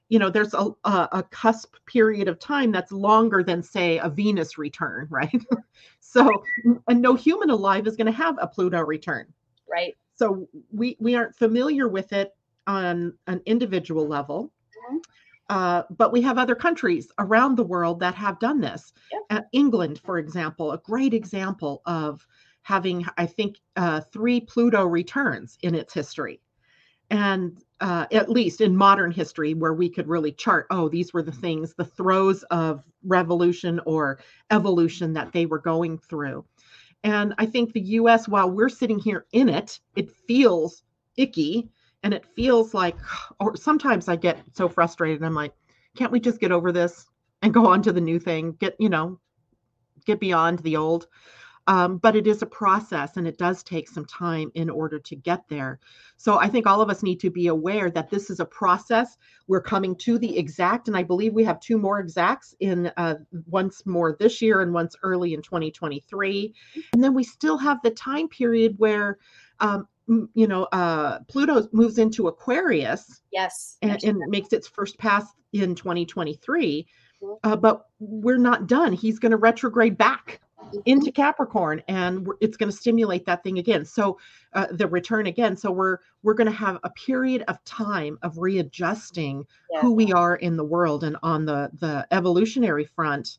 you 0.10 0.20
know, 0.20 0.30
there's 0.30 0.54
a, 0.54 0.70
a, 0.86 1.10
a 1.12 1.24
cusp 1.32 1.76
period 1.86 2.28
of 2.28 2.40
time 2.40 2.72
that's 2.72 2.92
longer 2.92 3.44
than, 3.44 3.62
say, 3.62 3.98
a 4.00 4.10
Venus 4.10 4.58
return, 4.58 5.08
right? 5.12 5.44
so, 6.00 6.44
and 6.88 7.02
no 7.02 7.16
human 7.16 7.50
alive 7.50 7.88
is 7.88 7.96
going 7.98 8.06
to 8.08 8.12
have 8.12 8.38
a 8.40 8.48
Pluto 8.48 8.82
return 8.82 9.34
right 9.70 9.96
so 10.16 10.48
we 10.72 10.98
we 11.00 11.16
aren't 11.16 11.36
familiar 11.36 11.88
with 11.88 12.14
it 12.14 12.36
on 12.66 13.14
an 13.28 13.42
individual 13.46 14.08
level 14.08 14.52
Mhm. 14.92 15.00
uh, 15.50 15.84
but 15.90 16.12
we 16.12 16.22
have 16.22 16.38
other 16.38 16.56
countries 16.56 17.12
around 17.20 17.56
the 17.56 17.64
world 17.64 18.00
that 18.00 18.16
have 18.16 18.40
done 18.40 18.60
this 18.60 18.94
Yep. 19.12 19.22
uh, 19.30 19.42
england 19.52 20.00
for 20.04 20.18
example 20.18 20.72
a 20.72 20.78
great 20.80 21.14
example 21.14 21.82
of 21.86 22.26
having 22.64 23.06
i 23.18 23.26
think 23.26 23.58
uh, 23.76 24.02
three 24.02 24.42
pluto 24.42 24.86
returns 24.86 25.58
in 25.62 25.76
its 25.76 25.94
history 25.94 26.42
and 27.10 27.64
uh, 27.80 28.06
at 28.12 28.30
least 28.30 28.60
in 28.60 28.76
modern 28.76 29.12
history 29.12 29.54
where 29.54 29.74
we 29.74 29.90
could 29.90 30.08
really 30.08 30.32
chart 30.32 30.66
oh 30.72 30.90
these 30.90 31.14
were 31.14 31.22
the 31.22 31.32
things 31.32 31.74
the 31.76 31.86
throes 31.86 32.44
of 32.44 32.84
revolution 33.04 33.80
or 33.86 34.20
evolution 34.52 35.14
that 35.14 35.32
they 35.32 35.46
were 35.46 35.60
going 35.60 35.98
through 35.98 36.44
and 37.04 37.34
I 37.38 37.46
think 37.46 37.74
the 37.74 37.82
US, 37.82 38.28
while 38.28 38.50
we're 38.50 38.70
sitting 38.70 39.00
here 39.00 39.26
in 39.32 39.50
it, 39.50 39.80
it 39.96 40.12
feels 40.12 40.84
icky 41.16 41.70
and 42.04 42.14
it 42.14 42.26
feels 42.26 42.74
like, 42.74 42.96
or 43.40 43.56
sometimes 43.56 44.08
I 44.08 44.16
get 44.16 44.40
so 44.54 44.68
frustrated. 44.68 45.24
I'm 45.24 45.34
like, 45.34 45.54
can't 45.96 46.12
we 46.12 46.20
just 46.20 46.40
get 46.40 46.52
over 46.52 46.72
this 46.72 47.08
and 47.42 47.54
go 47.54 47.68
on 47.68 47.82
to 47.84 47.92
the 47.92 48.02
new 48.02 48.20
thing? 48.20 48.54
Get, 48.60 48.76
you 48.80 48.90
know, 48.90 49.20
get 50.06 50.20
beyond 50.20 50.60
the 50.60 50.78
old. 50.78 51.08
Um, 51.68 51.98
but 51.98 52.16
it 52.16 52.28
is 52.28 52.42
a 52.42 52.46
process 52.46 53.18
and 53.18 53.28
it 53.28 53.38
does 53.38 53.62
take 53.62 53.90
some 53.90 54.06
time 54.06 54.52
in 54.56 54.70
order 54.70 55.00
to 55.00 55.16
get 55.16 55.44
there. 55.50 55.80
So 56.16 56.40
I 56.40 56.48
think 56.48 56.66
all 56.66 56.82
of 56.82 56.90
us 56.90 57.04
need 57.04 57.20
to 57.20 57.30
be 57.30 57.48
aware 57.48 57.92
that 57.92 58.10
this 58.10 58.30
is 58.30 58.40
a 58.40 58.46
process. 58.46 59.18
We're 59.48 59.62
coming 59.62 59.96
to 59.98 60.18
the 60.18 60.38
exact, 60.38 60.88
and 60.88 60.96
I 60.96 61.04
believe 61.04 61.34
we 61.34 61.44
have 61.44 61.60
two 61.60 61.78
more 61.78 62.00
exacts 62.00 62.56
in 62.62 62.92
uh, 62.96 63.16
once 63.48 63.86
more 63.86 64.16
this 64.18 64.42
year 64.42 64.62
and 64.62 64.74
once 64.74 64.96
early 65.04 65.34
in 65.34 65.42
2023. 65.42 66.54
And 66.94 67.04
then 67.04 67.14
we 67.14 67.24
still 67.24 67.58
have 67.58 67.82
the 67.84 67.92
time 67.92 68.30
period 68.30 68.76
where 68.78 69.18
um, 69.60 69.88
you 70.08 70.48
know, 70.48 70.64
uh, 70.72 71.20
Pluto 71.28 71.68
moves 71.74 71.98
into 71.98 72.28
Aquarius 72.28 73.22
Yes. 73.32 73.78
and, 73.82 74.02
and 74.04 74.20
makes 74.30 74.54
its 74.54 74.68
first 74.68 74.98
pass 74.98 75.26
in 75.54 75.76
2023. 75.76 76.88
Mhm. 77.22 77.40
Uh, 77.44 77.56
but 77.56 77.88
we're 78.00 78.38
not 78.38 78.68
done. 78.68 78.94
He's 78.94 79.20
going 79.20 79.32
to 79.32 79.38
retrograde 79.38 79.98
back. 79.98 80.40
Into 80.86 81.12
Capricorn, 81.12 81.82
and 81.88 82.28
it's 82.42 82.58
going 82.58 82.72
to 82.72 82.76
stimulate 82.78 83.26
that 83.26 83.44
thing 83.44 83.58
again. 83.60 83.86
So 83.86 84.20
uh, 84.54 84.68
the 84.72 84.88
return 84.88 85.28
again. 85.28 85.56
So 85.58 85.72
we're 85.72 86.00
we're 86.24 86.34
going 86.34 86.50
to 86.50 86.58
have 86.58 86.80
a 86.84 86.90
period 86.92 87.44
of 87.48 87.64
time 87.66 88.18
of 88.22 88.38
readjusting 88.38 89.46
Yeah. 89.72 89.82
who 89.82 89.94
we 89.94 90.12
are 90.14 90.36
in 90.36 90.58
the 90.58 90.66
world 90.66 91.04
and 91.04 91.18
on 91.24 91.46
the 91.46 91.70
the 91.80 92.08
evolutionary 92.12 92.86
front. 92.86 93.38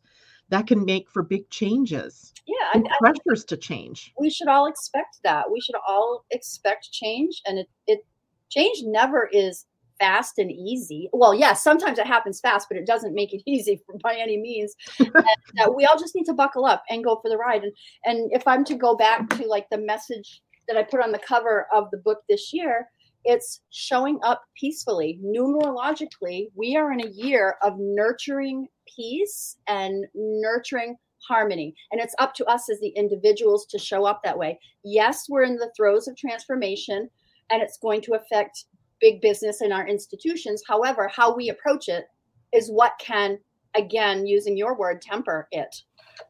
That 0.50 0.66
can 0.66 0.84
make 0.86 1.10
for 1.10 1.22
big 1.22 1.50
changes 1.50 2.32
Yeah. 2.46 2.54
I, 2.72 2.82
pressures 3.00 3.44
to 3.46 3.56
change. 3.58 4.14
we 4.18 4.30
should 4.30 4.48
all 4.48 4.66
expect 4.66 5.18
that. 5.22 5.50
We 5.50 5.60
should 5.60 5.76
all 5.86 6.24
expect 6.30 6.90
change, 6.90 7.42
and 7.46 7.58
it 7.58 7.68
it 7.86 8.06
change 8.48 8.78
never 8.84 9.28
is 9.30 9.66
fast 9.98 10.38
and 10.38 10.50
easy. 10.50 11.08
Well, 11.12 11.34
yes, 11.34 11.62
sometimes 11.62 11.98
it 11.98 12.06
happens 12.06 12.40
fast, 12.40 12.68
but 12.70 12.78
it 12.78 12.86
doesn't 12.86 13.14
make 13.14 13.32
it 13.32 13.42
easy 13.46 13.82
by 14.02 14.14
any 14.14 14.38
means. 14.38 14.74
and 14.98 15.12
uh, 15.60 15.70
we 15.74 15.84
all 15.84 15.98
just 15.98 16.14
need 16.14 16.24
to 16.24 16.34
buckle 16.34 16.64
up 16.64 16.82
and 16.90 17.04
go 17.04 17.18
for 17.22 17.28
the 17.28 17.36
ride. 17.36 17.62
And 17.64 17.72
and 18.04 18.30
if 18.32 18.46
I'm 18.46 18.64
to 18.64 18.74
go 18.74 18.96
back 18.96 19.28
to 19.30 19.46
like 19.46 19.68
the 19.70 19.78
message 19.78 20.42
that 20.66 20.76
I 20.76 20.82
put 20.82 21.02
on 21.02 21.12
the 21.12 21.18
cover 21.18 21.66
of 21.72 21.90
the 21.90 21.98
book 21.98 22.18
this 22.28 22.52
year, 22.52 22.88
it's 23.24 23.60
showing 23.70 24.18
up 24.22 24.42
peacefully. 24.58 25.20
Numerologically, 25.24 26.48
we 26.54 26.76
are 26.76 26.92
in 26.92 27.04
a 27.04 27.10
year 27.10 27.56
of 27.62 27.74
nurturing 27.78 28.68
peace 28.96 29.56
and 29.66 30.06
nurturing 30.14 30.96
harmony. 31.26 31.74
And 31.90 32.00
it's 32.00 32.14
up 32.18 32.34
to 32.34 32.44
us 32.46 32.70
as 32.70 32.80
the 32.80 32.88
individuals 32.90 33.66
to 33.66 33.78
show 33.78 34.04
up 34.04 34.22
that 34.24 34.38
way. 34.38 34.58
Yes, 34.84 35.26
we're 35.28 35.42
in 35.42 35.56
the 35.56 35.72
throes 35.76 36.08
of 36.08 36.16
transformation 36.16 37.10
and 37.50 37.62
it's 37.62 37.78
going 37.78 38.00
to 38.02 38.14
affect 38.14 38.64
big 39.00 39.20
business 39.20 39.60
and 39.60 39.72
our 39.72 39.86
institutions. 39.86 40.62
However, 40.66 41.10
how 41.14 41.34
we 41.34 41.50
approach 41.50 41.88
it 41.88 42.06
is 42.52 42.70
what 42.70 42.92
can, 43.00 43.38
again, 43.76 44.26
using 44.26 44.56
your 44.56 44.76
word, 44.76 45.02
temper 45.02 45.48
it. 45.52 45.74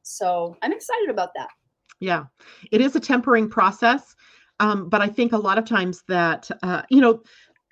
So 0.03 0.57
I'm 0.63 0.73
excited 0.73 1.11
about 1.11 1.31
that. 1.37 1.49
Yeah, 2.01 2.25
it 2.71 2.81
is 2.81 2.95
a 2.97 3.01
tempering 3.01 3.49
process. 3.49 4.15
Um, 4.61 4.89
but 4.89 5.01
I 5.01 5.09
think 5.09 5.33
a 5.33 5.39
lot 5.39 5.59
of 5.59 5.65
times 5.65 6.03
that, 6.09 6.51
uh, 6.63 6.83
you 6.91 7.01
know, 7.01 7.23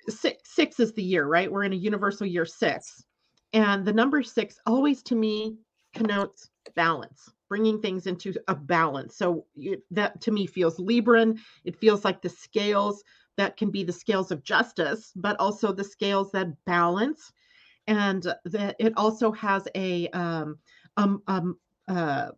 six, 0.09 0.55
six 0.55 0.79
is 0.79 0.93
the 0.93 1.03
year, 1.03 1.25
right? 1.25 1.51
We're 1.51 1.65
in 1.65 1.73
a 1.73 1.77
universal 1.77 2.25
year 2.25 2.45
six. 2.45 3.03
And 3.53 3.85
the 3.85 3.93
number 3.93 4.23
six 4.23 4.59
always 4.65 5.03
to 5.03 5.15
me 5.15 5.57
connotes 5.93 6.49
balance, 6.75 7.29
bringing 7.49 7.81
things 7.81 8.07
into 8.07 8.33
a 8.47 8.55
balance. 8.55 9.17
So 9.17 9.45
that 9.91 10.21
to 10.21 10.31
me 10.31 10.45
feels 10.45 10.77
Libran. 10.77 11.39
It 11.65 11.75
feels 11.75 12.05
like 12.05 12.21
the 12.21 12.29
scales 12.29 13.03
that 13.37 13.57
can 13.57 13.71
be 13.71 13.83
the 13.83 13.93
scales 13.93 14.31
of 14.31 14.43
justice, 14.43 15.11
but 15.15 15.39
also 15.39 15.71
the 15.71 15.83
scales 15.83 16.31
that 16.31 16.53
balance. 16.65 17.31
And 17.87 18.23
that 18.45 18.75
it 18.79 18.93
also 18.97 19.31
has 19.31 19.67
a 19.75 20.09
um, 20.09 20.57
um, 20.97 21.23
um, 21.27 21.57
uh, 21.87 22.31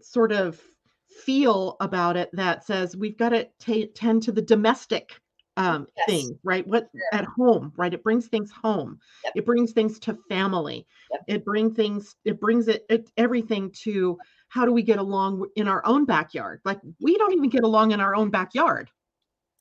sort 0.00 0.30
of 0.30 0.60
feel 1.08 1.76
about 1.80 2.16
it 2.16 2.30
that 2.32 2.64
says 2.64 2.96
we've 2.96 3.18
got 3.18 3.30
to 3.30 3.48
t- 3.58 3.88
tend 3.88 4.22
to 4.22 4.32
the 4.32 4.42
domestic 4.42 5.20
um, 5.56 5.86
Yes. 5.96 6.06
thing, 6.08 6.38
right? 6.42 6.66
What 6.66 6.90
Sure. 6.92 7.20
at 7.20 7.24
home, 7.24 7.72
right? 7.76 7.94
It 7.94 8.02
brings 8.02 8.26
things 8.26 8.50
home. 8.50 8.98
Yep. 9.24 9.32
It 9.36 9.46
brings 9.46 9.72
things 9.72 9.98
to 10.00 10.14
family. 10.28 10.86
Yep. 11.12 11.20
It 11.28 11.44
brings 11.44 11.76
things. 11.76 12.16
It 12.24 12.40
brings 12.40 12.68
it, 12.68 12.84
it 12.88 13.10
everything 13.16 13.70
to 13.82 14.18
how 14.48 14.64
do 14.64 14.72
we 14.72 14.82
get 14.82 14.98
along 14.98 15.46
in 15.56 15.68
our 15.68 15.84
own 15.86 16.04
backyard? 16.04 16.60
Like 16.64 16.80
we 17.00 17.16
don't 17.18 17.32
even 17.32 17.50
get 17.50 17.64
along 17.64 17.92
in 17.92 18.00
our 18.00 18.14
own 18.14 18.30
backyard. 18.30 18.90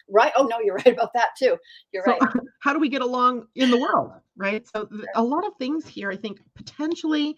Right? 0.09 0.31
Oh, 0.35 0.45
no, 0.45 0.59
you're 0.59 0.75
right 0.85 0.93
about 0.93 1.13
that 1.13 1.29
too. 1.37 1.57
You're 1.91 2.03
So 2.05 2.17
right. 2.19 2.21
how 2.61 2.73
do 2.73 2.79
we 2.79 2.89
get 2.89 3.01
along 3.01 3.47
in 3.55 3.71
the 3.71 3.77
world, 3.77 4.11
right? 4.35 4.67
So 4.75 4.85
th- 4.85 5.05
a 5.15 5.23
lot 5.23 5.45
of 5.45 5.53
things 5.57 5.87
here, 5.87 6.11
I 6.11 6.15
think 6.15 6.39
potentially 6.55 7.37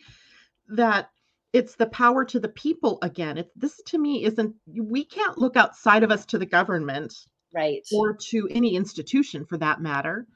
that 0.70 1.10
it's 1.54 1.76
the 1.76 1.88
power 1.88 2.26
to 2.26 2.40
the 2.40 2.50
people 2.50 2.98
again. 3.02 3.38
It, 3.38 3.50
this 3.56 3.82
to 3.88 3.98
me 3.98 4.26
isn't. 4.26 4.56
We 4.68 5.06
can't 5.06 5.38
look 5.38 5.56
outside 5.56 6.04
of 6.04 6.12
us 6.12 6.26
to 6.28 6.38
the 6.38 6.46
government 6.46 7.14
Right. 7.54 7.84
or 7.94 8.14
to 8.14 8.50
any 8.52 8.76
institution 8.76 9.46
for 9.46 9.58
that 9.60 9.80
matter 9.82 10.28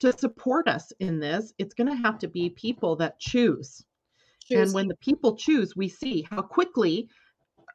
to 0.00 0.12
support 0.18 0.68
us 0.68 0.92
in 1.00 1.18
this. 1.18 1.54
It's 1.56 1.72
going 1.72 1.88
to 1.88 1.96
have 1.96 2.18
to 2.18 2.28
be 2.28 2.50
people 2.50 2.96
that 2.96 3.18
choose. 3.18 3.82
Choose. 4.46 4.58
And 4.68 4.74
when 4.74 4.86
the 4.88 4.96
people 4.96 5.36
choose, 5.36 5.74
we 5.74 5.88
see 5.88 6.26
how 6.30 6.42
quickly 6.42 7.08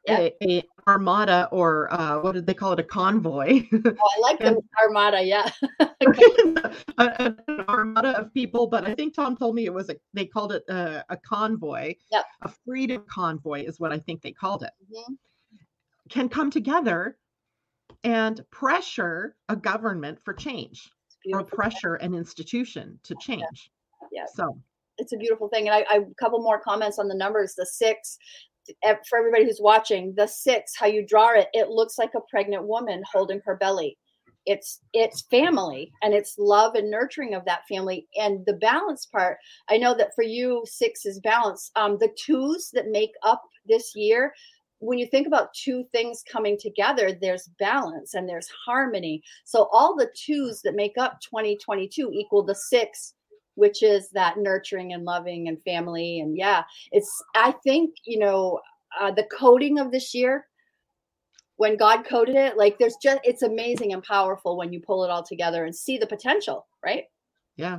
Yeah. 0.06 0.18
a, 0.18 0.34
a 0.42 0.64
armada 0.88 1.48
or 1.52 1.92
uh, 1.92 2.20
what 2.20 2.32
did 2.32 2.46
they 2.46 2.54
call 2.54 2.72
it, 2.72 2.80
a 2.80 2.84
convoy, 2.84 3.62
Oh, 3.72 3.80
I 3.84 4.20
like 4.20 4.38
the 4.38 4.60
Armada. 4.82 5.22
Yeah. 5.22 5.48
an 6.98 7.38
armada 7.68 8.18
of 8.18 8.34
people. 8.34 8.66
But 8.66 8.86
I 8.86 8.94
think 8.94 9.14
Tom 9.14 9.36
told 9.36 9.54
me 9.54 9.64
it 9.64 9.72
was 9.72 9.90
a, 9.90 9.96
they 10.12 10.26
called 10.26 10.52
it 10.52 10.64
a, 10.68 11.04
a 11.08 11.16
convoy. 11.16 11.94
Yep. 12.10 12.24
A 12.42 12.50
freedom 12.64 13.04
convoy 13.08 13.64
is 13.64 13.78
what 13.78 13.92
I 13.92 13.98
think 13.98 14.22
they 14.22 14.32
called 14.32 14.62
it. 14.64 14.72
Mhm. 14.92 15.16
Can 16.08 16.28
come 16.28 16.50
together 16.50 17.16
and 18.04 18.44
pressure 18.50 19.36
a 19.48 19.56
government 19.56 20.20
for 20.20 20.34
change 20.34 20.90
or 21.32 21.44
pressure 21.44 21.94
an 21.96 22.14
institution 22.14 22.98
to 23.04 23.14
change. 23.20 23.70
Yeah. 24.10 24.24
So 24.34 24.58
it's 24.98 25.12
a 25.12 25.16
beautiful 25.16 25.48
thing. 25.48 25.68
And 25.68 25.74
I, 25.74 25.94
I 25.94 25.96
a 25.98 26.14
couple 26.14 26.40
more 26.40 26.60
comments 26.60 26.98
on 26.98 27.08
the 27.08 27.14
numbers. 27.14 27.54
The 27.54 27.66
six, 27.66 28.18
for 29.08 29.18
everybody 29.18 29.44
who's 29.44 29.60
watching, 29.60 30.14
the 30.16 30.26
six, 30.26 30.74
how 30.76 30.86
you 30.86 31.04
draw 31.06 31.30
it, 31.34 31.48
it 31.52 31.68
looks 31.68 31.98
like 31.98 32.14
a 32.14 32.20
pregnant 32.30 32.64
woman 32.64 33.02
holding 33.10 33.40
her 33.44 33.56
belly. 33.56 33.98
It's 34.44 34.80
it's 34.92 35.22
family 35.30 35.92
and 36.02 36.12
it's 36.12 36.36
love 36.36 36.74
and 36.74 36.90
nurturing 36.90 37.34
of 37.34 37.44
that 37.44 37.62
family. 37.68 38.08
And 38.16 38.44
the 38.44 38.54
balance 38.54 39.06
part, 39.06 39.38
I 39.70 39.76
know 39.78 39.94
that 39.94 40.14
for 40.16 40.24
you, 40.24 40.64
six 40.66 41.06
is 41.06 41.20
balance. 41.20 41.70
Um, 41.76 41.96
the 42.00 42.14
twos 42.18 42.70
that 42.72 42.88
make 42.88 43.12
up 43.22 43.42
this 43.66 43.94
year, 43.94 44.32
when 44.80 44.98
you 44.98 45.06
think 45.06 45.28
about 45.28 45.54
two 45.54 45.84
things 45.92 46.24
coming 46.28 46.58
together, 46.58 47.12
there's 47.12 47.50
balance 47.60 48.14
and 48.14 48.28
there's 48.28 48.48
harmony. 48.66 49.22
So 49.44 49.68
all 49.72 49.94
the 49.94 50.10
twos 50.12 50.60
that 50.62 50.74
make 50.74 50.98
up 50.98 51.20
2022 51.20 52.10
equal 52.12 52.42
the 52.42 52.56
six 52.56 53.14
which 53.54 53.82
is 53.82 54.10
that 54.10 54.38
nurturing 54.38 54.92
and 54.92 55.04
loving 55.04 55.48
and 55.48 55.62
family 55.62 56.20
and 56.20 56.36
yeah 56.36 56.62
it's 56.90 57.22
i 57.34 57.52
think 57.64 57.94
you 58.04 58.18
know 58.18 58.60
uh, 59.00 59.10
the 59.10 59.24
coding 59.24 59.78
of 59.78 59.90
this 59.90 60.14
year 60.14 60.46
when 61.56 61.76
god 61.76 62.04
coded 62.04 62.36
it 62.36 62.56
like 62.56 62.78
there's 62.78 62.96
just 63.02 63.20
it's 63.24 63.42
amazing 63.42 63.92
and 63.92 64.02
powerful 64.02 64.56
when 64.56 64.72
you 64.72 64.80
pull 64.80 65.04
it 65.04 65.10
all 65.10 65.22
together 65.22 65.64
and 65.64 65.74
see 65.74 65.98
the 65.98 66.06
potential 66.06 66.66
right 66.84 67.04
yeah. 67.56 67.78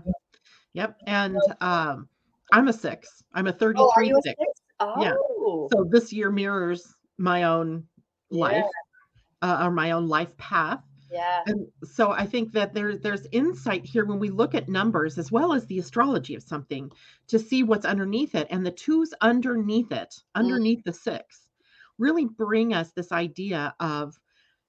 Yep. 0.74 0.98
And 1.08 1.38
um 1.62 2.08
I'm 2.52 2.68
a 2.68 2.74
six. 2.74 3.24
I'm 3.34 3.48
a 3.48 3.54
33 3.54 3.84
oh 3.84 4.18
a 4.18 4.22
six. 4.22 4.36
six? 4.40 4.62
oh 4.80 5.02
Yeah. 5.02 5.14
So 5.72 5.84
this 5.90 6.12
year 6.14 6.32
mirrors 6.32 6.94
my 7.18 7.44
own 7.44 7.84
life 8.30 8.66
uh, 9.42 9.60
or 9.64 9.72
my 9.72 9.92
own 9.92 10.08
life 10.08 10.36
path. 10.38 10.82
Yeah 11.14 11.46
And 11.46 11.68
so 11.84 12.12
I 12.12 12.26
think 12.26 12.54
that 12.54 12.74
there's 12.74 13.00
there's 13.02 13.28
insight 13.32 13.86
here 13.86 14.06
when 14.06 14.20
we 14.20 14.30
look 14.30 14.56
at 14.56 14.70
numbers 14.70 15.18
as 15.18 15.32
well 15.32 15.54
as 15.54 15.66
the 15.66 15.80
astrology 15.80 16.36
of 16.36 16.44
something 16.44 16.90
to 17.28 17.38
see 17.40 17.64
what's 17.64 17.86
underneath 17.86 18.34
it. 18.34 18.48
And 18.50 18.66
the 18.66 18.72
twos 18.72 19.14
underneath 19.22 19.92
it, 19.92 20.16
underneath 20.36 20.84
the 20.86 20.94
six, 20.94 21.48
really 21.98 22.26
bring 22.26 22.74
us 22.74 22.94
this 22.94 23.12
idea 23.12 23.76
of 23.82 24.18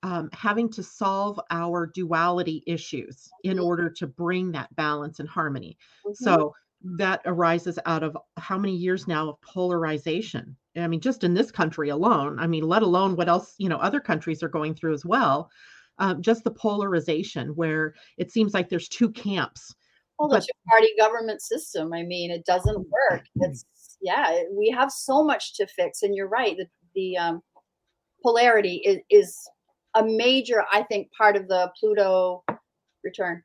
um, 0.03 0.31
having 0.33 0.71
to 0.71 0.83
solve 0.83 1.41
our 1.51 1.87
duality 1.87 2.63
issues 2.67 3.35
in 3.43 3.59
Mhm. 3.59 3.61
order 3.61 3.91
to 3.91 4.07
bring 4.07 4.53
that 4.53 4.75
balance 4.77 5.21
and 5.21 5.29
harmony. 5.29 5.79
Mhm. 6.05 6.35
So 6.35 6.55
that 6.83 7.23
arises 7.25 7.79
out 7.87 8.03
of 8.03 8.17
how 8.37 8.59
many 8.59 8.77
years 8.77 9.09
now 9.09 9.31
of 9.31 9.41
polarization? 9.41 10.57
I 10.77 10.87
mean, 10.89 11.01
just 11.01 11.25
in 11.25 11.35
this 11.35 11.51
country 11.51 11.89
alone, 11.89 12.39
I 12.39 12.47
mean, 12.47 12.65
let 12.65 12.83
alone 12.83 13.17
what 13.17 13.29
else, 13.29 13.55
you 13.59 13.69
know, 13.69 13.79
other 13.79 14.01
countries 14.01 14.43
are 14.43 14.49
going 14.49 14.75
through 14.75 14.93
as 14.93 15.05
well. 15.07 15.51
Um, 15.99 16.23
just 16.23 16.43
the 16.43 16.51
polarization 16.51 17.49
where 17.51 17.95
it 18.19 18.33
seems 18.33 18.53
like 18.53 18.69
there's 18.69 18.89
two 18.89 19.11
camps. 19.11 19.75
well 20.19 20.29
the 20.29 20.37
but- 20.37 20.43
two 20.43 20.71
party 20.71 20.89
government 20.99 21.41
system 21.41 21.93
i 21.93 22.03
mean 22.03 22.31
it 22.31 22.45
doesn't 22.45 22.79
work. 22.79 23.23
It's 23.37 23.65
yeah 24.03 24.43
we 24.53 24.71
have 24.71 24.91
so 24.91 25.23
much 25.23 25.55
to 25.57 25.67
fix 25.67 26.03
and 26.03 26.15
you're 26.15 26.29
right 26.29 26.57
the, 26.57 26.67
the 26.95 27.17
um, 27.17 27.43
polarity 28.23 28.83
is, 28.85 28.99
is 29.11 29.39
a 29.95 30.05
major 30.05 30.65
i 30.73 30.83
think 30.83 31.09
part 31.17 31.37
of 31.37 31.47
the 31.49 31.71
pluto 31.79 32.43
return. 33.05 33.43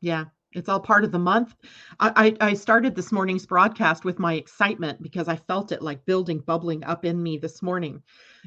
Yeah, 0.00 0.24
it's 0.54 0.68
all 0.68 0.80
part 0.80 1.04
of 1.04 1.12
the 1.12 1.18
month. 1.18 1.54
I, 2.00 2.34
I, 2.40 2.50
I 2.50 2.54
started 2.54 2.94
this 2.94 3.12
morning's 3.12 3.46
broadcast 3.46 4.04
with 4.04 4.18
my 4.18 4.34
excitement 4.34 5.02
because 5.02 5.28
I 5.28 5.36
felt 5.36 5.72
it 5.72 5.82
like 5.82 6.04
building, 6.06 6.38
bubbling 6.38 6.84
up 6.84 7.04
in 7.04 7.22
me 7.22 7.38
this 7.38 7.60
morning 7.62 8.02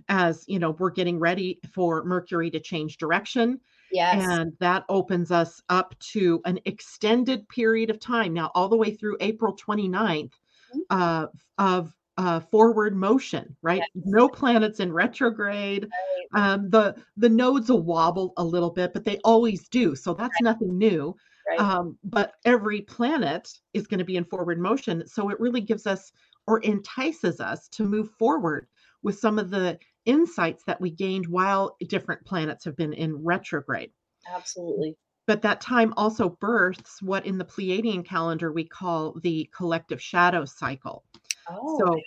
as, 0.10 0.46
you 0.48 0.60
know, 0.60 0.72
we're 0.72 0.90
getting 0.92 1.20
ready 1.20 1.60
for 1.74 2.04
Mercury 2.04 2.50
to 2.52 2.60
change 2.60 2.98
direction. 2.98 3.60
yes 3.92 4.24
And 4.30 4.54
that 4.60 4.86
opens 4.90 5.32
us 5.32 5.62
up 5.70 5.94
to 6.14 6.42
an 6.46 6.60
extended 6.66 7.48
period 7.50 7.90
of 7.90 8.00
time 8.00 8.34
now, 8.34 8.52
all 8.56 8.70
the 8.70 8.78
way 8.78 8.92
through 8.92 9.18
April 9.20 9.56
29th 9.56 10.32
Mhm. 10.74 10.82
uh, 10.90 11.28
of 11.58 11.94
uh, 12.18 12.40
forward 12.40 12.96
motion, 12.96 13.56
right? 13.62 13.86
Yes. 13.96 14.04
No 14.06 14.28
planets 14.30 14.80
in 14.80 14.92
retrograde. 14.92 15.88
Right. 15.92 16.28
Um, 16.34 16.70
the 16.70 16.96
the 17.18 17.30
nodes 17.30 17.70
will 17.70 17.84
wobble 17.84 18.34
a 18.38 18.44
little 18.44 18.72
bit, 18.72 18.94
but 18.94 19.04
they 19.06 19.18
always 19.24 19.68
do. 19.70 19.96
So 19.96 20.14
that's 20.14 20.42
nothing 20.42 20.78
new. 20.78 21.16
Right. 21.50 21.60
Um, 21.60 21.98
but 22.04 22.34
every 22.46 22.82
planet 22.82 23.50
is 23.74 23.88
going 23.88 24.00
to 24.00 24.06
be 24.06 24.18
in 24.18 24.26
forward 24.26 24.60
motion. 24.60 25.08
So 25.08 25.30
it 25.30 25.40
really 25.40 25.62
gives 25.62 25.88
us 25.88 26.12
or 26.46 26.60
entices 26.60 27.40
us 27.40 27.68
to 27.70 27.84
move 27.84 28.10
forward 28.18 28.68
with 29.04 29.20
some 29.20 29.40
of 29.40 29.50
the 29.50 29.80
insights 30.06 30.64
that 30.66 30.82
we 30.82 30.90
gained 30.90 31.28
while 31.28 31.78
different 31.88 32.26
planets 32.26 32.66
have 32.66 32.76
been 32.76 32.94
in 32.94 33.24
retrograde. 33.24 33.92
Absolutely. 34.34 34.96
But 35.26 35.42
that 35.42 35.62
time 35.62 35.94
also 35.98 36.30
births 36.30 37.02
what 37.02 37.26
in 37.26 37.38
the 37.38 37.46
Pleiadian 37.46 38.06
calendar 38.06 38.52
we 38.52 38.66
call 38.66 39.20
the 39.22 39.50
collective 39.56 40.02
shadow 40.02 40.46
cycle. 40.46 41.04
Oh, 41.50 41.78
So 41.80 42.02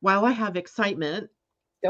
while 0.00 0.24
I 0.24 0.30
have 0.32 0.56
excitement 0.56 1.30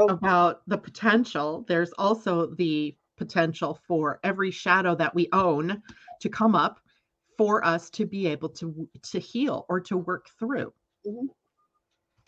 about 0.08 0.62
the 0.68 0.78
potential, 0.78 1.64
there's 1.68 1.92
also 1.98 2.54
the 2.54 2.96
potential 3.16 3.80
for 3.86 4.20
every 4.22 4.52
shadow 4.52 4.94
that 4.94 5.14
we 5.14 5.28
own 5.32 5.82
to 6.20 6.28
come 6.28 6.54
up 6.54 6.80
for 7.38 7.64
us 7.64 7.88
to 7.90 8.04
be 8.04 8.26
able 8.26 8.48
to 8.50 8.88
to 9.02 9.18
heal 9.18 9.64
or 9.68 9.80
to 9.80 9.96
work 9.96 10.28
through. 10.38 10.72
Mhm. 11.06 11.28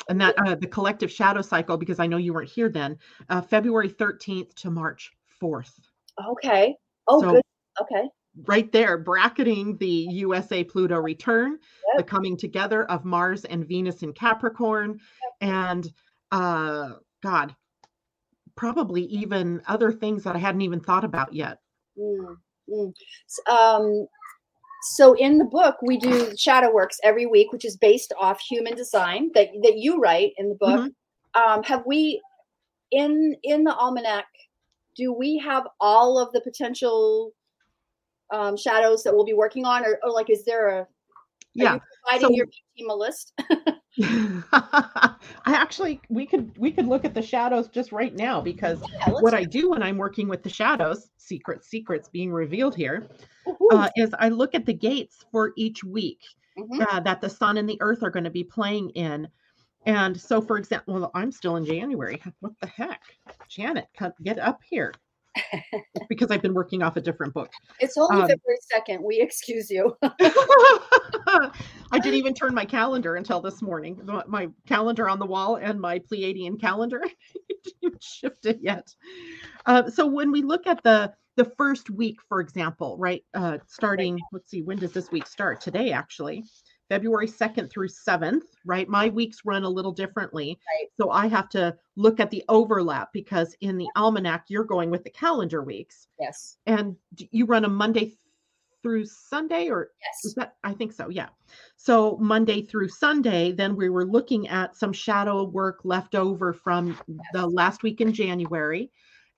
And 0.08 0.20
that 0.20 0.34
uh, 0.46 0.54
the 0.54 0.66
collective 0.66 1.12
shadow 1.12 1.42
cycle, 1.42 1.76
because 1.76 1.98
I 2.00 2.06
know 2.06 2.16
you 2.16 2.32
weren't 2.32 2.48
here 2.48 2.70
then, 2.70 2.96
uh, 3.28 3.42
February 3.42 3.90
13th 3.90 4.54
to 4.54 4.70
March 4.70 5.12
4th. 5.42 5.78
Okay. 6.26 6.74
Oh, 7.06 7.20
So- 7.20 7.32
good. 7.32 7.42
Okay. 7.82 8.08
right 8.46 8.70
there 8.70 8.96
bracketing 8.96 9.76
the 9.78 9.86
USA 10.12 10.62
Pluto 10.62 10.98
return, 11.00 11.58
the 11.96 12.02
coming 12.04 12.36
together 12.36 12.84
of 12.90 13.04
Mars 13.04 13.44
and 13.44 13.66
Venus 13.66 14.02
in 14.04 14.12
Capricorn, 14.12 15.00
and 15.40 15.92
uh, 16.30 16.94
God, 17.22 17.56
probably 18.56 19.02
even 19.04 19.60
other 19.66 19.90
things 19.90 20.22
that 20.24 20.36
I 20.36 20.38
hadn't 20.38 20.60
even 20.62 20.78
thought 20.80 21.04
about 21.04 21.32
yet. 21.32 21.58
Mm, 21.98 22.36
mm. 22.68 22.92
Um, 23.50 24.06
so 24.82 25.14
in 25.14 25.38
the 25.38 25.44
book, 25.44 25.76
we 25.82 25.98
do 25.98 26.34
shadow 26.36 26.72
works 26.72 26.98
every 27.02 27.26
week, 27.26 27.52
which 27.52 27.64
is 27.64 27.76
based 27.76 28.12
off 28.18 28.40
human 28.40 28.74
design 28.74 29.30
that 29.34 29.48
that 29.62 29.76
you 29.76 30.00
write 30.00 30.32
in 30.38 30.48
the 30.48 30.54
book. 30.54 30.90
Um, 31.34 31.62
have 31.62 31.84
we 31.86 32.20
in 32.90 33.36
in 33.42 33.64
the 33.64 33.74
almanac? 33.74 34.26
Do 34.96 35.12
we 35.12 35.38
have 35.38 35.66
all 35.80 36.18
of 36.18 36.32
the 36.32 36.40
potential 36.40 37.32
um, 38.32 38.56
shadows 38.56 39.02
that 39.02 39.14
we'll 39.14 39.24
be 39.24 39.34
working 39.34 39.64
on, 39.64 39.84
or, 39.84 39.98
or 40.02 40.10
like, 40.10 40.30
is 40.30 40.44
there 40.44 40.68
a? 40.68 40.86
Yeah. 41.54 41.78
providing 42.04 42.28
so- 42.28 42.34
your 42.34 42.46
team 42.76 42.90
a 42.90 42.94
list? 42.94 43.32
I 44.52 45.14
actually 45.46 46.00
we 46.08 46.24
could 46.26 46.56
we 46.56 46.70
could 46.70 46.86
look 46.86 47.04
at 47.04 47.12
the 47.12 47.22
shadows 47.22 47.68
just 47.68 47.92
right 47.92 48.14
now 48.14 48.40
because 48.40 48.80
Yeah, 48.92 49.10
what 49.10 49.34
I 49.34 49.44
do 49.44 49.70
when 49.70 49.82
I'm 49.82 49.98
working 49.98 50.28
with 50.28 50.42
the 50.42 50.48
shadows, 50.48 51.10
secret 51.16 51.64
secrets 51.64 52.08
being 52.08 52.32
revealed 52.32 52.74
here, 52.76 53.08
uh, 53.72 53.88
is 53.96 54.14
I 54.18 54.28
look 54.28 54.54
at 54.54 54.64
the 54.64 54.72
gates 54.74 55.24
for 55.32 55.52
each 55.56 55.82
week. 55.84 56.20
Mhm. 56.58 56.86
uh, 56.92 57.00
that 57.00 57.20
the 57.20 57.30
sun 57.30 57.56
and 57.56 57.68
the 57.68 57.78
earth 57.80 58.02
are 58.02 58.10
going 58.10 58.24
to 58.24 58.30
be 58.30 58.44
playing 58.44 58.90
in. 58.90 59.28
And 59.86 60.20
so, 60.20 60.42
for 60.42 60.58
example, 60.58 60.94
well, 60.94 61.10
I'm 61.14 61.32
still 61.32 61.56
in 61.56 61.64
January. 61.64 62.20
What 62.40 62.52
the 62.60 62.66
heck? 62.66 63.00
Janet, 63.48 63.86
come- 63.96 64.12
get 64.22 64.38
up 64.38 64.60
here. 64.68 64.92
Because 66.08 66.30
I've 66.30 66.42
been 66.42 66.54
working 66.54 66.82
off 66.82 66.96
a 66.96 67.00
different 67.00 67.34
book. 67.34 67.50
It's 67.78 67.96
only 67.96 68.22
um, 68.22 68.28
February 68.28 68.58
second. 68.62 69.02
We 69.02 69.20
excuse 69.20 69.70
you. 69.70 69.96
I 70.02 71.50
didn't 71.92 72.14
even 72.14 72.34
turn 72.34 72.54
my 72.54 72.64
calendar 72.64 73.16
until 73.16 73.40
this 73.40 73.62
morning. 73.62 74.00
My 74.26 74.48
calendar 74.66 75.08
on 75.08 75.18
the 75.18 75.26
wall 75.26 75.56
and 75.56 75.80
my 75.80 75.98
Pleiadian 75.98 76.60
calendar 76.60 77.00
didn't 77.64 77.74
even 77.82 77.98
shifted 78.00 78.58
yet. 78.60 78.94
Uh, 79.66 79.90
so 79.90 80.06
when 80.06 80.32
we 80.32 80.42
look 80.42 80.66
at 80.66 80.82
the 80.82 81.12
the 81.36 81.44
first 81.56 81.88
week, 81.88 82.16
for 82.28 82.40
example, 82.40 82.96
right, 82.98 83.24
uh, 83.34 83.58
starting, 83.66 84.18
let's 84.32 84.50
see, 84.50 84.62
when 84.62 84.76
does 84.76 84.92
this 84.92 85.10
week 85.10 85.26
start? 85.26 85.60
Today, 85.60 85.92
actually, 85.92 86.44
February 86.90 87.28
2nd 87.28 87.70
through 87.70 87.88
7th, 87.88 88.42
right? 88.66 88.88
My 88.88 89.08
weeks 89.08 89.42
run 89.44 89.62
a 89.62 89.68
little 89.68 89.92
differently. 89.92 90.58
Right. 90.76 90.88
So 91.00 91.10
I 91.10 91.28
have 91.28 91.48
to 91.50 91.76
look 91.94 92.18
at 92.18 92.30
the 92.30 92.44
overlap 92.48 93.12
because 93.12 93.54
in 93.60 93.78
the 93.78 93.86
almanac, 93.94 94.46
you're 94.48 94.64
going 94.64 94.90
with 94.90 95.04
the 95.04 95.10
calendar 95.10 95.62
weeks. 95.62 96.08
yes. 96.18 96.58
And 96.66 96.96
you 97.30 97.46
run 97.46 97.64
a 97.64 97.68
Monday 97.68 98.18
through 98.82 99.06
Sunday, 99.06 99.68
or 99.68 99.90
yes. 100.02 100.24
is 100.24 100.34
that 100.34 100.56
I 100.64 100.72
think 100.72 100.92
so, 100.92 101.10
yeah. 101.10 101.28
So 101.76 102.16
Monday 102.18 102.62
through 102.62 102.88
Sunday, 102.88 103.52
then 103.52 103.76
we 103.76 103.88
were 103.88 104.04
looking 104.04 104.48
at 104.48 104.76
some 104.76 104.92
shadow 104.92 105.44
work 105.44 105.80
left 105.84 106.16
over 106.16 106.52
from 106.52 106.98
the 107.32 107.46
last 107.46 107.84
week 107.84 108.00
in 108.00 108.12
January. 108.12 108.90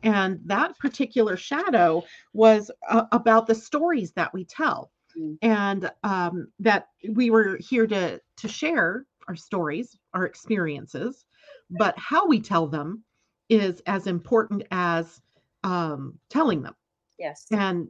And 0.04 0.40
that 0.46 0.78
particular 0.78 1.36
shadow 1.36 2.02
was 2.32 2.70
uh, 2.88 3.04
about 3.12 3.46
the 3.46 3.54
stories 3.54 4.12
that 4.12 4.32
we 4.32 4.44
tell. 4.44 4.90
Mm. 5.18 5.38
And 5.42 5.90
um, 6.02 6.48
that 6.60 6.88
we 7.08 7.30
were 7.30 7.58
here 7.58 7.86
to 7.86 8.20
to 8.36 8.48
share 8.48 9.06
our 9.28 9.36
stories, 9.36 9.96
our 10.14 10.24
experiences, 10.24 11.24
but 11.70 11.96
how 11.98 12.26
we 12.26 12.40
tell 12.40 12.66
them 12.66 13.04
is 13.48 13.82
as 13.86 14.06
important 14.06 14.64
as 14.70 15.20
um, 15.64 16.18
telling 16.28 16.62
them. 16.62 16.74
Yes. 17.18 17.46
and 17.52 17.88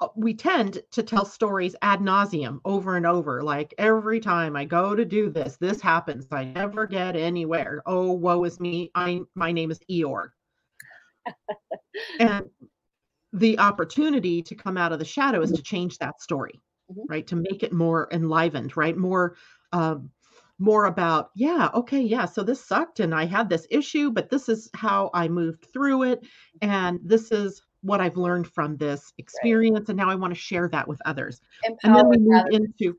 uh, 0.00 0.08
we 0.16 0.34
tend 0.34 0.82
to 0.90 1.02
tell 1.02 1.24
stories 1.24 1.76
ad 1.82 2.00
nauseum 2.00 2.58
over 2.64 2.96
and 2.96 3.06
over 3.06 3.42
like 3.42 3.72
every 3.78 4.18
time 4.18 4.56
i 4.56 4.64
go 4.64 4.94
to 4.96 5.04
do 5.04 5.30
this 5.30 5.56
this 5.58 5.80
happens. 5.80 6.26
I 6.32 6.44
never 6.44 6.86
get 6.86 7.14
anywhere. 7.16 7.82
Oh 7.86 8.12
woe 8.12 8.42
is 8.44 8.58
me. 8.58 8.90
I 8.94 9.20
my 9.34 9.52
name 9.52 9.70
is 9.70 9.78
eeyore. 9.90 10.30
And 12.18 12.48
the 13.32 13.58
opportunity 13.58 14.42
to 14.42 14.54
come 14.54 14.76
out 14.76 14.92
of 14.92 14.98
the 14.98 15.04
shadow 15.04 15.40
is 15.40 15.52
to 15.52 15.62
change 15.62 15.98
that 15.98 16.20
story 16.20 16.60
Mhm. 16.90 17.04
right 17.08 17.26
to 17.28 17.36
make 17.36 17.62
it 17.62 17.72
more 17.72 18.08
enlivened 18.10 18.76
right 18.76 18.96
more 18.96 19.36
um 19.72 20.10
more 20.58 20.86
about 20.86 21.30
yeah 21.34 21.70
okay 21.72 22.00
yeah 22.00 22.24
so 22.24 22.42
this 22.42 22.62
sucked 22.62 23.00
and 23.00 23.14
i 23.14 23.24
had 23.24 23.48
this 23.48 23.66
issue 23.70 24.10
but 24.10 24.28
this 24.30 24.48
is 24.48 24.68
how 24.74 25.10
i 25.14 25.28
moved 25.28 25.66
through 25.72 26.02
it 26.02 26.26
and 26.60 26.98
this 27.04 27.30
is 27.30 27.62
what 27.82 28.00
i've 28.00 28.16
learned 28.16 28.46
from 28.46 28.76
this 28.76 29.12
experience 29.18 29.88
and 29.88 29.96
now 29.96 30.10
i 30.10 30.14
want 30.14 30.34
to 30.34 30.38
share 30.38 30.68
that 30.68 30.86
with 30.86 31.00
others 31.04 31.40
and 31.64 31.94
then 31.94 32.08
we 32.08 32.16
Empowering 32.16 32.52
move 32.52 32.70
into 32.78 32.98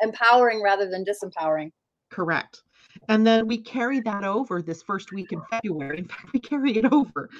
empowering 0.00 0.62
rather 0.62 0.88
than 0.88 1.04
disempowering. 1.04 1.70
Correct. 2.10 2.62
And 3.08 3.26
then 3.26 3.46
we 3.46 3.58
carry 3.58 4.00
that 4.00 4.24
over 4.24 4.62
this 4.62 4.82
first 4.82 5.12
week 5.12 5.32
in 5.32 5.40
February. 5.50 5.98
In 5.98 6.08
fact, 6.08 6.32
we 6.32 6.40
carry 6.40 6.76
it 6.76 6.92
over 6.92 7.30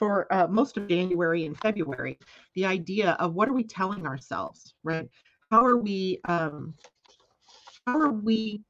for 0.00 0.26
uh, 0.32 0.48
most 0.48 0.78
of 0.78 0.88
January 0.88 1.44
and 1.46 1.56
February. 1.60 2.18
The 2.56 2.64
idea 2.64 3.12
of 3.20 3.34
what 3.34 3.48
are 3.48 3.52
we 3.52 3.62
telling 3.64 4.06
ourselves, 4.06 4.74
right? 4.82 5.08
How 5.52 5.64
are 5.64 5.76
we, 5.76 6.20
um, 6.24 6.74
how 7.86 8.00
are 8.00 8.12
we 8.12 8.62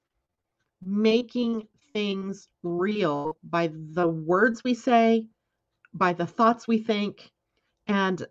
making 0.84 1.68
things 1.92 2.48
real 2.62 3.36
by 3.44 3.70
the 3.94 4.08
words 4.08 4.64
we 4.64 4.74
say, 4.74 5.28
by 5.94 6.12
the 6.12 6.26
thoughts 6.26 6.66
we 6.66 6.78
think, 6.82 7.30
and 7.86 8.26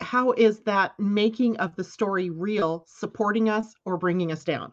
how 0.00 0.32
is 0.32 0.60
that 0.60 0.92
making 0.98 1.56
of 1.56 1.74
the 1.76 1.84
story 1.84 2.28
real 2.28 2.84
supporting 2.86 3.48
us 3.48 3.74
or 3.86 3.96
bringing 3.96 4.32
us 4.32 4.44
down? 4.44 4.72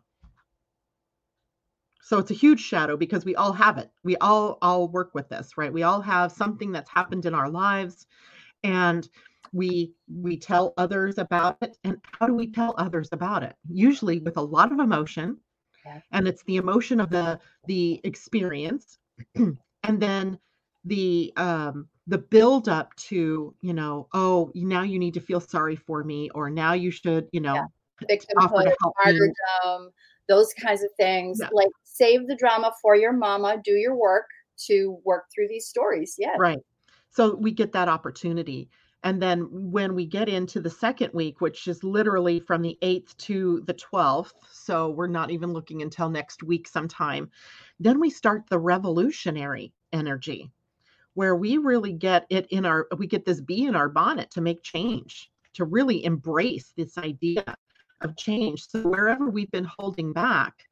So 2.03 2.19
it's 2.19 2.31
a 2.31 2.35
huge 2.35 2.61
shadow 2.61 2.97
because 2.97 3.25
we 3.25 3.35
all 3.35 3.53
have 3.53 3.77
it. 3.77 3.91
We 4.03 4.17
all 4.17 4.57
all 4.61 4.87
work 4.89 5.13
with 5.15 5.29
this, 5.29 5.57
right? 5.57 5.73
We 5.73 5.83
all 5.83 6.01
have 6.01 6.31
something 6.31 6.71
that's 6.71 6.89
happened 6.89 7.25
in 7.25 7.33
our 7.35 7.49
lives 7.49 8.07
and 8.63 9.07
we 9.53 9.93
we 10.07 10.37
tell 10.37 10.73
others 10.77 11.17
about 11.19 11.57
it 11.61 11.77
and 11.83 11.97
how 12.19 12.27
do 12.27 12.33
we 12.35 12.51
tell 12.51 12.75
others 12.77 13.09
about 13.13 13.43
it? 13.43 13.55
Usually 13.69 14.19
with 14.19 14.37
a 14.37 14.41
lot 14.41 14.71
of 14.71 14.79
emotion. 14.79 15.37
And 16.11 16.27
it's 16.27 16.43
the 16.43 16.57
emotion 16.57 16.99
of 16.99 17.09
the 17.09 17.39
the 17.67 18.01
experience 18.03 18.99
and 19.35 20.01
then 20.01 20.39
the 20.85 21.33
um 21.37 21.89
the 22.07 22.19
build 22.19 22.69
up 22.69 22.95
to, 22.97 23.55
you 23.61 23.73
know, 23.73 24.07
oh, 24.13 24.51
now 24.55 24.83
you 24.83 24.99
need 24.99 25.13
to 25.15 25.21
feel 25.21 25.39
sorry 25.41 25.75
for 25.75 26.03
me 26.03 26.29
or 26.35 26.49
now 26.49 26.73
you 26.73 26.91
should, 26.91 27.29
you 27.31 27.41
know, 27.41 27.69
Yeah. 28.01 28.07
offer 28.37 28.63
Victimhood, 28.63 28.63
to 28.63 28.75
help 28.81 28.97
me. 29.05 29.35
martyrdom, 29.65 29.91
those 30.27 30.53
kinds 30.61 30.83
of 30.83 30.89
things. 30.97 31.39
Yeah. 31.41 31.49
Like 31.51 31.71
save 31.83 32.27
the 32.27 32.35
drama 32.35 32.73
for 32.81 32.95
your 32.95 33.13
mama. 33.13 33.57
Do 33.63 33.73
your 33.73 33.95
work 33.95 34.25
to 34.67 34.99
work 35.03 35.25
through 35.33 35.47
these 35.49 35.67
stories. 35.67 36.15
Yeah. 36.17 36.35
Right. 36.37 36.59
So 37.09 37.35
we 37.35 37.51
get 37.51 37.71
that 37.73 37.89
opportunity. 37.89 38.69
And 39.03 39.21
then 39.21 39.47
when 39.51 39.95
we 39.95 40.05
get 40.05 40.29
into 40.29 40.61
the 40.61 40.69
second 40.69 41.11
week, 41.13 41.41
which 41.41 41.67
is 41.67 41.83
literally 41.83 42.39
from 42.39 42.61
the 42.61 42.77
8th 42.81 43.17
to 43.17 43.61
the 43.67 43.73
12th, 43.73 44.31
so 44.51 44.91
we're 44.91 45.07
not 45.07 45.29
even 45.29 45.51
looking 45.51 45.81
until 45.81 46.09
next 46.09 46.41
week 46.41 46.67
sometime, 46.67 47.29
then 47.79 47.99
we 47.99 48.09
start 48.09 48.43
the 48.49 48.59
revolutionary 48.59 49.73
energy 49.91 50.49
where 51.15 51.35
we 51.35 51.57
really 51.57 51.91
get 51.91 52.25
it 52.29 52.47
in 52.49 52.65
our, 52.65 52.87
we 52.97 53.05
get 53.05 53.25
this 53.25 53.41
bee 53.41 53.65
in 53.65 53.75
our 53.75 53.89
bonnet 53.89 54.31
to 54.31 54.41
make 54.41 54.63
change, 54.63 55.29
to 55.53 55.65
really 55.65 56.03
embrace 56.05 56.73
this 56.75 56.97
idea 56.97 57.43
of 58.03 58.15
change. 58.17 58.67
So 58.67 58.81
wherever 58.81 59.29
we've 59.29 59.51
been 59.51 59.69
holding 59.77 60.13
back, 60.13 60.65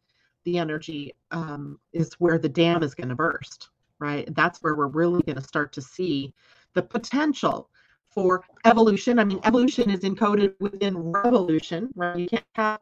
the 0.44 0.58
energy 0.58 1.14
um, 1.32 1.80
is 1.94 2.14
where 2.16 2.38
the 2.38 2.50
dam 2.50 2.84
is 2.84 2.96
going 2.96 3.10
to 3.10 3.16
burst, 3.16 3.70
right? 4.00 4.28
That's 4.36 4.62
where 4.62 4.76
we're 4.76 4.88
really 4.88 5.22
going 5.24 5.36
to 5.36 5.44
start 5.44 5.72
to 5.74 5.82
see 5.82 6.34
the 6.74 6.82
potential 6.82 7.70
for 8.10 8.44
evolution. 8.66 9.20
I 9.20 9.24
mean, 9.24 9.40
evolution 9.44 9.90
is 9.90 10.02
encoded 10.02 10.54
within 10.60 10.98
revolution, 10.98 11.90
right? 11.96 12.18
You 12.18 12.28
can't 12.28 12.46
have 12.56 12.80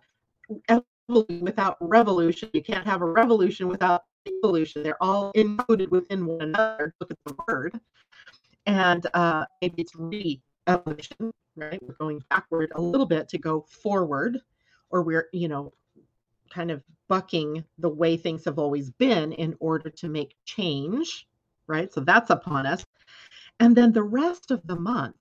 evolution 0.69 1.41
without 1.41 1.77
revolution. 1.81 2.49
You 2.53 2.63
can't 2.63 2.87
have 2.87 3.01
a 3.01 3.05
revolution 3.05 3.67
without 3.67 4.03
evolution. 4.25 4.83
They're 4.83 5.01
all 5.01 5.31
encoded 5.33 5.89
within 5.89 6.25
one 6.25 6.41
another. 6.41 6.93
Look 6.99 7.11
at 7.11 7.17
the 7.25 7.35
word. 7.47 7.79
And 8.65 9.05
uh, 9.13 9.45
maybe 9.61 9.81
it's 9.81 9.95
re-evolution, 10.67 11.31
right? 11.55 11.79
We're 11.81 11.93
going 11.95 12.23
backward 12.29 12.71
a 12.75 12.81
little 12.81 13.05
bit 13.05 13.29
to 13.29 13.37
go 13.37 13.61
forward, 13.61 14.39
or 14.89 15.03
we're, 15.03 15.29
you 15.33 15.47
know, 15.47 15.73
kind 16.49 16.71
of 16.71 16.83
bucking 17.07 17.63
the 17.77 17.89
way 17.89 18.17
things 18.17 18.45
have 18.45 18.59
always 18.59 18.89
been 18.91 19.33
in 19.33 19.55
order 19.59 19.89
to 19.89 20.09
make 20.09 20.35
change, 20.45 21.27
right? 21.67 21.91
So 21.93 22.01
that's 22.01 22.29
upon 22.29 22.65
us. 22.65 22.85
And 23.59 23.75
then 23.75 23.91
the 23.91 24.03
rest 24.03 24.51
of 24.51 24.65
the 24.65 24.75
month 24.75 25.15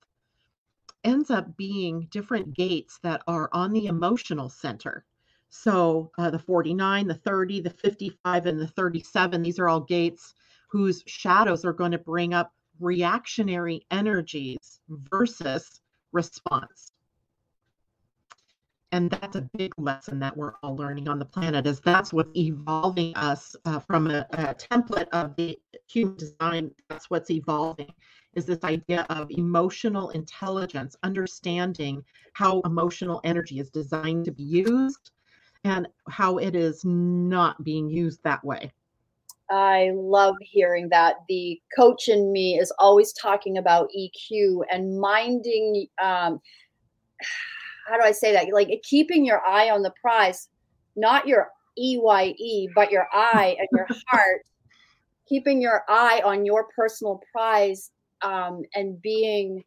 ends 1.04 1.30
up 1.30 1.56
being 1.56 2.08
different 2.10 2.54
gates 2.54 2.98
that 3.02 3.22
are 3.26 3.48
on 3.52 3.72
the 3.72 3.86
emotional 3.86 4.48
center. 4.48 5.04
So 5.50 6.10
uh, 6.18 6.30
the 6.30 6.38
49, 6.38 7.08
the 7.08 7.14
30, 7.14 7.60
the 7.60 7.70
55, 7.70 8.46
and 8.46 8.60
the 8.60 8.66
37, 8.66 9.42
these 9.42 9.58
are 9.58 9.68
all 9.68 9.80
gates 9.80 10.34
whose 10.70 11.02
shadows 11.06 11.64
are 11.64 11.72
going 11.72 11.92
to 11.92 11.98
bring 11.98 12.34
up 12.34 12.52
reactionary 12.80 13.84
energies 13.90 14.80
versus 14.88 15.80
response. 16.12 16.92
And 18.90 19.10
that's 19.10 19.36
a 19.36 19.42
big 19.58 19.72
lesson 19.76 20.18
that 20.20 20.34
we're 20.34 20.54
all 20.62 20.74
learning 20.74 21.08
on 21.08 21.18
the 21.18 21.24
planet 21.24 21.66
is 21.66 21.78
that's 21.80 22.10
what's 22.10 22.34
evolving 22.34 23.14
us 23.16 23.54
uh, 23.66 23.78
from 23.80 24.10
a, 24.10 24.26
a 24.30 24.54
template 24.54 25.08
of 25.10 25.36
the 25.36 25.58
human 25.86 26.16
design. 26.16 26.70
That's 26.88 27.10
what's 27.10 27.30
evolving 27.30 27.92
is 28.34 28.46
this 28.46 28.64
idea 28.64 29.04
of 29.10 29.30
emotional 29.30 30.10
intelligence, 30.10 30.96
understanding 31.02 32.02
how 32.32 32.60
emotional 32.62 33.20
energy 33.24 33.58
is 33.58 33.68
designed 33.68 34.24
to 34.24 34.32
be 34.32 34.42
used 34.42 35.10
and 35.64 35.86
how 36.08 36.38
it 36.38 36.54
is 36.54 36.82
not 36.84 37.62
being 37.64 37.90
used 37.90 38.22
that 38.22 38.42
way. 38.42 38.72
I 39.50 39.90
love 39.94 40.36
hearing 40.40 40.88
that. 40.90 41.16
The 41.28 41.60
coach 41.76 42.08
in 42.08 42.32
me 42.32 42.58
is 42.58 42.72
always 42.78 43.12
talking 43.14 43.58
about 43.58 43.90
EQ 43.98 44.62
and 44.70 45.00
minding. 45.00 45.86
Um, 46.02 46.40
how 47.88 47.96
do 47.96 48.04
I 48.04 48.12
say 48.12 48.32
that? 48.32 48.48
Like 48.52 48.68
keeping 48.82 49.24
your 49.24 49.44
eye 49.46 49.70
on 49.70 49.82
the 49.82 49.92
prize, 50.00 50.48
not 50.96 51.26
your 51.26 51.48
EYE, 51.78 52.68
but 52.74 52.90
your 52.90 53.08
eye 53.12 53.56
and 53.58 53.68
your 53.72 53.86
heart. 54.08 54.42
keeping 55.28 55.60
your 55.60 55.84
eye 55.88 56.22
on 56.24 56.44
your 56.46 56.68
personal 56.74 57.20
prize 57.32 57.90
um, 58.22 58.62
and 58.74 59.00
being 59.02 59.62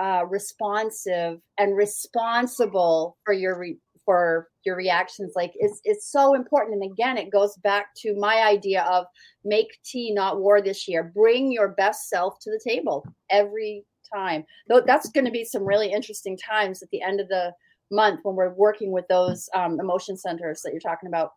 uh, 0.00 0.24
responsive 0.28 1.40
and 1.58 1.76
responsible 1.76 3.16
for 3.24 3.34
your 3.34 3.58
re- 3.58 3.78
for 4.04 4.49
your 4.64 4.76
reactions 4.76 5.32
like 5.36 5.52
it's 5.56 5.80
it's 5.84 6.10
so 6.10 6.34
important. 6.34 6.82
And 6.82 6.92
again 6.92 7.16
it 7.16 7.30
goes 7.30 7.56
back 7.58 7.94
to 7.98 8.14
my 8.16 8.42
idea 8.42 8.82
of 8.84 9.06
make 9.44 9.78
tea 9.84 10.12
not 10.12 10.40
war 10.40 10.60
this 10.60 10.86
year. 10.88 11.12
Bring 11.14 11.52
your 11.52 11.68
best 11.68 12.08
self 12.08 12.38
to 12.40 12.50
the 12.50 12.60
table 12.62 13.04
every 13.30 13.84
time. 14.12 14.44
Though 14.68 14.80
that's 14.80 15.10
going 15.10 15.26
to 15.26 15.30
be 15.30 15.44
some 15.44 15.64
really 15.64 15.92
interesting 15.92 16.36
times 16.36 16.82
at 16.82 16.90
the 16.90 17.02
end 17.02 17.20
of 17.20 17.28
the 17.28 17.52
month 17.90 18.20
when 18.22 18.36
we're 18.36 18.54
working 18.54 18.92
with 18.92 19.06
those 19.08 19.48
um, 19.54 19.80
emotion 19.80 20.16
centers 20.16 20.62
that 20.62 20.72
you're 20.72 20.80
talking 20.80 21.08
about. 21.08 21.32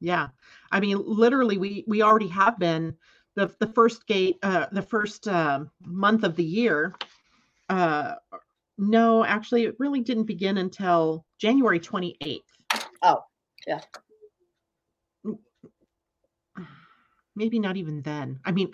Yeah. 0.00 0.28
I 0.70 0.80
mean 0.80 1.02
literally 1.04 1.58
we 1.58 1.84
we 1.86 2.02
already 2.02 2.28
have 2.28 2.58
been 2.58 2.96
the 3.38 3.54
the 3.60 3.68
first 3.68 4.06
gate 4.06 4.38
uh, 4.42 4.66
the 4.72 4.82
first 4.82 5.28
uh, 5.28 5.60
month 5.84 6.24
of 6.24 6.36
the 6.36 6.44
year 6.44 6.94
uh, 7.68 8.14
no 8.76 9.24
actually 9.24 9.64
it 9.64 9.76
really 9.78 10.00
didn't 10.00 10.24
begin 10.24 10.58
until 10.58 11.24
january 11.38 11.80
28th 11.80 12.40
oh 13.02 13.22
yeah. 13.66 13.80
Maybe 17.36 17.58
not 17.60 17.76
even 17.76 18.02
then. 18.02 18.40
I 18.44 18.52
mean 18.52 18.72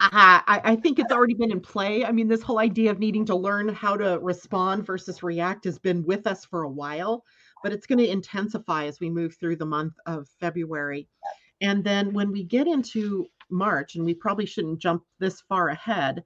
I, 0.00 0.60
I 0.64 0.76
think 0.76 0.98
it's 0.98 1.12
already 1.12 1.34
been 1.34 1.50
in 1.52 1.60
play. 1.60 2.04
I 2.04 2.12
mean 2.12 2.28
this 2.28 2.42
whole 2.42 2.58
idea 2.58 2.90
of 2.90 2.98
needing 2.98 3.24
to 3.26 3.36
learn 3.36 3.68
how 3.70 3.96
to 3.96 4.18
respond 4.20 4.86
versus 4.86 5.22
react 5.22 5.64
has 5.64 5.78
been 5.78 6.04
with 6.04 6.26
us 6.26 6.44
for 6.44 6.62
a 6.64 6.70
while 6.70 7.24
but 7.62 7.72
it's 7.72 7.86
going 7.86 7.98
to 7.98 8.08
intensify 8.08 8.86
as 8.86 9.00
we 9.00 9.10
move 9.10 9.36
through 9.36 9.56
the 9.56 9.66
month 9.66 9.94
of 10.06 10.28
february. 10.40 11.08
And 11.60 11.82
then 11.82 12.12
when 12.12 12.30
we 12.30 12.44
get 12.44 12.68
into 12.68 13.26
March, 13.50 13.96
and 13.96 14.04
we 14.04 14.14
probably 14.14 14.46
shouldn't 14.46 14.78
jump 14.78 15.04
this 15.18 15.40
far 15.42 15.70
ahead, 15.70 16.22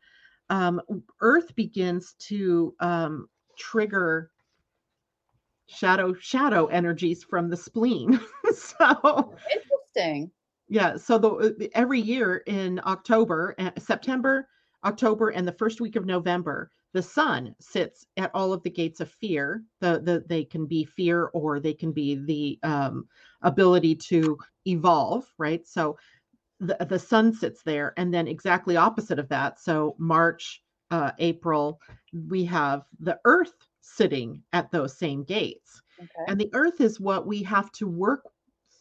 um, 0.50 0.80
Earth 1.20 1.54
begins 1.54 2.14
to 2.18 2.74
um, 2.80 3.28
trigger 3.58 4.31
shadow 5.72 6.14
shadow 6.14 6.66
energies 6.66 7.22
from 7.22 7.48
the 7.48 7.56
spleen. 7.56 8.20
so 8.54 9.34
interesting. 9.52 10.30
Yeah. 10.68 10.96
So 10.96 11.18
the 11.18 11.70
every 11.74 12.00
year 12.00 12.42
in 12.46 12.80
October, 12.84 13.54
uh, 13.58 13.70
September, 13.78 14.48
October, 14.84 15.30
and 15.30 15.46
the 15.46 15.52
first 15.52 15.80
week 15.80 15.96
of 15.96 16.06
November, 16.06 16.70
the 16.92 17.02
sun 17.02 17.54
sits 17.60 18.06
at 18.16 18.30
all 18.34 18.52
of 18.52 18.62
the 18.62 18.70
gates 18.70 19.00
of 19.00 19.10
fear. 19.10 19.62
The 19.80 20.00
the 20.00 20.24
they 20.26 20.44
can 20.44 20.66
be 20.66 20.84
fear 20.84 21.26
or 21.34 21.60
they 21.60 21.74
can 21.74 21.92
be 21.92 22.14
the 22.14 22.58
um, 22.62 23.08
ability 23.42 23.96
to 23.96 24.38
evolve. 24.66 25.24
Right. 25.38 25.66
So 25.66 25.96
the, 26.62 26.86
the 26.88 26.98
sun 26.98 27.32
sits 27.32 27.62
there 27.62 27.92
and 27.96 28.14
then 28.14 28.28
exactly 28.28 28.76
opposite 28.76 29.18
of 29.18 29.28
that 29.28 29.58
so 29.58 29.96
march 29.98 30.62
uh, 30.90 31.10
april 31.18 31.80
we 32.28 32.44
have 32.44 32.84
the 33.00 33.18
earth 33.24 33.66
sitting 33.82 34.42
at 34.52 34.70
those 34.70 34.96
same 34.96 35.22
gates 35.24 35.82
okay. 35.98 36.24
and 36.28 36.40
the 36.40 36.50
earth 36.54 36.80
is 36.80 37.00
what 37.00 37.26
we 37.26 37.42
have 37.42 37.70
to 37.72 37.86
work 37.86 38.24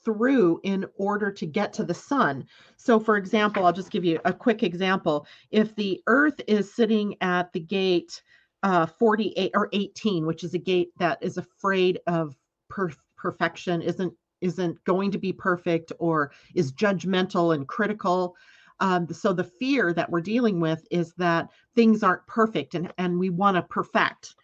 through 0.04 0.60
in 0.64 0.86
order 0.96 1.32
to 1.32 1.46
get 1.46 1.74
to 1.74 1.84
the 1.84 1.94
sun 1.94 2.46
so 2.78 3.00
for 3.00 3.18
example 3.18 3.66
i'll 3.66 3.74
just 3.74 3.92
give 3.92 4.06
you 4.06 4.20
a 4.26 4.34
quick 4.34 4.64
example 4.64 5.28
if 5.52 5.76
the 5.76 6.02
earth 6.08 6.40
is 6.48 6.74
sitting 6.74 7.16
at 7.22 7.52
the 7.54 7.60
gate 7.60 8.22
uh, 8.64 8.86
48 8.86 9.52
or 9.54 9.70
18 9.74 10.26
which 10.26 10.44
is 10.44 10.54
a 10.54 10.60
gate 10.60 10.92
that 10.98 11.18
is 11.22 11.38
afraid 11.38 12.00
of 12.08 12.36
per- 12.70 12.92
perfection 13.16 13.82
isn't 13.82 14.14
isn't 14.42 14.84
going 14.84 15.12
to 15.12 15.18
be 15.18 15.32
perfect 15.32 15.92
or 16.00 16.32
is 16.56 16.74
judgmental 16.74 17.56
and 17.56 17.68
critical. 17.68 18.36
Um, 18.80 19.08
so 19.14 19.32
the 19.32 19.44
fear 19.44 19.94
that 19.94 20.10
we're 20.10 20.22
dealing 20.22 20.60
with 20.60 20.86
is 20.90 21.14
that 21.14 21.50
things 21.76 22.02
aren't 22.02 22.26
perfect 22.26 22.74
and, 22.74 22.92
and 22.98 23.20
we 23.20 23.30
want 23.30 23.56
to 23.56 23.62
perfect. 23.62 24.36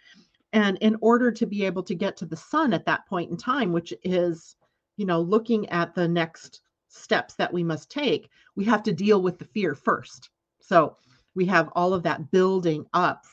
And 0.53 0.77
in 0.79 0.95
order 1.01 1.31
to 1.31 1.45
be 1.45 1.65
able 1.65 1.83
to 1.83 1.95
get 1.95 2.17
to 2.17 2.25
the 2.25 2.37
sun 2.37 2.73
at 2.73 2.85
that 2.85 3.05
point 3.07 3.31
in 3.31 3.37
time, 3.37 3.71
which 3.71 3.93
is, 4.03 4.55
you 4.95 5.05
know, 5.05 5.19
looking 5.19 5.67
at 5.69 5.93
the 5.93 6.07
next 6.07 6.61
steps 6.87 7.35
that 7.35 7.51
we 7.51 7.63
must 7.63 7.91
take, 7.91 8.29
we 8.55 8.65
have 8.65 8.83
to 8.83 8.93
deal 8.93 9.21
with 9.21 9.37
the 9.37 9.45
fear 9.45 9.75
first. 9.75 10.29
So 10.59 10.97
we 11.35 11.45
have 11.45 11.69
all 11.73 11.93
of 11.93 12.03
that 12.03 12.31
building 12.31 12.85
up 12.93 13.25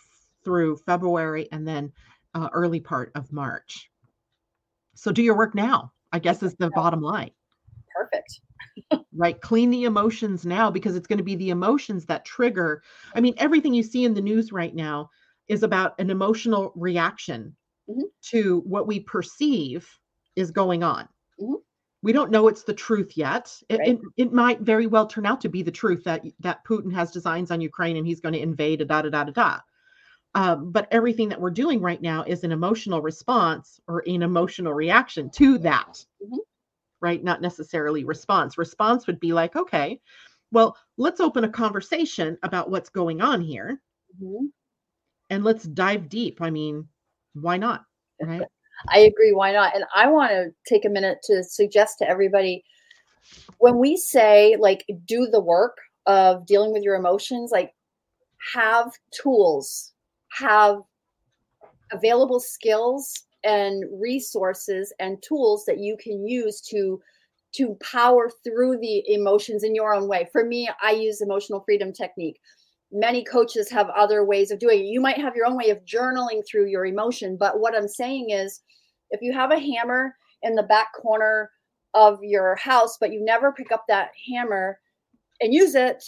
through 0.44 0.76
February 0.76 1.48
and 1.52 1.66
then 1.66 1.92
uh, 2.34 2.48
early 2.52 2.80
part 2.80 3.12
of 3.14 3.32
March. 3.32 3.90
So 4.94 5.12
do 5.12 5.22
your 5.22 5.36
work 5.36 5.54
now. 5.54 5.92
I 6.12 6.18
guess 6.18 6.42
is 6.42 6.54
the 6.54 6.70
bottom 6.70 7.00
line. 7.00 7.30
Perfect. 7.94 8.40
right. 9.12 9.40
Clean 9.40 9.70
the 9.70 9.84
emotions 9.84 10.44
now 10.44 10.70
because 10.70 10.94
it's 10.94 11.06
going 11.06 11.18
to 11.18 11.24
be 11.24 11.36
the 11.36 11.50
emotions 11.50 12.06
that 12.06 12.24
trigger. 12.24 12.82
I 13.14 13.20
mean, 13.20 13.34
everything 13.38 13.74
you 13.74 13.82
see 13.82 14.04
in 14.04 14.14
the 14.14 14.20
news 14.20 14.52
right 14.52 14.74
now 14.74 15.10
is 15.49 15.62
about 15.62 15.99
an 15.99 16.11
emotional 16.11 16.72
reaction 16.74 17.55
mm-hmm. 17.88 18.03
to 18.30 18.62
what 18.66 18.86
we 18.86 19.01
perceive 19.01 19.88
is 20.36 20.51
going 20.51 20.82
on. 20.82 21.09
Mm-hmm. 21.40 21.55
We 22.03 22.12
don't 22.12 22.30
know 22.30 22.49
it's 22.49 22.64
the 22.64 22.74
truth 22.74 23.16
yet. 23.16 23.51
It, 23.68 23.78
right. 23.78 23.88
it, 23.88 24.01
it, 24.18 24.32
might 24.32 24.61
very 24.61 24.86
well 24.86 25.07
turn 25.07 25.24
out 25.24 25.40
to 25.40 25.49
be 25.49 25.62
the 25.62 25.70
truth 25.70 26.05
that 26.05 26.22
that 26.40 26.64
Putin 26.66 26.92
has 26.92 27.11
designs 27.11 27.51
on 27.51 27.62
Ukraine 27.62 27.97
and 27.97 28.07
he's 28.07 28.20
going 28.20 28.34
to 28.34 28.40
invade. 28.40 28.86
Da 28.86 29.03
da 29.03 29.09
da 29.09 29.24
da 29.24 29.32
da. 29.32 29.61
Um, 30.34 30.70
but 30.72 30.88
everything 30.90 31.28
that 31.30 31.40
we're 31.40 31.51
doing 31.51 31.80
right 31.80 32.03
now 32.03 32.24
is 32.24 32.45
an 32.45 32.53
emotional 32.53 33.01
response 33.01 33.80
or 33.86 34.03
an 34.07 34.22
emotional 34.22 34.74
reaction 34.74 35.30
to 35.36 35.59
that, 35.59 36.05
mm-hmm. 36.22 36.38
right? 37.01 37.22
Not 37.22 37.40
necessarily 37.40 38.05
response. 38.05 38.59
Response 38.59 39.07
would 39.07 39.20
be 39.20 39.32
like, 39.32 39.57
okay, 39.57 40.01
well, 40.51 40.76
let's 40.99 41.20
open 41.20 41.45
a 41.45 41.49
conversation 41.49 42.36
about 42.42 42.68
what's 42.68 42.90
going 42.90 43.22
on 43.22 43.40
here 43.40 43.80
mm-hmm. 44.22 44.47
And 45.35 45.45
let's 45.45 45.64
dive 45.64 46.09
deep. 46.09 46.41
I 46.41 46.51
mean, 46.51 46.89
why 47.35 47.57
not? 47.57 47.85
Right. 48.20 48.43
I 48.89 49.01
agree. 49.01 49.32
Why 49.32 49.53
not? 49.53 49.74
And 49.74 49.85
I 49.95 50.09
want 50.09 50.30
to 50.30 50.51
take 50.66 50.85
a 50.85 50.89
minute 50.91 51.18
to 51.24 51.43
suggest 51.43 51.99
to 51.99 52.09
everybody 52.09 52.64
when 53.59 53.78
we 53.78 53.97
say, 53.97 54.57
like, 54.59 54.85
do 55.07 55.26
the 55.26 55.41
work 55.41 55.76
of 56.07 56.47
dealing 56.47 56.72
with 56.72 56.82
your 56.82 56.97
emotions, 56.97 57.51
like, 57.51 57.72
have 58.55 58.93
tools 59.11 59.95
have 60.39 60.78
available 61.93 62.41
skills 62.41 63.24
and 63.45 63.85
resources 64.01 64.93
and 64.99 65.22
tools 65.22 65.64
that 65.66 65.78
you 65.78 65.97
can 66.03 66.26
use 66.26 66.61
to 66.61 67.01
to 67.53 67.76
power 67.80 68.30
through 68.43 68.78
the 68.78 69.05
emotions 69.12 69.62
in 69.62 69.76
your 69.76 69.95
own 69.95 70.09
way. 70.09 70.28
For 70.32 70.45
me, 70.45 70.68
I 70.82 70.91
use 70.91 71.20
emotional 71.20 71.61
freedom 71.61 71.93
technique. 71.93 72.41
Many 72.95 73.24
coaches 73.24 73.70
have 73.70 73.88
other 73.90 74.24
ways 74.24 74.51
of 74.51 74.59
doing 74.59 74.80
it. 74.80 74.86
You 74.86 75.01
might 75.01 75.18
have 75.18 75.36
your 75.36 75.47
own 75.47 75.57
way 75.57 75.70
of 75.70 75.84
journaling 75.84 76.42
through 76.47 76.66
your 76.66 76.86
emotion, 76.86 77.36
but 77.36 77.61
what 77.61 77.74
I'm 77.74 77.88
saying 77.88 78.30
is 78.30 78.62
if 79.11 79.20
you 79.20 79.32
have 79.32 79.51
a 79.51 79.59
hammer 79.59 80.14
in 80.42 80.55
the 80.55 80.62
back 80.62 80.92
corner 80.95 81.51
of 81.92 82.18
your 82.22 82.57
house, 82.57 82.97
but 82.99 83.12
you 83.12 83.24
never 83.24 83.53
pick 83.53 83.72
up 83.72 83.84
that 83.88 84.11
hammer 84.32 84.78
and 85.40 85.53
use 85.53 85.74
it, 85.74 86.03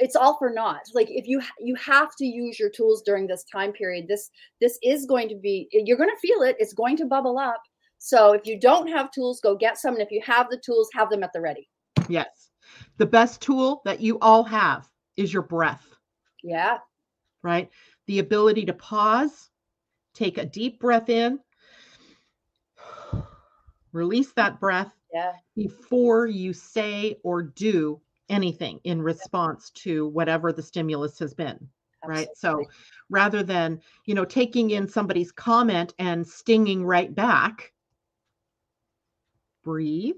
it's 0.00 0.14
all 0.14 0.38
for 0.38 0.50
naught 0.50 0.82
like 0.94 1.08
if 1.10 1.26
you 1.26 1.42
you 1.58 1.74
have 1.74 2.14
to 2.14 2.24
use 2.24 2.56
your 2.56 2.70
tools 2.70 3.02
during 3.02 3.26
this 3.26 3.42
time 3.50 3.72
period 3.72 4.06
this 4.06 4.30
this 4.60 4.78
is 4.80 5.06
going 5.06 5.28
to 5.28 5.34
be 5.34 5.66
you're 5.72 5.96
going 5.96 6.08
to 6.08 6.28
feel 6.28 6.42
it 6.42 6.54
it's 6.60 6.72
going 6.72 6.96
to 6.96 7.04
bubble 7.04 7.36
up 7.36 7.60
so 7.98 8.32
if 8.32 8.46
you 8.46 8.58
don't 8.58 8.88
have 8.88 9.10
tools, 9.10 9.40
go 9.40 9.56
get 9.56 9.76
some. 9.76 9.94
And 9.94 10.02
if 10.02 10.10
you 10.10 10.22
have 10.24 10.48
the 10.50 10.60
tools, 10.64 10.88
have 10.94 11.10
them 11.10 11.22
at 11.22 11.32
the 11.32 11.40
ready. 11.40 11.68
Yes. 12.08 12.50
The 12.96 13.06
best 13.06 13.42
tool 13.42 13.82
that 13.84 14.00
you 14.00 14.18
all 14.20 14.44
have 14.44 14.88
is 15.18 15.32
your 15.32 15.42
breath. 15.42 15.86
Yeah. 16.42 16.78
Right? 17.42 17.68
The 18.06 18.20
ability 18.20 18.64
to 18.66 18.72
pause, 18.72 19.50
take 20.14 20.38
a 20.38 20.46
deep 20.46 20.80
breath 20.80 21.10
in, 21.10 21.40
release 23.92 24.32
that 24.32 24.60
breath 24.60 24.94
yeah. 25.12 25.32
before 25.54 26.26
you 26.26 26.52
say 26.52 27.16
or 27.22 27.42
do 27.42 28.00
anything 28.28 28.80
in 28.84 29.02
response 29.02 29.70
to 29.70 30.08
whatever 30.08 30.52
the 30.52 30.62
stimulus 30.62 31.18
has 31.18 31.34
been. 31.34 31.68
Absolutely. 32.04 32.26
Right. 32.26 32.28
So 32.36 32.64
rather 33.10 33.42
than, 33.42 33.80
you 34.04 34.14
know, 34.14 34.24
taking 34.24 34.70
in 34.70 34.86
somebody's 34.86 35.32
comment 35.32 35.94
and 35.98 36.26
stinging 36.26 36.84
right 36.84 37.12
back, 37.12 37.72
breathe 39.64 40.14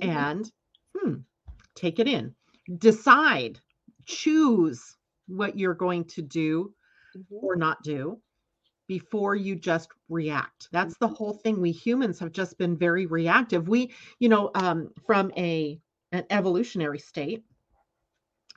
mm-hmm. 0.00 0.10
and 0.10 0.52
hmm, 0.96 1.14
take 1.74 1.98
it 1.98 2.08
in. 2.08 2.34
Decide, 2.78 3.60
choose 4.06 4.96
what 5.26 5.58
you're 5.58 5.74
going 5.74 6.04
to 6.04 6.22
do 6.22 6.72
mm-hmm. 7.16 7.34
or 7.34 7.56
not 7.56 7.82
do 7.82 8.20
before 8.88 9.34
you 9.34 9.56
just 9.56 9.88
react. 10.08 10.68
That's 10.72 10.96
the 10.98 11.06
mm-hmm. 11.06 11.14
whole 11.16 11.34
thing. 11.34 11.60
We 11.60 11.72
humans 11.72 12.18
have 12.20 12.32
just 12.32 12.56
been 12.58 12.76
very 12.76 13.06
reactive. 13.06 13.68
We, 13.68 13.92
you 14.18 14.28
know, 14.28 14.50
um, 14.54 14.90
from 15.06 15.32
a 15.36 15.80
an 16.12 16.24
evolutionary 16.30 17.00
state 17.00 17.44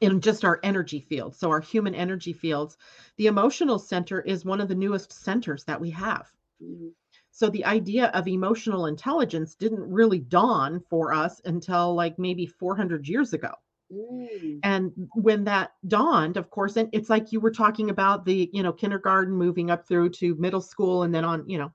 in 0.02 0.22
just 0.22 0.46
our 0.46 0.60
energy 0.64 1.02
field. 1.02 1.36
So 1.36 1.50
our 1.50 1.60
human 1.60 1.96
energy 1.96 2.32
fields, 2.32 2.78
the 3.18 3.28
emotional 3.28 3.80
center 3.80 4.22
is 4.22 4.46
one 4.46 4.62
of 4.62 4.70
the 4.70 4.76
newest 4.76 5.12
centers 5.12 5.64
that 5.66 5.82
we 5.82 5.90
have. 5.90 6.28
Mm-hmm. 6.64 6.90
So 7.32 7.50
the 7.50 7.66
idea 7.66 8.08
of 8.08 8.28
emotional 8.28 8.86
intelligence 8.86 9.56
didn't 9.56 9.92
really 9.92 10.20
dawn 10.20 10.82
for 10.90 11.14
us 11.14 11.42
until 11.46 11.96
like 11.96 12.20
maybe 12.20 12.46
400 12.46 13.08
years 13.08 13.34
ago. 13.34 13.54
Mm. 13.92 14.60
And 14.64 14.92
when 15.16 15.44
that 15.46 15.72
dawned, 15.88 16.38
of 16.38 16.50
course, 16.50 16.76
and 16.78 16.90
it's 16.92 17.10
like 17.10 17.32
you 17.32 17.40
were 17.40 17.52
talking 17.52 17.90
about 17.90 18.26
the, 18.26 18.50
you 18.54 18.64
know, 18.64 18.72
kindergarten 18.72 19.34
moving 19.34 19.72
up 19.72 19.88
through 19.88 20.10
to 20.12 20.36
middle 20.36 20.62
school 20.62 21.04
and 21.04 21.14
then 21.14 21.26
on, 21.26 21.48
you 21.48 21.58
know, 21.58 21.72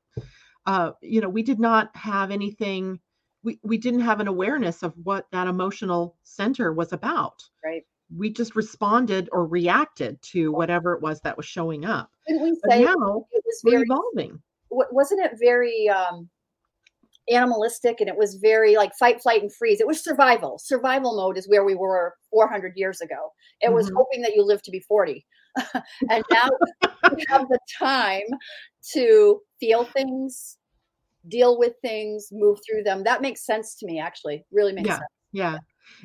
uh, 0.66 0.92
you 1.02 1.20
know, 1.20 1.28
we 1.28 1.42
did 1.42 1.58
not 1.58 1.94
have 1.96 2.30
anything, 2.30 3.00
we, 3.42 3.58
we 3.62 3.78
didn't 3.78 4.00
have 4.00 4.20
an 4.20 4.28
awareness 4.28 4.82
of 4.82 4.94
what 5.02 5.26
that 5.32 5.46
emotional 5.48 6.16
center 6.22 6.72
was 6.72 6.92
about. 6.92 7.42
Right. 7.64 7.82
We 8.16 8.30
just 8.30 8.54
responded 8.54 9.28
or 9.32 9.46
reacted 9.46 10.22
to 10.22 10.52
whatever 10.52 10.94
it 10.94 11.02
was 11.02 11.20
that 11.22 11.36
was 11.36 11.46
showing 11.46 11.84
up. 11.84 12.10
Didn't 12.28 12.42
we 12.42 12.54
say 12.68 12.84
now 12.84 13.26
it 13.32 13.42
was 13.44 13.62
very, 13.64 13.82
evolving 13.82 14.40
wasn't 14.90 15.20
it 15.20 15.32
very 15.40 15.88
um, 15.88 16.28
animalistic 17.30 18.00
and 18.00 18.08
it 18.08 18.16
was 18.16 18.36
very 18.36 18.76
like 18.76 18.94
fight, 18.94 19.22
flight, 19.22 19.42
and 19.42 19.52
freeze. 19.52 19.80
It 19.80 19.86
was 19.86 20.02
survival. 20.02 20.58
Survival 20.58 21.16
mode 21.16 21.38
is 21.38 21.48
where 21.48 21.64
we 21.64 21.74
were 21.74 22.14
400 22.30 22.72
years 22.76 23.00
ago. 23.00 23.32
It 23.60 23.66
mm-hmm. 23.66 23.74
was 23.74 23.90
hoping 23.94 24.22
that 24.22 24.34
you 24.34 24.44
live 24.44 24.62
to 24.62 24.70
be 24.70 24.80
40. 24.80 25.24
and 26.10 26.24
now 26.30 26.48
we 27.14 27.24
have 27.28 27.48
the 27.48 27.58
time 27.78 28.26
to 28.92 29.40
feel 29.60 29.84
things, 29.84 30.58
deal 31.28 31.58
with 31.58 31.74
things, 31.82 32.28
move 32.32 32.58
through 32.66 32.82
them. 32.82 33.04
That 33.04 33.22
makes 33.22 33.46
sense 33.46 33.76
to 33.76 33.86
me, 33.86 34.00
actually. 34.00 34.44
Really 34.50 34.72
makes 34.72 34.88
yeah. 34.88 34.94
sense. 34.94 35.10
Yeah. 35.32 35.58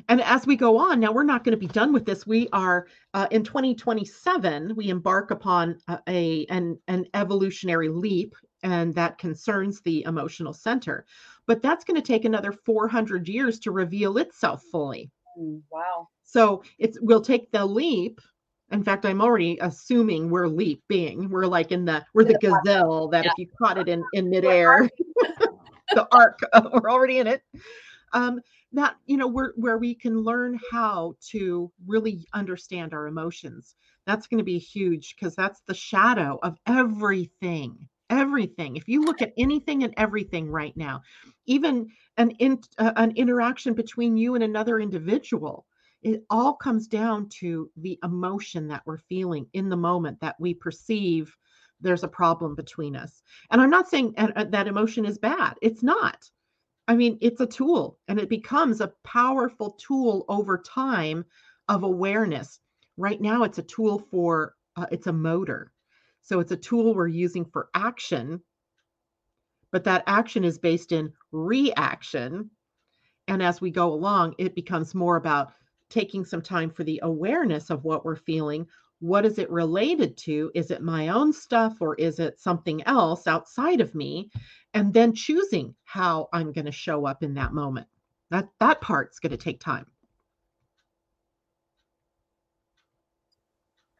And 0.08 0.20
as 0.22 0.46
we 0.46 0.56
go 0.56 0.76
on, 0.76 1.00
now 1.00 1.12
we're 1.12 1.22
not 1.22 1.42
going 1.42 1.52
to 1.52 1.58
be 1.58 1.66
done 1.66 1.92
with 1.92 2.04
this. 2.04 2.26
We 2.26 2.48
are 2.52 2.86
uh, 3.14 3.26
in 3.30 3.42
2027. 3.42 4.74
We 4.76 4.88
embark 4.88 5.30
upon 5.30 5.78
a, 5.88 5.98
a 6.08 6.46
an 6.50 6.78
an 6.88 7.06
evolutionary 7.14 7.88
leap 7.88 8.34
and 8.62 8.94
that 8.94 9.18
concerns 9.18 9.80
the 9.80 10.04
emotional 10.04 10.52
center. 10.52 11.06
But 11.46 11.62
that's 11.62 11.84
going 11.84 12.00
to 12.00 12.06
take 12.06 12.24
another 12.24 12.52
400 12.52 13.28
years 13.28 13.58
to 13.60 13.70
reveal 13.70 14.18
itself 14.18 14.62
fully. 14.70 15.10
Wow. 15.36 16.08
So 16.22 16.62
it's 16.78 16.98
we'll 17.00 17.22
take 17.22 17.50
the 17.50 17.64
leap. 17.64 18.20
In 18.70 18.84
fact, 18.84 19.04
I'm 19.04 19.20
already 19.20 19.58
assuming 19.60 20.30
we're 20.30 20.46
leap 20.46 20.82
leaping. 20.88 21.28
We're 21.28 21.46
like 21.46 21.72
in 21.72 21.84
the 21.84 22.04
we're 22.14 22.24
the 22.24 22.38
gazelle 22.38 23.08
that 23.08 23.24
yeah. 23.24 23.30
if 23.32 23.38
you 23.38 23.48
caught 23.60 23.78
it 23.78 23.88
in 23.88 24.04
in 24.12 24.30
midair, 24.30 24.88
the 25.90 26.06
arc, 26.12 26.40
we're 26.72 26.90
already 26.90 27.18
in 27.18 27.26
it. 27.26 27.42
Um, 28.12 28.40
that 28.72 28.96
you 29.06 29.16
know 29.16 29.26
where 29.26 29.52
where 29.56 29.78
we 29.78 29.94
can 29.94 30.22
learn 30.22 30.60
how 30.70 31.14
to 31.30 31.72
really 31.86 32.26
understand 32.32 32.94
our 32.94 33.08
emotions. 33.08 33.74
That's 34.06 34.28
going 34.28 34.38
to 34.38 34.44
be 34.44 34.58
huge 34.58 35.16
because 35.16 35.34
that's 35.34 35.62
the 35.66 35.74
shadow 35.74 36.38
of 36.42 36.56
everything 36.66 37.88
everything. 38.10 38.76
If 38.76 38.88
you 38.88 39.04
look 39.04 39.22
at 39.22 39.32
anything 39.38 39.84
and 39.84 39.94
everything 39.96 40.50
right 40.50 40.76
now 40.76 41.02
even 41.46 41.88
an 42.16 42.30
in, 42.32 42.60
uh, 42.78 42.92
an 42.96 43.12
interaction 43.16 43.74
between 43.74 44.16
you 44.16 44.34
and 44.36 44.44
another 44.44 44.78
individual 44.78 45.66
it 46.02 46.24
all 46.30 46.54
comes 46.54 46.86
down 46.86 47.28
to 47.28 47.70
the 47.76 47.98
emotion 48.02 48.66
that 48.68 48.82
we're 48.86 48.96
feeling 48.96 49.46
in 49.52 49.68
the 49.68 49.76
moment 49.76 50.18
that 50.20 50.36
we 50.38 50.54
perceive 50.54 51.36
there's 51.82 52.04
a 52.04 52.08
problem 52.08 52.54
between 52.54 52.94
us. 52.94 53.22
And 53.50 53.60
i'm 53.60 53.70
not 53.70 53.88
saying 53.88 54.14
uh, 54.16 54.44
that 54.44 54.68
emotion 54.68 55.04
is 55.04 55.18
bad. 55.18 55.54
It's 55.60 55.82
not. 55.82 56.30
I 56.88 56.94
mean 56.94 57.18
it's 57.20 57.40
a 57.40 57.46
tool 57.46 57.98
and 58.08 58.18
it 58.18 58.28
becomes 58.28 58.80
a 58.80 58.92
powerful 59.02 59.72
tool 59.72 60.24
over 60.28 60.58
time 60.58 61.24
of 61.68 61.82
awareness. 61.82 62.60
Right 62.96 63.20
now 63.20 63.42
it's 63.42 63.58
a 63.58 63.62
tool 63.62 63.98
for 63.98 64.54
uh, 64.76 64.86
it's 64.92 65.06
a 65.08 65.12
motor 65.12 65.72
so 66.22 66.40
it's 66.40 66.52
a 66.52 66.56
tool 66.56 66.94
we're 66.94 67.08
using 67.08 67.44
for 67.44 67.68
action, 67.74 68.40
but 69.72 69.84
that 69.84 70.04
action 70.06 70.44
is 70.44 70.58
based 70.58 70.92
in 70.92 71.12
reaction. 71.32 72.50
And 73.28 73.42
as 73.42 73.60
we 73.60 73.70
go 73.70 73.92
along, 73.92 74.34
it 74.38 74.54
becomes 74.54 74.94
more 74.94 75.16
about 75.16 75.52
taking 75.88 76.24
some 76.24 76.42
time 76.42 76.70
for 76.70 76.84
the 76.84 77.00
awareness 77.02 77.70
of 77.70 77.84
what 77.84 78.04
we're 78.04 78.16
feeling. 78.16 78.66
What 79.00 79.24
is 79.24 79.38
it 79.38 79.50
related 79.50 80.16
to? 80.18 80.50
Is 80.54 80.70
it 80.70 80.82
my 80.82 81.08
own 81.08 81.32
stuff 81.32 81.78
or 81.80 81.94
is 81.96 82.18
it 82.18 82.38
something 82.38 82.82
else 82.86 83.26
outside 83.26 83.80
of 83.80 83.94
me? 83.94 84.30
And 84.74 84.92
then 84.92 85.14
choosing 85.14 85.74
how 85.84 86.28
I'm 86.32 86.52
going 86.52 86.66
to 86.66 86.72
show 86.72 87.06
up 87.06 87.22
in 87.22 87.34
that 87.34 87.54
moment. 87.54 87.86
That 88.30 88.48
that 88.60 88.80
part's 88.80 89.18
going 89.18 89.32
to 89.32 89.36
take 89.36 89.60
time. 89.60 89.86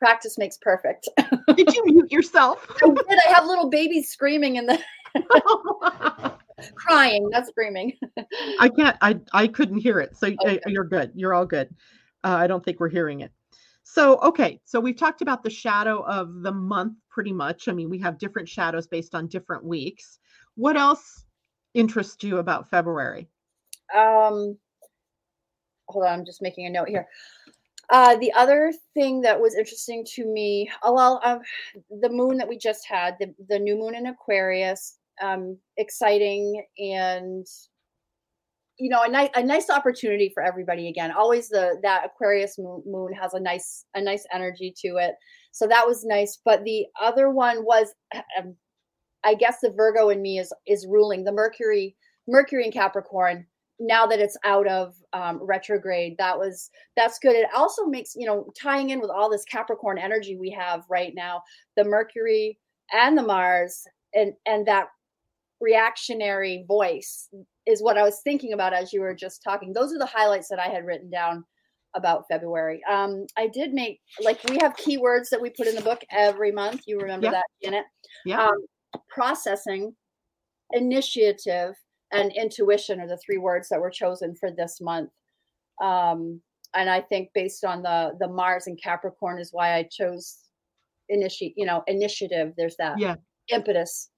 Practice 0.01 0.38
makes 0.38 0.57
perfect. 0.57 1.09
did 1.57 1.72
you 1.72 1.84
mute 1.86 2.11
yourself? 2.11 2.66
I 2.82 2.86
did. 2.88 3.18
I 3.26 3.32
have 3.32 3.46
little 3.46 3.68
babies 3.68 4.11
screaming 4.11 4.57
in 4.57 4.66
the 4.66 4.80
crying, 6.74 7.28
not 7.30 7.46
screaming. 7.46 7.96
I 8.59 8.68
can't. 8.68 8.96
I 9.01 9.20
I 9.32 9.46
couldn't 9.46 9.78
hear 9.78 10.01
it. 10.01 10.16
So 10.16 10.28
okay. 10.28 10.59
you're 10.66 10.84
good. 10.84 11.12
You're 11.14 11.34
all 11.34 11.46
good. 11.46 11.68
Uh, 12.24 12.34
I 12.34 12.48
don't 12.48 12.64
think 12.64 12.80
we're 12.80 12.88
hearing 12.88 13.20
it. 13.20 13.30
So 13.84 14.18
okay. 14.18 14.61
So 14.64 14.80
we've 14.80 14.96
talked 14.96 15.22
about 15.22 15.44
the 15.44 15.51
shadow 15.51 16.03
of 16.05 16.42
the 16.42 16.53
month 16.53 16.94
pretty 17.11 17.32
much. 17.32 17.68
I 17.68 17.72
mean, 17.72 17.90
we 17.90 17.98
have 18.01 18.18
different 18.18 18.48
shadows 18.48 18.86
based 18.86 19.14
on 19.14 19.28
different 19.28 19.64
weeks. 19.64 20.18
What 20.57 20.76
else 20.76 21.24
interests 21.74 22.24
you 22.24 22.38
about 22.38 22.68
February? 22.70 23.28
Um, 23.94 24.57
hold 25.88 26.05
on. 26.05 26.20
I'm 26.20 26.24
just 26.24 26.42
making 26.42 26.66
a 26.66 26.70
note 26.70 26.88
here. 26.88 27.07
Uh, 27.91 28.16
the 28.16 28.32
other 28.34 28.72
thing 28.95 29.20
that 29.20 29.41
was 29.41 29.57
interesting 29.57 30.05
to 30.14 30.24
me, 30.24 30.70
oh, 30.84 30.95
well, 30.95 31.20
um, 31.24 31.41
the 32.01 32.09
moon 32.09 32.36
that 32.38 32.49
we 32.49 32.57
just 32.57 32.86
had, 32.88 33.16
the, 33.18 33.34
the 33.49 33.59
new 33.59 33.76
moon 33.76 33.97
in 33.97 34.07
Aquarius, 34.07 34.99
um, 35.20 35.59
exciting 35.76 36.64
and 36.78 37.47
you 38.78 38.88
know 38.88 39.03
a 39.03 39.09
nice 39.09 39.28
a 39.34 39.43
nice 39.43 39.68
opportunity 39.68 40.30
for 40.32 40.43
everybody 40.43 40.88
again. 40.88 41.12
Always 41.12 41.49
the 41.49 41.78
that 41.82 42.07
Aquarius 42.07 42.59
moon, 42.59 42.82
moon 42.86 43.12
has 43.12 43.34
a 43.34 43.41
nice 43.41 43.84
a 43.95 44.01
nice 44.01 44.24
energy 44.32 44.74
to 44.80 44.97
it, 44.97 45.14
so 45.53 45.66
that 45.66 45.86
was 45.86 46.05
nice. 46.05 46.38
But 46.45 46.64
the 46.64 46.86
other 47.01 47.30
one 47.30 47.64
was, 47.64 47.93
um, 48.38 48.57
I 49.22 49.34
guess 49.34 49.59
the 49.61 49.72
Virgo 49.76 50.09
in 50.09 50.22
me 50.22 50.38
is 50.38 50.53
is 50.66 50.86
ruling 50.88 51.24
the 51.24 51.32
Mercury 51.32 51.95
Mercury 52.26 52.64
in 52.64 52.72
Capricorn 52.72 53.47
now 53.80 54.06
that 54.06 54.20
it's 54.20 54.36
out 54.44 54.68
of 54.68 54.94
um, 55.14 55.38
retrograde 55.42 56.14
that 56.18 56.38
was 56.38 56.70
that's 56.96 57.18
good 57.18 57.34
it 57.34 57.48
also 57.56 57.86
makes 57.86 58.12
you 58.14 58.26
know 58.26 58.46
tying 58.60 58.90
in 58.90 59.00
with 59.00 59.10
all 59.10 59.30
this 59.30 59.44
capricorn 59.44 59.98
energy 59.98 60.36
we 60.36 60.50
have 60.50 60.84
right 60.88 61.12
now 61.14 61.42
the 61.76 61.84
mercury 61.84 62.58
and 62.92 63.16
the 63.16 63.22
mars 63.22 63.84
and 64.14 64.32
and 64.46 64.66
that 64.66 64.88
reactionary 65.60 66.64
voice 66.66 67.28
is 67.66 67.82
what 67.82 67.98
I 67.98 68.02
was 68.02 68.20
thinking 68.24 68.52
about 68.52 68.72
as 68.72 68.92
you 68.92 69.00
were 69.00 69.14
just 69.14 69.42
talking. 69.42 69.72
Those 69.72 69.92
are 69.92 69.98
the 69.98 70.06
highlights 70.06 70.48
that 70.48 70.58
I 70.58 70.68
had 70.68 70.86
written 70.86 71.10
down 71.10 71.44
about 71.94 72.24
February. 72.30 72.80
Um, 72.90 73.26
I 73.36 73.48
did 73.48 73.72
make 73.72 74.00
like 74.22 74.42
we 74.48 74.58
have 74.60 74.76
keywords 74.76 75.28
that 75.30 75.40
we 75.40 75.50
put 75.50 75.66
in 75.66 75.74
the 75.74 75.82
book 75.82 76.00
every 76.10 76.52
month. 76.52 76.82
You 76.86 76.98
remember 76.98 77.26
Yeah. 77.26 77.32
that 77.32 77.44
in 77.60 77.74
it? 77.74 77.84
Yeah. 78.24 78.46
Um, 78.46 78.64
processing, 79.08 79.94
initiative, 80.72 81.74
and 82.12 82.32
intuition 82.32 83.00
are 83.00 83.08
the 83.08 83.18
three 83.18 83.38
words 83.38 83.68
that 83.68 83.80
were 83.80 83.90
chosen 83.90 84.34
for 84.34 84.50
this 84.50 84.80
month. 84.80 85.11
Um, 85.80 86.40
and 86.74 86.88
I 86.90 87.00
think 87.00 87.30
based 87.34 87.64
on 87.64 87.82
the 87.82 88.12
the 88.20 88.28
Mars 88.28 88.66
and 88.66 88.80
Capricorn 88.82 89.38
is 89.38 89.52
why 89.52 89.74
I 89.74 89.84
chose 89.90 90.38
initiate. 91.08 91.54
You 91.56 91.66
know, 91.66 91.82
initiative. 91.86 92.52
There's 92.56 92.76
that 92.76 92.98
Yeah. 92.98 93.16
impetus. 93.48 94.11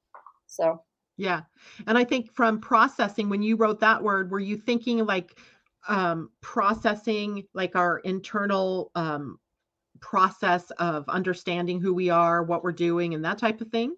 So 0.47 0.83
Yeah. 1.17 1.43
And 1.87 1.97
I 1.97 2.05
think 2.05 2.33
from 2.35 2.61
processing, 2.61 3.29
when 3.29 3.43
you 3.43 3.57
wrote 3.57 3.81
that 3.81 4.03
word, 4.03 4.31
were 4.31 4.41
you 4.41 4.57
thinking 4.57 5.05
like 5.07 5.39
um, 5.89 6.31
processing 6.41 7.45
like 7.55 7.75
our 7.77 7.99
internal 8.01 8.91
um, 8.95 9.39
process 10.01 10.71
of 10.73 11.09
understanding 11.09 11.81
who 11.81 11.93
we 11.95 12.11
are, 12.11 12.43
what 12.45 12.63
we're 12.63 12.73
doing, 12.73 13.15
and 13.15 13.25
that 13.25 13.39
type 13.39 13.61
of 13.61 13.69
thing? 13.69 13.95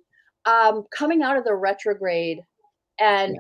um, 0.47 0.85
coming 0.91 1.23
out 1.23 1.37
of 1.39 1.45
the 1.45 1.55
retrograde 1.55 2.41
and 3.01 3.39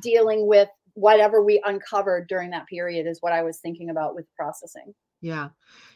dealing 0.00 0.46
with 0.46 0.68
whatever 0.94 1.42
we 1.42 1.60
uncovered 1.64 2.28
during 2.28 2.50
that 2.50 2.66
period 2.66 3.06
is 3.06 3.18
what 3.20 3.32
I 3.32 3.42
was 3.42 3.58
thinking 3.58 3.90
about 3.90 4.14
with 4.14 4.26
processing. 4.36 4.94
Yeah. 5.20 5.48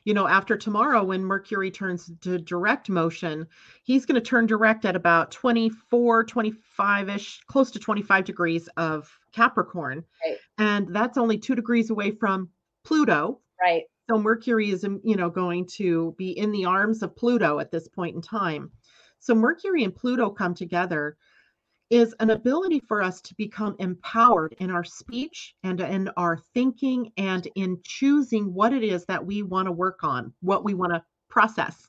You 0.05 0.15
know, 0.15 0.27
after 0.27 0.57
tomorrow, 0.57 1.05
when 1.05 1.23
Mercury 1.23 1.71
turns 1.71 2.11
to 2.23 2.39
direct 2.39 2.89
motion, 2.89 3.47
he's 3.83 4.07
going 4.07 4.15
to 4.15 4.23
turn 4.23 4.47
direct 4.47 4.87
at 4.87 4.97
about 4.97 5.31
24, 5.31 6.25
25 6.25 7.09
ish, 7.11 7.41
close 7.47 7.71
to 7.73 7.79
25 7.79 8.25
degrees 8.25 8.69
of 8.79 9.11
Capricorn. 9.33 10.03
Right. 10.25 10.39
And 10.57 10.95
that's 10.95 11.19
only 11.19 11.37
two 11.37 11.55
degrees 11.55 11.91
away 11.91 12.13
from 12.13 12.49
Pluto. 12.85 13.41
Right. 13.61 13.85
So 14.09 14.19
Mercury 14.19 14.71
is, 14.71 14.85
um, 14.85 15.01
you 15.05 15.17
know, 15.17 15.29
going 15.29 15.67
to 15.77 16.15
be 16.17 16.31
in 16.31 16.51
the 16.51 16.65
arms 16.65 17.03
of 17.03 17.15
Pluto 17.15 17.59
at 17.59 17.71
this 17.71 17.87
point 17.87 18.17
in 18.17 18.23
time. 18.23 18.71
So 19.21 19.35
Mercury 19.35 19.85
and 19.85 19.95
Pluto 19.95 20.31
come 20.31 20.55
together 20.55 21.19
is 21.91 22.15
an 22.21 22.31
ability 22.31 22.81
for 22.81 23.03
us 23.03 23.21
to 23.23 23.35
become 23.37 23.75
empowered 23.79 24.55
in 24.59 24.71
our 24.71 24.85
speech 24.85 25.55
and 25.63 25.81
in 25.81 26.09
our 26.17 26.39
thinking 26.55 27.11
and 27.17 27.49
in 27.55 27.79
choosing 27.83 28.53
what 28.53 28.73
it 28.73 28.83
is 28.85 29.05
that 29.07 29.25
we 29.25 29.43
want 29.43 29.67
to 29.67 29.73
work 29.73 30.05
on, 30.05 30.33
what 30.41 30.65
we 30.65 30.75
want 30.75 30.93
to 30.93 31.03
process. 31.29 31.89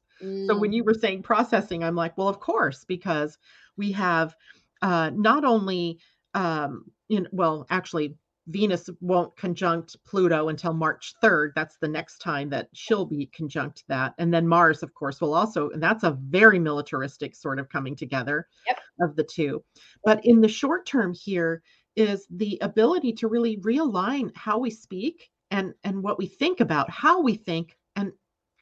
So 0.50 0.58
when 0.58 0.72
Mm, 0.72 0.74
you 0.74 0.84
were 0.84 0.94
saying 0.94 1.24
processing, 1.24 1.84
I'm 1.84 1.96
like, 1.96 2.18
well, 2.18 2.30
of 2.30 2.40
course, 2.40 2.86
because 2.86 3.38
we 3.78 3.92
have 3.92 4.36
uh, 4.82 5.12
not 5.14 5.44
only 5.44 6.00
um, 6.34 6.86
in 7.10 7.28
well, 7.32 7.66
actually, 7.70 8.16
Venus 8.50 8.90
won't 9.00 9.36
conjunct 9.38 9.96
Pluto 10.06 10.50
until 10.50 10.74
March 10.74 11.14
3rd. 11.24 11.52
That's 11.56 11.78
the 11.78 11.88
next 11.88 12.18
time 12.18 12.50
that 12.50 12.68
she'll 12.74 13.06
be 13.06 13.28
conjunct 13.28 13.84
that, 13.88 14.16
and 14.18 14.34
then 14.34 14.48
Mars, 14.48 14.82
of 14.84 14.94
course, 14.94 15.22
will 15.22 15.34
also, 15.34 15.70
and 15.70 15.82
that's 15.82 16.04
a 16.04 16.18
very 16.30 16.60
militaristic 16.60 17.36
sort 17.36 17.60
of 17.60 17.70
coming 17.70 17.96
together 17.96 18.48
Yep. 18.68 18.80
of 19.02 19.16
the 19.16 19.24
two. 19.24 19.64
But 20.04 20.26
in 20.26 20.42
the 20.42 20.48
short 20.48 20.86
term 20.86 21.14
here 21.14 21.62
is 21.96 22.26
the 22.30 22.58
ability 22.62 23.14
to 23.14 23.28
really 23.28 23.58
realign 23.58 24.32
how 24.36 24.58
we 24.58 24.70
speak 24.72 25.30
and 25.52 25.74
and 25.84 26.04
what 26.04 26.18
we 26.18 26.28
think 26.28 26.60
about 26.60 26.90
how 26.90 27.22
we 27.22 27.36
think 27.36 27.78
and 27.96 28.12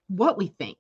what 0.07 0.37
we 0.37 0.47
think 0.47 0.77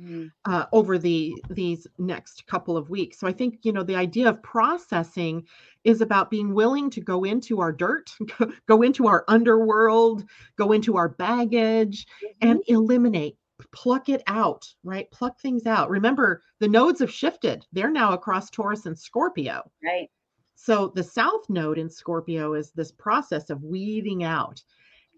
mm, 0.00 0.30
uh, 0.44 0.66
over 0.72 0.98
the 0.98 1.34
these 1.50 1.86
next 1.98 2.46
couple 2.46 2.76
of 2.76 2.90
weeks. 2.90 3.18
So 3.18 3.26
I 3.26 3.32
think 3.32 3.58
you 3.62 3.72
know 3.72 3.82
the 3.82 3.96
idea 3.96 4.28
of 4.28 4.42
processing 4.42 5.46
is 5.84 6.00
about 6.00 6.30
being 6.30 6.54
willing 6.54 6.90
to 6.90 7.00
go 7.00 7.24
into 7.24 7.60
our 7.60 7.72
dirt, 7.72 8.10
go- 8.66 8.82
into 8.82 9.06
our 9.06 9.24
underworld, 9.28 10.24
go 10.56 10.72
into 10.72 10.96
our 10.96 11.08
baggage, 11.08 12.06
and 12.40 12.60
mhm. 12.60 12.64
eliminate, 12.68 13.36
pluck 13.72 14.08
it 14.08 14.22
out, 14.26 14.66
right? 14.84 15.10
Pluck 15.10 15.40
things 15.40 15.66
out. 15.66 15.90
Remember, 15.90 16.42
the 16.58 16.68
nodes 16.68 17.00
have 17.00 17.12
shifted; 17.12 17.64
they're 17.72 17.90
now 17.90 18.12
across 18.12 18.50
Taurus 18.50 18.86
and 18.86 18.98
Scorpio. 18.98 19.62
right. 19.82 20.08
So 20.54 20.92
the 20.94 21.02
South 21.02 21.48
node 21.48 21.78
in 21.78 21.88
Scorpio 21.88 22.52
is 22.52 22.70
this 22.72 22.92
process 22.92 23.48
of 23.48 23.62
weeding 23.62 24.24
out, 24.24 24.62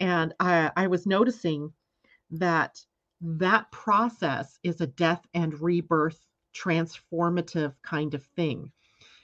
and 0.01 0.33
I, 0.39 0.71
I 0.77 0.87
was 0.87 1.07
noticing 1.07 1.73
that 2.31 2.81
that 3.23 3.71
process 3.71 4.59
is 4.63 4.81
a 4.81 4.87
death 4.87 5.27
and 5.35 5.59
rebirth 5.61 6.19
transformative 6.55 7.75
kind 7.83 8.15
of 8.15 8.25
thing. 8.25 8.71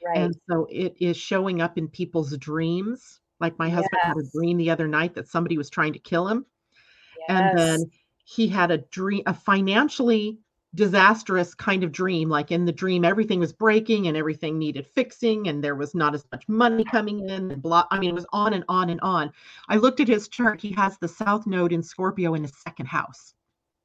Right. 0.07 0.19
And 0.19 0.37
so 0.49 0.67
it 0.71 0.97
is 1.01 1.17
showing 1.17 1.61
up 1.61 1.77
in 1.77 1.89
people's 1.89 2.37
dreams. 2.39 3.21
Like 3.41 3.59
my 3.59 3.69
husband 3.69 4.01
had 4.03 4.17
a 4.17 4.31
dream 4.33 4.57
the 4.57 4.71
other 4.71 4.89
night 4.89 5.15
that 5.15 5.29
somebody 5.29 5.59
was 5.59 5.71
trying 5.71 5.93
to 5.93 5.99
kill 5.99 6.29
him. 6.29 6.47
And 7.29 7.59
then 7.59 7.91
he 8.25 8.49
had 8.49 8.71
a 8.71 8.79
dream, 8.79 9.23
a 9.27 9.35
financially 9.35 10.39
disastrous 10.75 11.55
kind 11.55 11.85
of 11.85 11.93
dream. 11.93 12.29
Like 12.29 12.51
in 12.51 12.65
the 12.65 12.73
dream, 12.73 13.05
everything 13.05 13.41
was 13.41 13.53
breaking 13.53 14.07
and 14.07 14.17
everything 14.17 14.59
needed 14.59 14.87
fixing, 14.87 15.49
and 15.49 15.63
there 15.63 15.75
was 15.75 15.95
not 15.95 16.15
as 16.15 16.25
much 16.33 16.49
money 16.49 16.85
coming 16.85 17.29
in, 17.29 17.51
and 17.51 17.63
blah. 17.63 17.85
I 17.91 17.99
mean, 17.99 18.11
it 18.11 18.15
was 18.15 18.27
on 18.33 18.55
and 18.55 18.65
on 18.69 18.91
and 18.91 19.01
on. 19.01 19.33
I 19.69 19.77
looked 19.77 20.01
at 20.01 20.09
his 20.09 20.29
chart. 20.29 20.61
He 20.61 20.73
has 20.73 20.99
the 20.99 21.09
South 21.09 21.47
Node 21.47 21.73
in 21.73 21.83
Scorpio 21.83 22.35
in 22.35 22.43
his 22.43 22.57
second 22.57 22.87
house, 22.87 23.35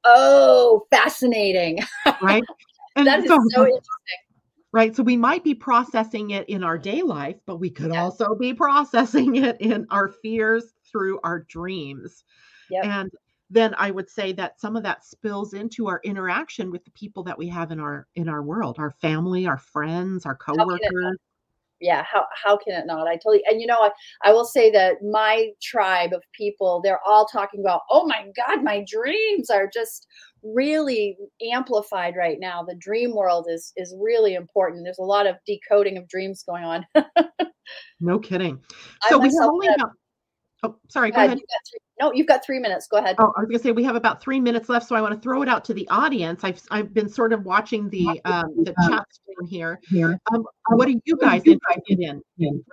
Oh, 0.04 0.86
fascinating. 0.90 1.80
right? 2.22 2.42
And 2.96 3.08
That 3.08 3.24
is 3.24 3.28
so, 3.28 3.38
so 3.50 3.62
interesting. 3.62 3.88
right. 4.70 4.94
So 4.94 5.02
we 5.02 5.16
might 5.16 5.42
be 5.42 5.52
processing 5.52 6.30
it 6.30 6.48
in 6.48 6.62
our 6.62 6.78
day 6.78 7.02
life, 7.02 7.40
but 7.44 7.56
we 7.56 7.68
could 7.68 7.90
Yeah. 7.90 8.00
also 8.00 8.36
be 8.36 8.54
processing 8.54 9.34
it 9.44 9.60
in 9.60 9.84
our 9.90 10.08
fears 10.08 10.74
through 10.92 11.18
our 11.24 11.40
dreams. 11.40 12.22
Yep. 12.70 12.84
And 12.84 13.10
then 13.50 13.74
I 13.78 13.90
would 13.90 14.08
say 14.08 14.32
that 14.34 14.60
some 14.60 14.76
of 14.76 14.84
that 14.84 15.04
spills 15.04 15.54
into 15.54 15.88
our 15.88 16.00
interaction 16.04 16.70
with 16.70 16.84
the 16.84 16.92
people 16.92 17.24
that 17.24 17.36
we 17.36 17.48
have 17.48 17.72
in 17.72 17.80
our 17.80 18.06
in 18.14 18.28
our 18.28 18.44
world, 18.44 18.76
our 18.78 18.92
family, 18.92 19.48
our 19.48 19.58
friends, 19.58 20.24
our 20.24 20.38
oh, 20.48 20.52
it 20.52 20.56
coworkers. 20.58 21.18
Yeah 21.80 22.04
how 22.10 22.24
how 22.42 22.56
can 22.56 22.74
it 22.74 22.86
not 22.86 23.06
i 23.06 23.14
totally 23.14 23.42
and 23.46 23.60
you 23.60 23.66
know 23.66 23.80
I, 23.80 23.90
I 24.22 24.32
will 24.32 24.44
say 24.44 24.70
that 24.72 24.96
my 25.02 25.48
tribe 25.62 26.12
of 26.12 26.22
people 26.32 26.80
they're 26.82 27.00
all 27.06 27.26
talking 27.26 27.60
about 27.60 27.82
oh 27.90 28.06
my 28.06 28.26
god 28.36 28.62
my 28.62 28.84
dreams 28.88 29.50
are 29.50 29.68
just 29.72 30.06
really 30.42 31.16
amplified 31.52 32.14
right 32.16 32.38
now 32.38 32.62
the 32.62 32.76
dream 32.76 33.14
world 33.14 33.46
is 33.50 33.72
is 33.76 33.94
really 34.00 34.34
important 34.34 34.84
there's 34.84 34.98
a 34.98 35.02
lot 35.02 35.26
of 35.26 35.36
decoding 35.46 35.96
of 35.96 36.08
dreams 36.08 36.44
going 36.46 36.64
on 36.64 36.86
No 38.00 38.18
kidding. 38.18 38.60
So 39.08 39.18
we 39.18 39.26
have 39.28 39.48
only 39.48 39.66
have- 39.68 39.76
about 39.76 39.92
oh 40.62 40.76
sorry, 40.88 41.10
Go 41.10 41.16
go 41.16 41.24
ahead, 41.24 41.38
ahead. 41.38 41.44
You've 42.00 42.06
got 42.06 42.06
three, 42.06 42.06
no 42.06 42.12
you've 42.12 42.26
got 42.26 42.44
three 42.44 42.58
minutes 42.58 42.86
go 42.86 42.98
ahead 42.98 43.16
Oh, 43.18 43.32
I 43.36 43.40
was 43.40 43.48
gonna 43.48 43.58
say 43.58 43.72
we 43.72 43.84
have 43.84 43.96
about 43.96 44.22
three 44.22 44.40
minutes 44.40 44.68
left, 44.68 44.88
so 44.88 44.96
I 44.96 45.00
want 45.00 45.14
to 45.14 45.20
throw 45.20 45.42
it 45.42 45.48
out 45.48 45.64
to 45.66 45.74
the 45.74 45.88
audience. 45.88 46.42
I've 46.44 46.60
I've 46.70 46.92
been 46.92 47.08
sort 47.08 47.32
of 47.32 47.44
watching 47.44 47.88
the 47.90 48.20
um, 48.24 48.44
the 48.64 48.74
chat 48.88 49.06
stream 49.10 49.48
here. 49.48 49.80
here. 49.88 50.18
Um, 50.32 50.44
what 50.70 50.88
are 50.88 50.94
you 51.04 51.16
guys 51.16 51.42
interested 51.46 52.00
in? 52.00 52.22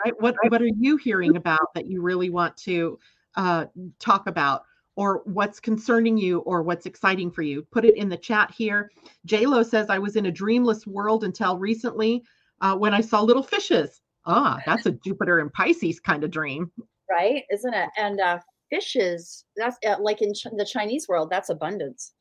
Right? 0.04 0.14
What 0.20 0.36
what 0.50 0.62
are 0.62 0.70
you 0.78 0.98
hearing 0.98 1.36
about 1.36 1.74
that 1.76 1.88
you 1.88 2.02
really 2.02 2.30
want 2.30 2.56
to 2.58 2.98
uh, 3.36 3.66
talk 4.00 4.28
about, 4.28 4.64
or 4.96 5.22
what's 5.26 5.60
concerning 5.60 6.18
you, 6.18 6.40
or 6.40 6.64
what's 6.64 6.86
exciting 6.86 7.32
for 7.32 7.42
you? 7.44 7.64
Put 7.72 7.86
it 7.86 7.96
in 7.98 8.10
the 8.10 8.18
chat 8.18 8.52
here. 8.52 8.92
J 9.26 9.46
Lo 9.46 9.64
says 9.64 9.90
I 9.90 10.00
was 10.00 10.16
in 10.16 10.26
a 10.28 10.32
dreamless 10.32 10.88
world 10.88 11.24
until 11.24 11.58
recently 11.58 12.24
uh, 12.62 12.76
when 12.76 12.94
I 12.94 13.02
saw 13.02 13.22
little 13.22 13.44
fishes. 13.44 14.02
Ah, 14.26 14.60
that's 14.66 14.86
a 14.86 14.92
Jupiter 14.92 15.40
and 15.40 15.52
Pisces 15.54 16.00
kind 16.00 16.24
of 16.24 16.32
dream. 16.32 16.72
right 17.10 17.44
isn't 17.52 17.74
it 17.74 17.90
and 17.98 18.20
uh 18.22 18.40
fishes 18.72 19.46
that's 19.56 19.78
uh, 19.86 19.98
like 20.00 20.22
in 20.24 20.34
Ch- 20.34 20.48
the 20.58 20.66
chinese 20.66 21.08
world 21.08 21.30
that's 21.30 21.50
abundance 21.50 22.14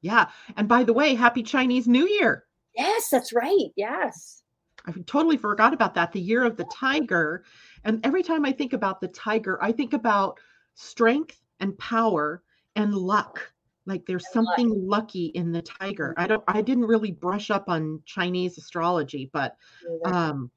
Yeah. 0.00 0.26
And 0.56 0.68
by 0.68 0.84
the 0.84 0.92
way, 0.92 1.14
happy 1.16 1.42
Chinese 1.42 1.88
New 1.88 2.06
Year. 2.06 2.44
yes 2.76 3.08
that's 3.10 3.32
right 3.32 3.70
yes 3.76 4.42
I 4.86 4.92
totally 5.06 5.36
forgot 5.36 5.74
about 5.74 5.92
that. 5.94 6.12
The 6.12 6.20
year 6.20 6.44
of 6.44 6.56
the 6.56 6.64
tiger. 6.72 7.44
And 7.84 8.00
every 8.06 8.22
time 8.22 8.46
I 8.46 8.52
think 8.52 8.72
about 8.72 9.00
the 9.00 9.08
tiger, 9.08 9.58
I 9.62 9.72
think 9.72 9.92
about 9.92 10.38
strength 10.74 11.38
and 11.60 11.76
power 11.78 12.42
and 12.76 12.94
luck. 12.94 13.52
Like 13.86 14.06
there's 14.06 14.30
something 14.32 14.70
lucky 14.70 15.26
in 15.34 15.50
the 15.52 15.62
tiger. 15.62 16.14
I 16.16 16.26
don't 16.26 16.44
I 16.46 16.62
didn't 16.62 16.86
really 16.86 17.10
brush 17.12 17.50
up 17.50 17.68
on 17.68 18.00
Chinese 18.06 18.56
astrology, 18.56 19.28
but 19.32 19.56
um 20.04 20.50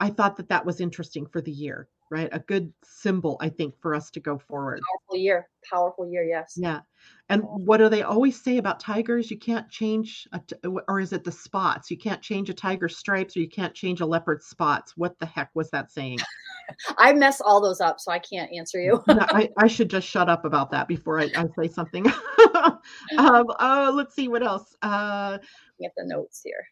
I 0.00 0.10
thought 0.10 0.36
that 0.36 0.48
that 0.48 0.66
was 0.66 0.80
interesting 0.80 1.26
for 1.26 1.40
the 1.40 1.52
year, 1.52 1.88
right? 2.10 2.28
A 2.32 2.38
good 2.38 2.72
symbol 2.84 3.36
I 3.40 3.48
think 3.48 3.74
for 3.80 3.94
us 3.94 4.10
to 4.12 4.20
go 4.20 4.38
forward. 4.38 4.80
powerful 4.90 5.16
year 5.16 5.48
powerful 5.70 6.08
year 6.10 6.24
yes 6.24 6.54
Yeah. 6.56 6.80
And 7.28 7.42
what 7.44 7.76
do 7.76 7.88
they 7.88 8.02
always 8.02 8.42
say 8.42 8.56
about 8.56 8.80
tigers? 8.80 9.30
You 9.30 9.38
can't 9.38 9.68
change, 9.68 10.26
a 10.32 10.40
t- 10.40 10.56
or 10.88 10.98
is 10.98 11.12
it 11.12 11.24
the 11.24 11.32
spots? 11.32 11.90
You 11.90 11.98
can't 11.98 12.22
change 12.22 12.48
a 12.48 12.54
tiger's 12.54 12.96
stripes 12.96 13.36
or 13.36 13.40
you 13.40 13.48
can't 13.48 13.74
change 13.74 14.00
a 14.00 14.06
leopard's 14.06 14.46
spots. 14.46 14.96
What 14.96 15.18
the 15.18 15.26
heck 15.26 15.50
was 15.54 15.70
that 15.70 15.92
saying? 15.92 16.18
I 16.98 17.12
mess 17.12 17.40
all 17.40 17.60
those 17.60 17.80
up, 17.80 18.00
so 18.00 18.10
I 18.12 18.18
can't 18.18 18.50
answer 18.52 18.80
you. 18.80 19.02
No, 19.06 19.18
I, 19.20 19.50
I 19.58 19.66
should 19.66 19.90
just 19.90 20.06
shut 20.06 20.28
up 20.28 20.44
about 20.44 20.70
that 20.70 20.88
before 20.88 21.20
I, 21.20 21.30
I 21.36 21.44
say 21.58 21.68
something. 21.68 22.06
um, 22.54 23.46
uh, 23.58 23.92
let's 23.94 24.14
see 24.14 24.28
what 24.28 24.42
else. 24.42 24.74
Uh, 24.82 25.38
Get 25.80 25.92
the 25.96 26.04
notes 26.06 26.40
here. 26.42 26.64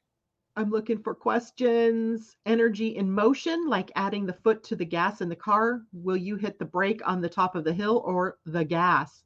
I'm 0.56 0.70
looking 0.70 0.98
for 0.98 1.14
questions. 1.14 2.36
Energy 2.46 2.96
in 2.96 3.12
motion, 3.12 3.68
like 3.68 3.92
adding 3.94 4.24
the 4.24 4.32
foot 4.32 4.64
to 4.64 4.76
the 4.76 4.86
gas 4.86 5.20
in 5.20 5.28
the 5.28 5.36
car. 5.36 5.82
Will 5.92 6.16
you 6.16 6.36
hit 6.36 6.58
the 6.58 6.64
brake 6.64 7.06
on 7.06 7.20
the 7.20 7.28
top 7.28 7.54
of 7.54 7.64
the 7.64 7.74
hill 7.74 8.02
or 8.06 8.38
the 8.46 8.64
gas? 8.64 9.24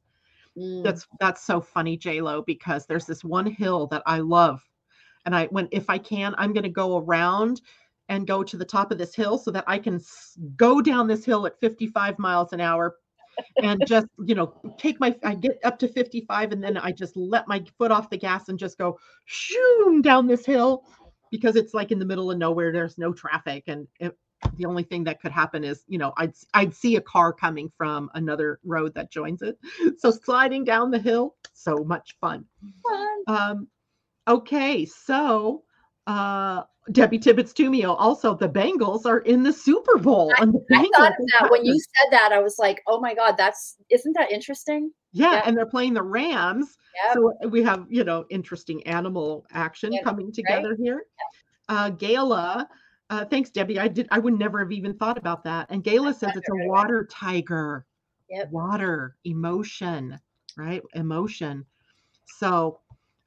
Mm. 0.57 0.83
That's 0.83 1.07
that's 1.21 1.41
so 1.41 1.61
funny, 1.61 1.95
J 1.95 2.19
Lo, 2.19 2.41
because 2.41 2.85
there's 2.85 3.05
this 3.05 3.23
one 3.23 3.45
hill 3.45 3.87
that 3.87 4.03
I 4.05 4.19
love, 4.19 4.61
and 5.25 5.33
I 5.33 5.45
when 5.47 5.69
if 5.71 5.89
I 5.89 5.97
can, 5.97 6.35
I'm 6.37 6.51
going 6.51 6.63
to 6.63 6.69
go 6.69 6.97
around 6.97 7.61
and 8.09 8.27
go 8.27 8.43
to 8.43 8.57
the 8.57 8.65
top 8.65 8.91
of 8.91 8.97
this 8.97 9.15
hill 9.15 9.37
so 9.37 9.51
that 9.51 9.63
I 9.67 9.79
can 9.79 10.01
go 10.57 10.81
down 10.81 11.07
this 11.07 11.23
hill 11.23 11.45
at 11.45 11.57
55 11.61 12.19
miles 12.19 12.51
an 12.51 12.59
hour, 12.59 12.97
and 13.63 13.81
just 13.87 14.07
you 14.25 14.35
know 14.35 14.53
take 14.77 14.99
my 14.99 15.15
I 15.23 15.35
get 15.35 15.59
up 15.63 15.79
to 15.79 15.87
55 15.87 16.51
and 16.51 16.61
then 16.61 16.75
I 16.75 16.91
just 16.91 17.15
let 17.15 17.47
my 17.47 17.63
foot 17.77 17.91
off 17.91 18.09
the 18.09 18.17
gas 18.17 18.49
and 18.49 18.59
just 18.59 18.77
go 18.77 18.99
shoom 19.23 20.01
down 20.01 20.27
this 20.27 20.45
hill 20.45 20.83
because 21.31 21.55
it's 21.55 21.73
like 21.73 21.91
in 21.91 21.99
the 21.99 22.05
middle 22.05 22.29
of 22.29 22.37
nowhere. 22.37 22.71
There's 22.71 22.97
no 22.97 23.13
traffic, 23.13 23.63
and 23.67 23.87
it, 23.99 24.15
the 24.55 24.65
only 24.65 24.83
thing 24.83 25.03
that 25.05 25.21
could 25.21 25.31
happen 25.31 25.63
is 25.63 25.83
you 25.87 25.97
know 25.97 26.13
I'd 26.17 26.33
I'd 26.53 26.73
see 26.73 26.97
a 26.97 27.01
car 27.01 27.33
coming 27.33 27.71
from 27.77 28.11
another 28.13 28.59
road 28.63 28.93
that 28.95 29.11
joins 29.11 29.41
it. 29.41 29.57
So 29.97 30.11
sliding 30.11 30.63
down 30.63 30.91
the 30.91 30.99
hill, 30.99 31.35
so 31.53 31.77
much 31.77 32.17
fun. 32.19 32.45
Fun. 32.83 33.23
Um, 33.27 33.67
okay, 34.27 34.85
so 34.85 35.63
uh, 36.07 36.63
Debbie 36.91 37.19
Tibbetts 37.19 37.53
Tumio. 37.53 37.95
Also, 37.99 38.35
the 38.35 38.49
Bengals 38.49 39.05
are 39.05 39.19
in 39.19 39.43
the 39.43 39.53
Super 39.53 39.97
Bowl. 39.97 40.33
and 40.39 40.53
the 40.53 40.65
I 40.71 40.83
Bengals 40.83 40.89
thought 40.95 41.11
of 41.11 41.27
that 41.39 41.51
when 41.51 41.65
you 41.65 41.79
said 41.79 42.11
that. 42.11 42.31
I 42.31 42.39
was 42.39 42.57
like, 42.57 42.81
oh 42.87 42.99
my 42.99 43.13
god, 43.13 43.35
that's 43.37 43.77
isn't 43.89 44.13
that 44.13 44.31
interesting? 44.31 44.91
Yeah, 45.13 45.33
yeah. 45.33 45.43
and 45.45 45.55
they're 45.55 45.65
playing 45.65 45.93
the 45.93 46.01
Rams. 46.01 46.77
Yep. 47.05 47.13
So 47.13 47.49
we 47.49 47.63
have, 47.63 47.85
you 47.89 48.03
know, 48.03 48.25
interesting 48.29 48.85
animal 48.87 49.45
action 49.51 49.93
Yep, 49.93 50.03
coming 50.03 50.31
together 50.31 50.75
here. 50.75 51.05
Uh, 51.69 51.89
Gala, 51.89 52.67
uh, 53.11 53.25
thanks, 53.25 53.49
Debbie. 53.49 53.79
I 53.79 53.87
did. 53.87 54.07
I 54.09 54.19
would 54.19 54.37
never 54.37 54.59
have 54.59 54.71
even 54.71 54.97
thought 54.97 55.17
about 55.17 55.43
that. 55.43 55.67
And 55.69 55.83
Gala 55.83 56.13
says 56.13 56.31
it's 56.35 56.49
a 56.49 56.67
water 56.67 57.07
tiger. 57.11 57.85
Yep. 58.29 58.51
Water, 58.51 59.17
emotion, 59.25 60.17
right? 60.57 60.81
Emotion. 60.95 61.65
So 62.39 62.79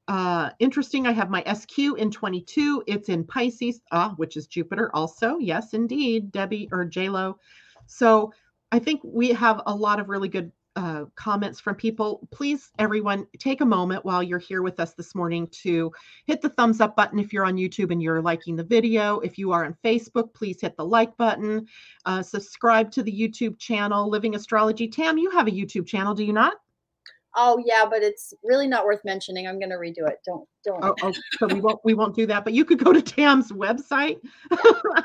uh 0.09 0.51
interesting. 0.59 1.07
I 1.07 1.13
have 1.13 1.31
my 1.31 1.43
SQ 1.53 1.79
in 1.99 2.11
22. 2.11 2.85
It's 2.87 3.09
in 3.09 3.25
Pisces, 3.25 3.81
ah, 3.93 4.15
which 4.17 4.37
is 4.37 4.47
Jupiter 4.47 4.91
also. 4.95 5.39
Yes, 5.39 5.75
indeed, 5.75 6.33
Debbie 6.33 6.69
or 6.73 6.85
JLo. 6.85 7.37
So 7.87 8.33
I 8.73 8.79
think 8.79 9.01
we 9.05 9.29
have 9.31 9.63
a 9.67 9.75
lot 9.75 10.01
of 10.01 10.09
really 10.09 10.29
good 10.29 10.51
uh, 10.77 11.05
comments 11.15 11.61
from 11.61 11.77
people. 11.77 12.27
Please, 12.33 12.71
everyone, 12.79 13.27
take 13.39 13.61
a 13.61 13.67
moment 13.67 14.05
while 14.05 14.23
you're 14.23 14.39
here 14.39 14.63
with 14.63 14.81
us 14.81 14.95
this 14.95 15.15
morning 15.15 15.47
to 15.63 15.93
hit 16.27 16.41
the 16.41 16.49
thumbs 16.49 16.81
up 16.81 16.97
button 16.97 17.19
if 17.19 17.33
you're 17.33 17.47
on 17.47 17.57
YouTube 17.57 17.93
and 17.93 18.03
you're 18.03 18.21
liking 18.21 18.57
the 18.57 18.65
video. 18.65 19.21
If 19.21 19.39
you 19.39 19.53
are 19.53 19.65
on 19.65 19.77
Facebook, 19.85 20.35
please 20.35 20.61
hit 20.61 20.77
the 20.77 20.85
like 20.85 21.17
button. 21.17 21.67
Uh, 22.05 22.23
subscribe 22.23 22.91
to 22.93 23.03
the 23.03 23.13
YouTube 23.13 23.59
channel, 23.59 24.09
Living 24.11 24.35
Astrology. 24.35 24.89
Tam, 24.89 25.19
you 25.19 25.31
have 25.31 25.47
a 25.47 25.53
YouTube 25.53 25.87
channel, 25.87 26.15
do 26.15 26.25
you 26.25 26.33
not? 26.33 26.55
Oh 27.37 27.63
yeah, 27.65 27.85
but 27.89 28.03
it's 28.03 28.35
really 28.43 28.67
not 28.67 28.85
worth 28.85 29.05
mentioning. 29.05 29.47
I'm 29.47 29.59
gonna 29.59 29.77
redo 29.77 30.09
it. 30.09 30.21
Don't 30.25 30.47
don't. 30.65 30.85
Oh, 30.85 30.95
oh, 31.03 31.13
so 31.39 31.47
we 31.47 31.61
won't 31.61 31.81
we 31.85 31.95
won't 31.95 32.15
do 32.15 32.27
that. 32.27 32.45
But 32.45 32.53
you 32.53 32.65
could 32.65 32.83
go 32.83 32.93
to 32.93 33.03
Tam's 33.03 33.51
website. 33.51 34.21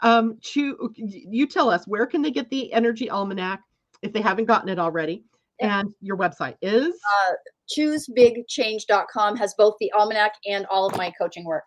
um, 0.00 0.38
choo- 0.40 0.92
you 0.96 1.46
tell 1.46 1.70
us 1.70 1.86
where 1.86 2.06
can 2.06 2.22
they 2.22 2.30
get 2.30 2.50
the 2.50 2.72
Energy 2.72 3.08
Almanac 3.08 3.60
if 4.02 4.12
they 4.12 4.20
haven't 4.20 4.46
gotten 4.46 4.68
it 4.68 4.78
already, 4.78 5.24
and 5.60 5.92
your 6.00 6.16
website 6.16 6.56
is. 6.62 6.94
Uh, 7.28 7.34
ChooseBigChange.com 7.76 9.36
has 9.36 9.54
both 9.54 9.74
the 9.78 9.92
almanac 9.92 10.32
and 10.46 10.64
all 10.66 10.86
of 10.86 10.96
my 10.96 11.12
coaching 11.20 11.44
work. 11.44 11.64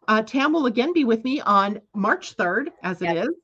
Uh, 0.06 0.22
Tam 0.22 0.52
will 0.52 0.66
again 0.66 0.92
be 0.92 1.04
with 1.04 1.24
me 1.24 1.40
on 1.40 1.80
March 1.94 2.36
3rd, 2.36 2.68
as 2.82 3.00
it 3.00 3.10
Yes. 3.10 3.26
is. 3.26 3.34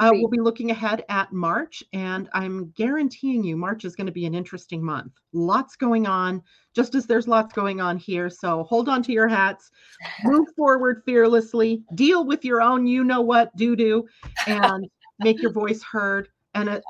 Uh, 0.00 0.10
we'll 0.12 0.28
be 0.28 0.40
looking 0.40 0.70
ahead 0.70 1.02
at 1.08 1.32
March, 1.32 1.82
and 1.94 2.28
I'm 2.34 2.70
guaranteeing 2.76 3.42
you 3.42 3.56
March 3.56 3.84
is 3.86 3.96
going 3.96 4.06
to 4.06 4.12
be 4.12 4.26
an 4.26 4.34
interesting 4.34 4.84
month. 4.84 5.12
Lots 5.32 5.76
going 5.76 6.06
on, 6.06 6.42
just 6.74 6.94
as 6.94 7.06
there's 7.06 7.26
lots 7.26 7.54
going 7.54 7.80
on 7.80 7.96
here. 7.96 8.28
So 8.28 8.64
hold 8.64 8.88
on 8.88 9.02
to 9.04 9.12
your 9.12 9.28
hats, 9.28 9.70
move 10.24 10.46
forward 10.56 11.02
fearlessly, 11.06 11.82
deal 11.94 12.26
with 12.26 12.44
your 12.44 12.60
own 12.60 12.86
you 12.86 13.02
know 13.02 13.22
what 13.22 13.54
doo 13.56 13.76
doo, 13.76 14.06
and 14.46 14.86
make 15.20 15.40
your 15.40 15.52
voice 15.52 15.82
heard. 15.82 16.28
And 16.54 16.68
uh, 16.68 16.80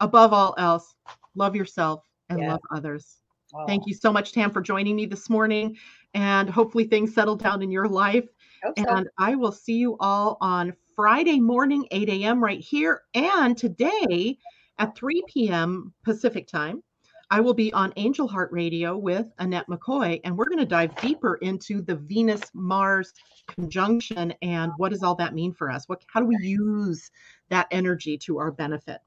above 0.00 0.32
all 0.32 0.54
else, 0.58 0.94
love 1.36 1.54
yourself 1.54 2.07
and 2.28 2.40
Yeah. 2.40 2.52
love 2.52 2.60
others. 2.70 3.18
Oh, 3.54 3.66
Thank 3.66 3.86
you 3.86 3.94
so 3.94 4.12
much, 4.12 4.32
Tam, 4.32 4.50
for 4.50 4.60
joining 4.60 4.96
me 4.96 5.06
this 5.06 5.30
morning. 5.30 5.76
And 6.14 6.48
hopefully 6.50 6.84
things 6.84 7.14
settle 7.14 7.36
down 7.36 7.62
in 7.62 7.70
your 7.70 7.88
life. 7.88 8.28
And 8.76 9.08
I 9.18 9.34
will 9.34 9.52
see 9.52 9.74
you 9.74 9.96
all 9.98 10.36
on 10.40 10.74
Friday 10.94 11.40
morning, 11.40 11.86
8 11.90 12.08
a.m. 12.08 12.42
right 12.42 12.60
here. 12.60 13.02
And 13.14 13.56
today 13.56 14.38
at 14.78 14.96
3 14.96 15.22
p.m. 15.26 15.92
Pacific 16.04 16.46
time, 16.46 16.82
I 17.30 17.40
will 17.40 17.54
be 17.54 17.72
on 17.72 17.92
Angel 17.96 18.28
Heart 18.28 18.52
Radio 18.52 18.96
with 18.96 19.32
Annette 19.38 19.66
McCoy. 19.68 20.20
And 20.24 20.36
we're 20.36 20.46
going 20.46 20.58
to 20.58 20.64
dive 20.66 20.94
deeper 20.96 21.36
into 21.36 21.82
the 21.82 21.96
Venus 21.96 22.42
Mars 22.54 23.12
conjunction 23.48 24.32
and 24.42 24.72
what 24.76 24.90
does 24.90 25.02
all 25.02 25.14
that 25.16 25.34
mean 25.34 25.52
for 25.52 25.70
us? 25.70 25.88
What 25.88 26.04
how 26.12 26.20
do 26.20 26.26
we 26.26 26.36
use 26.36 27.10
that 27.48 27.66
energy 27.70 28.16
to 28.18 28.38
our 28.38 28.50
benefit? 28.50 29.00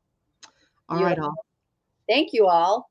All 0.90 1.04
right, 1.04 1.18
all. 1.18 1.46
Thank 2.10 2.34
you 2.34 2.48
all. 2.48 2.91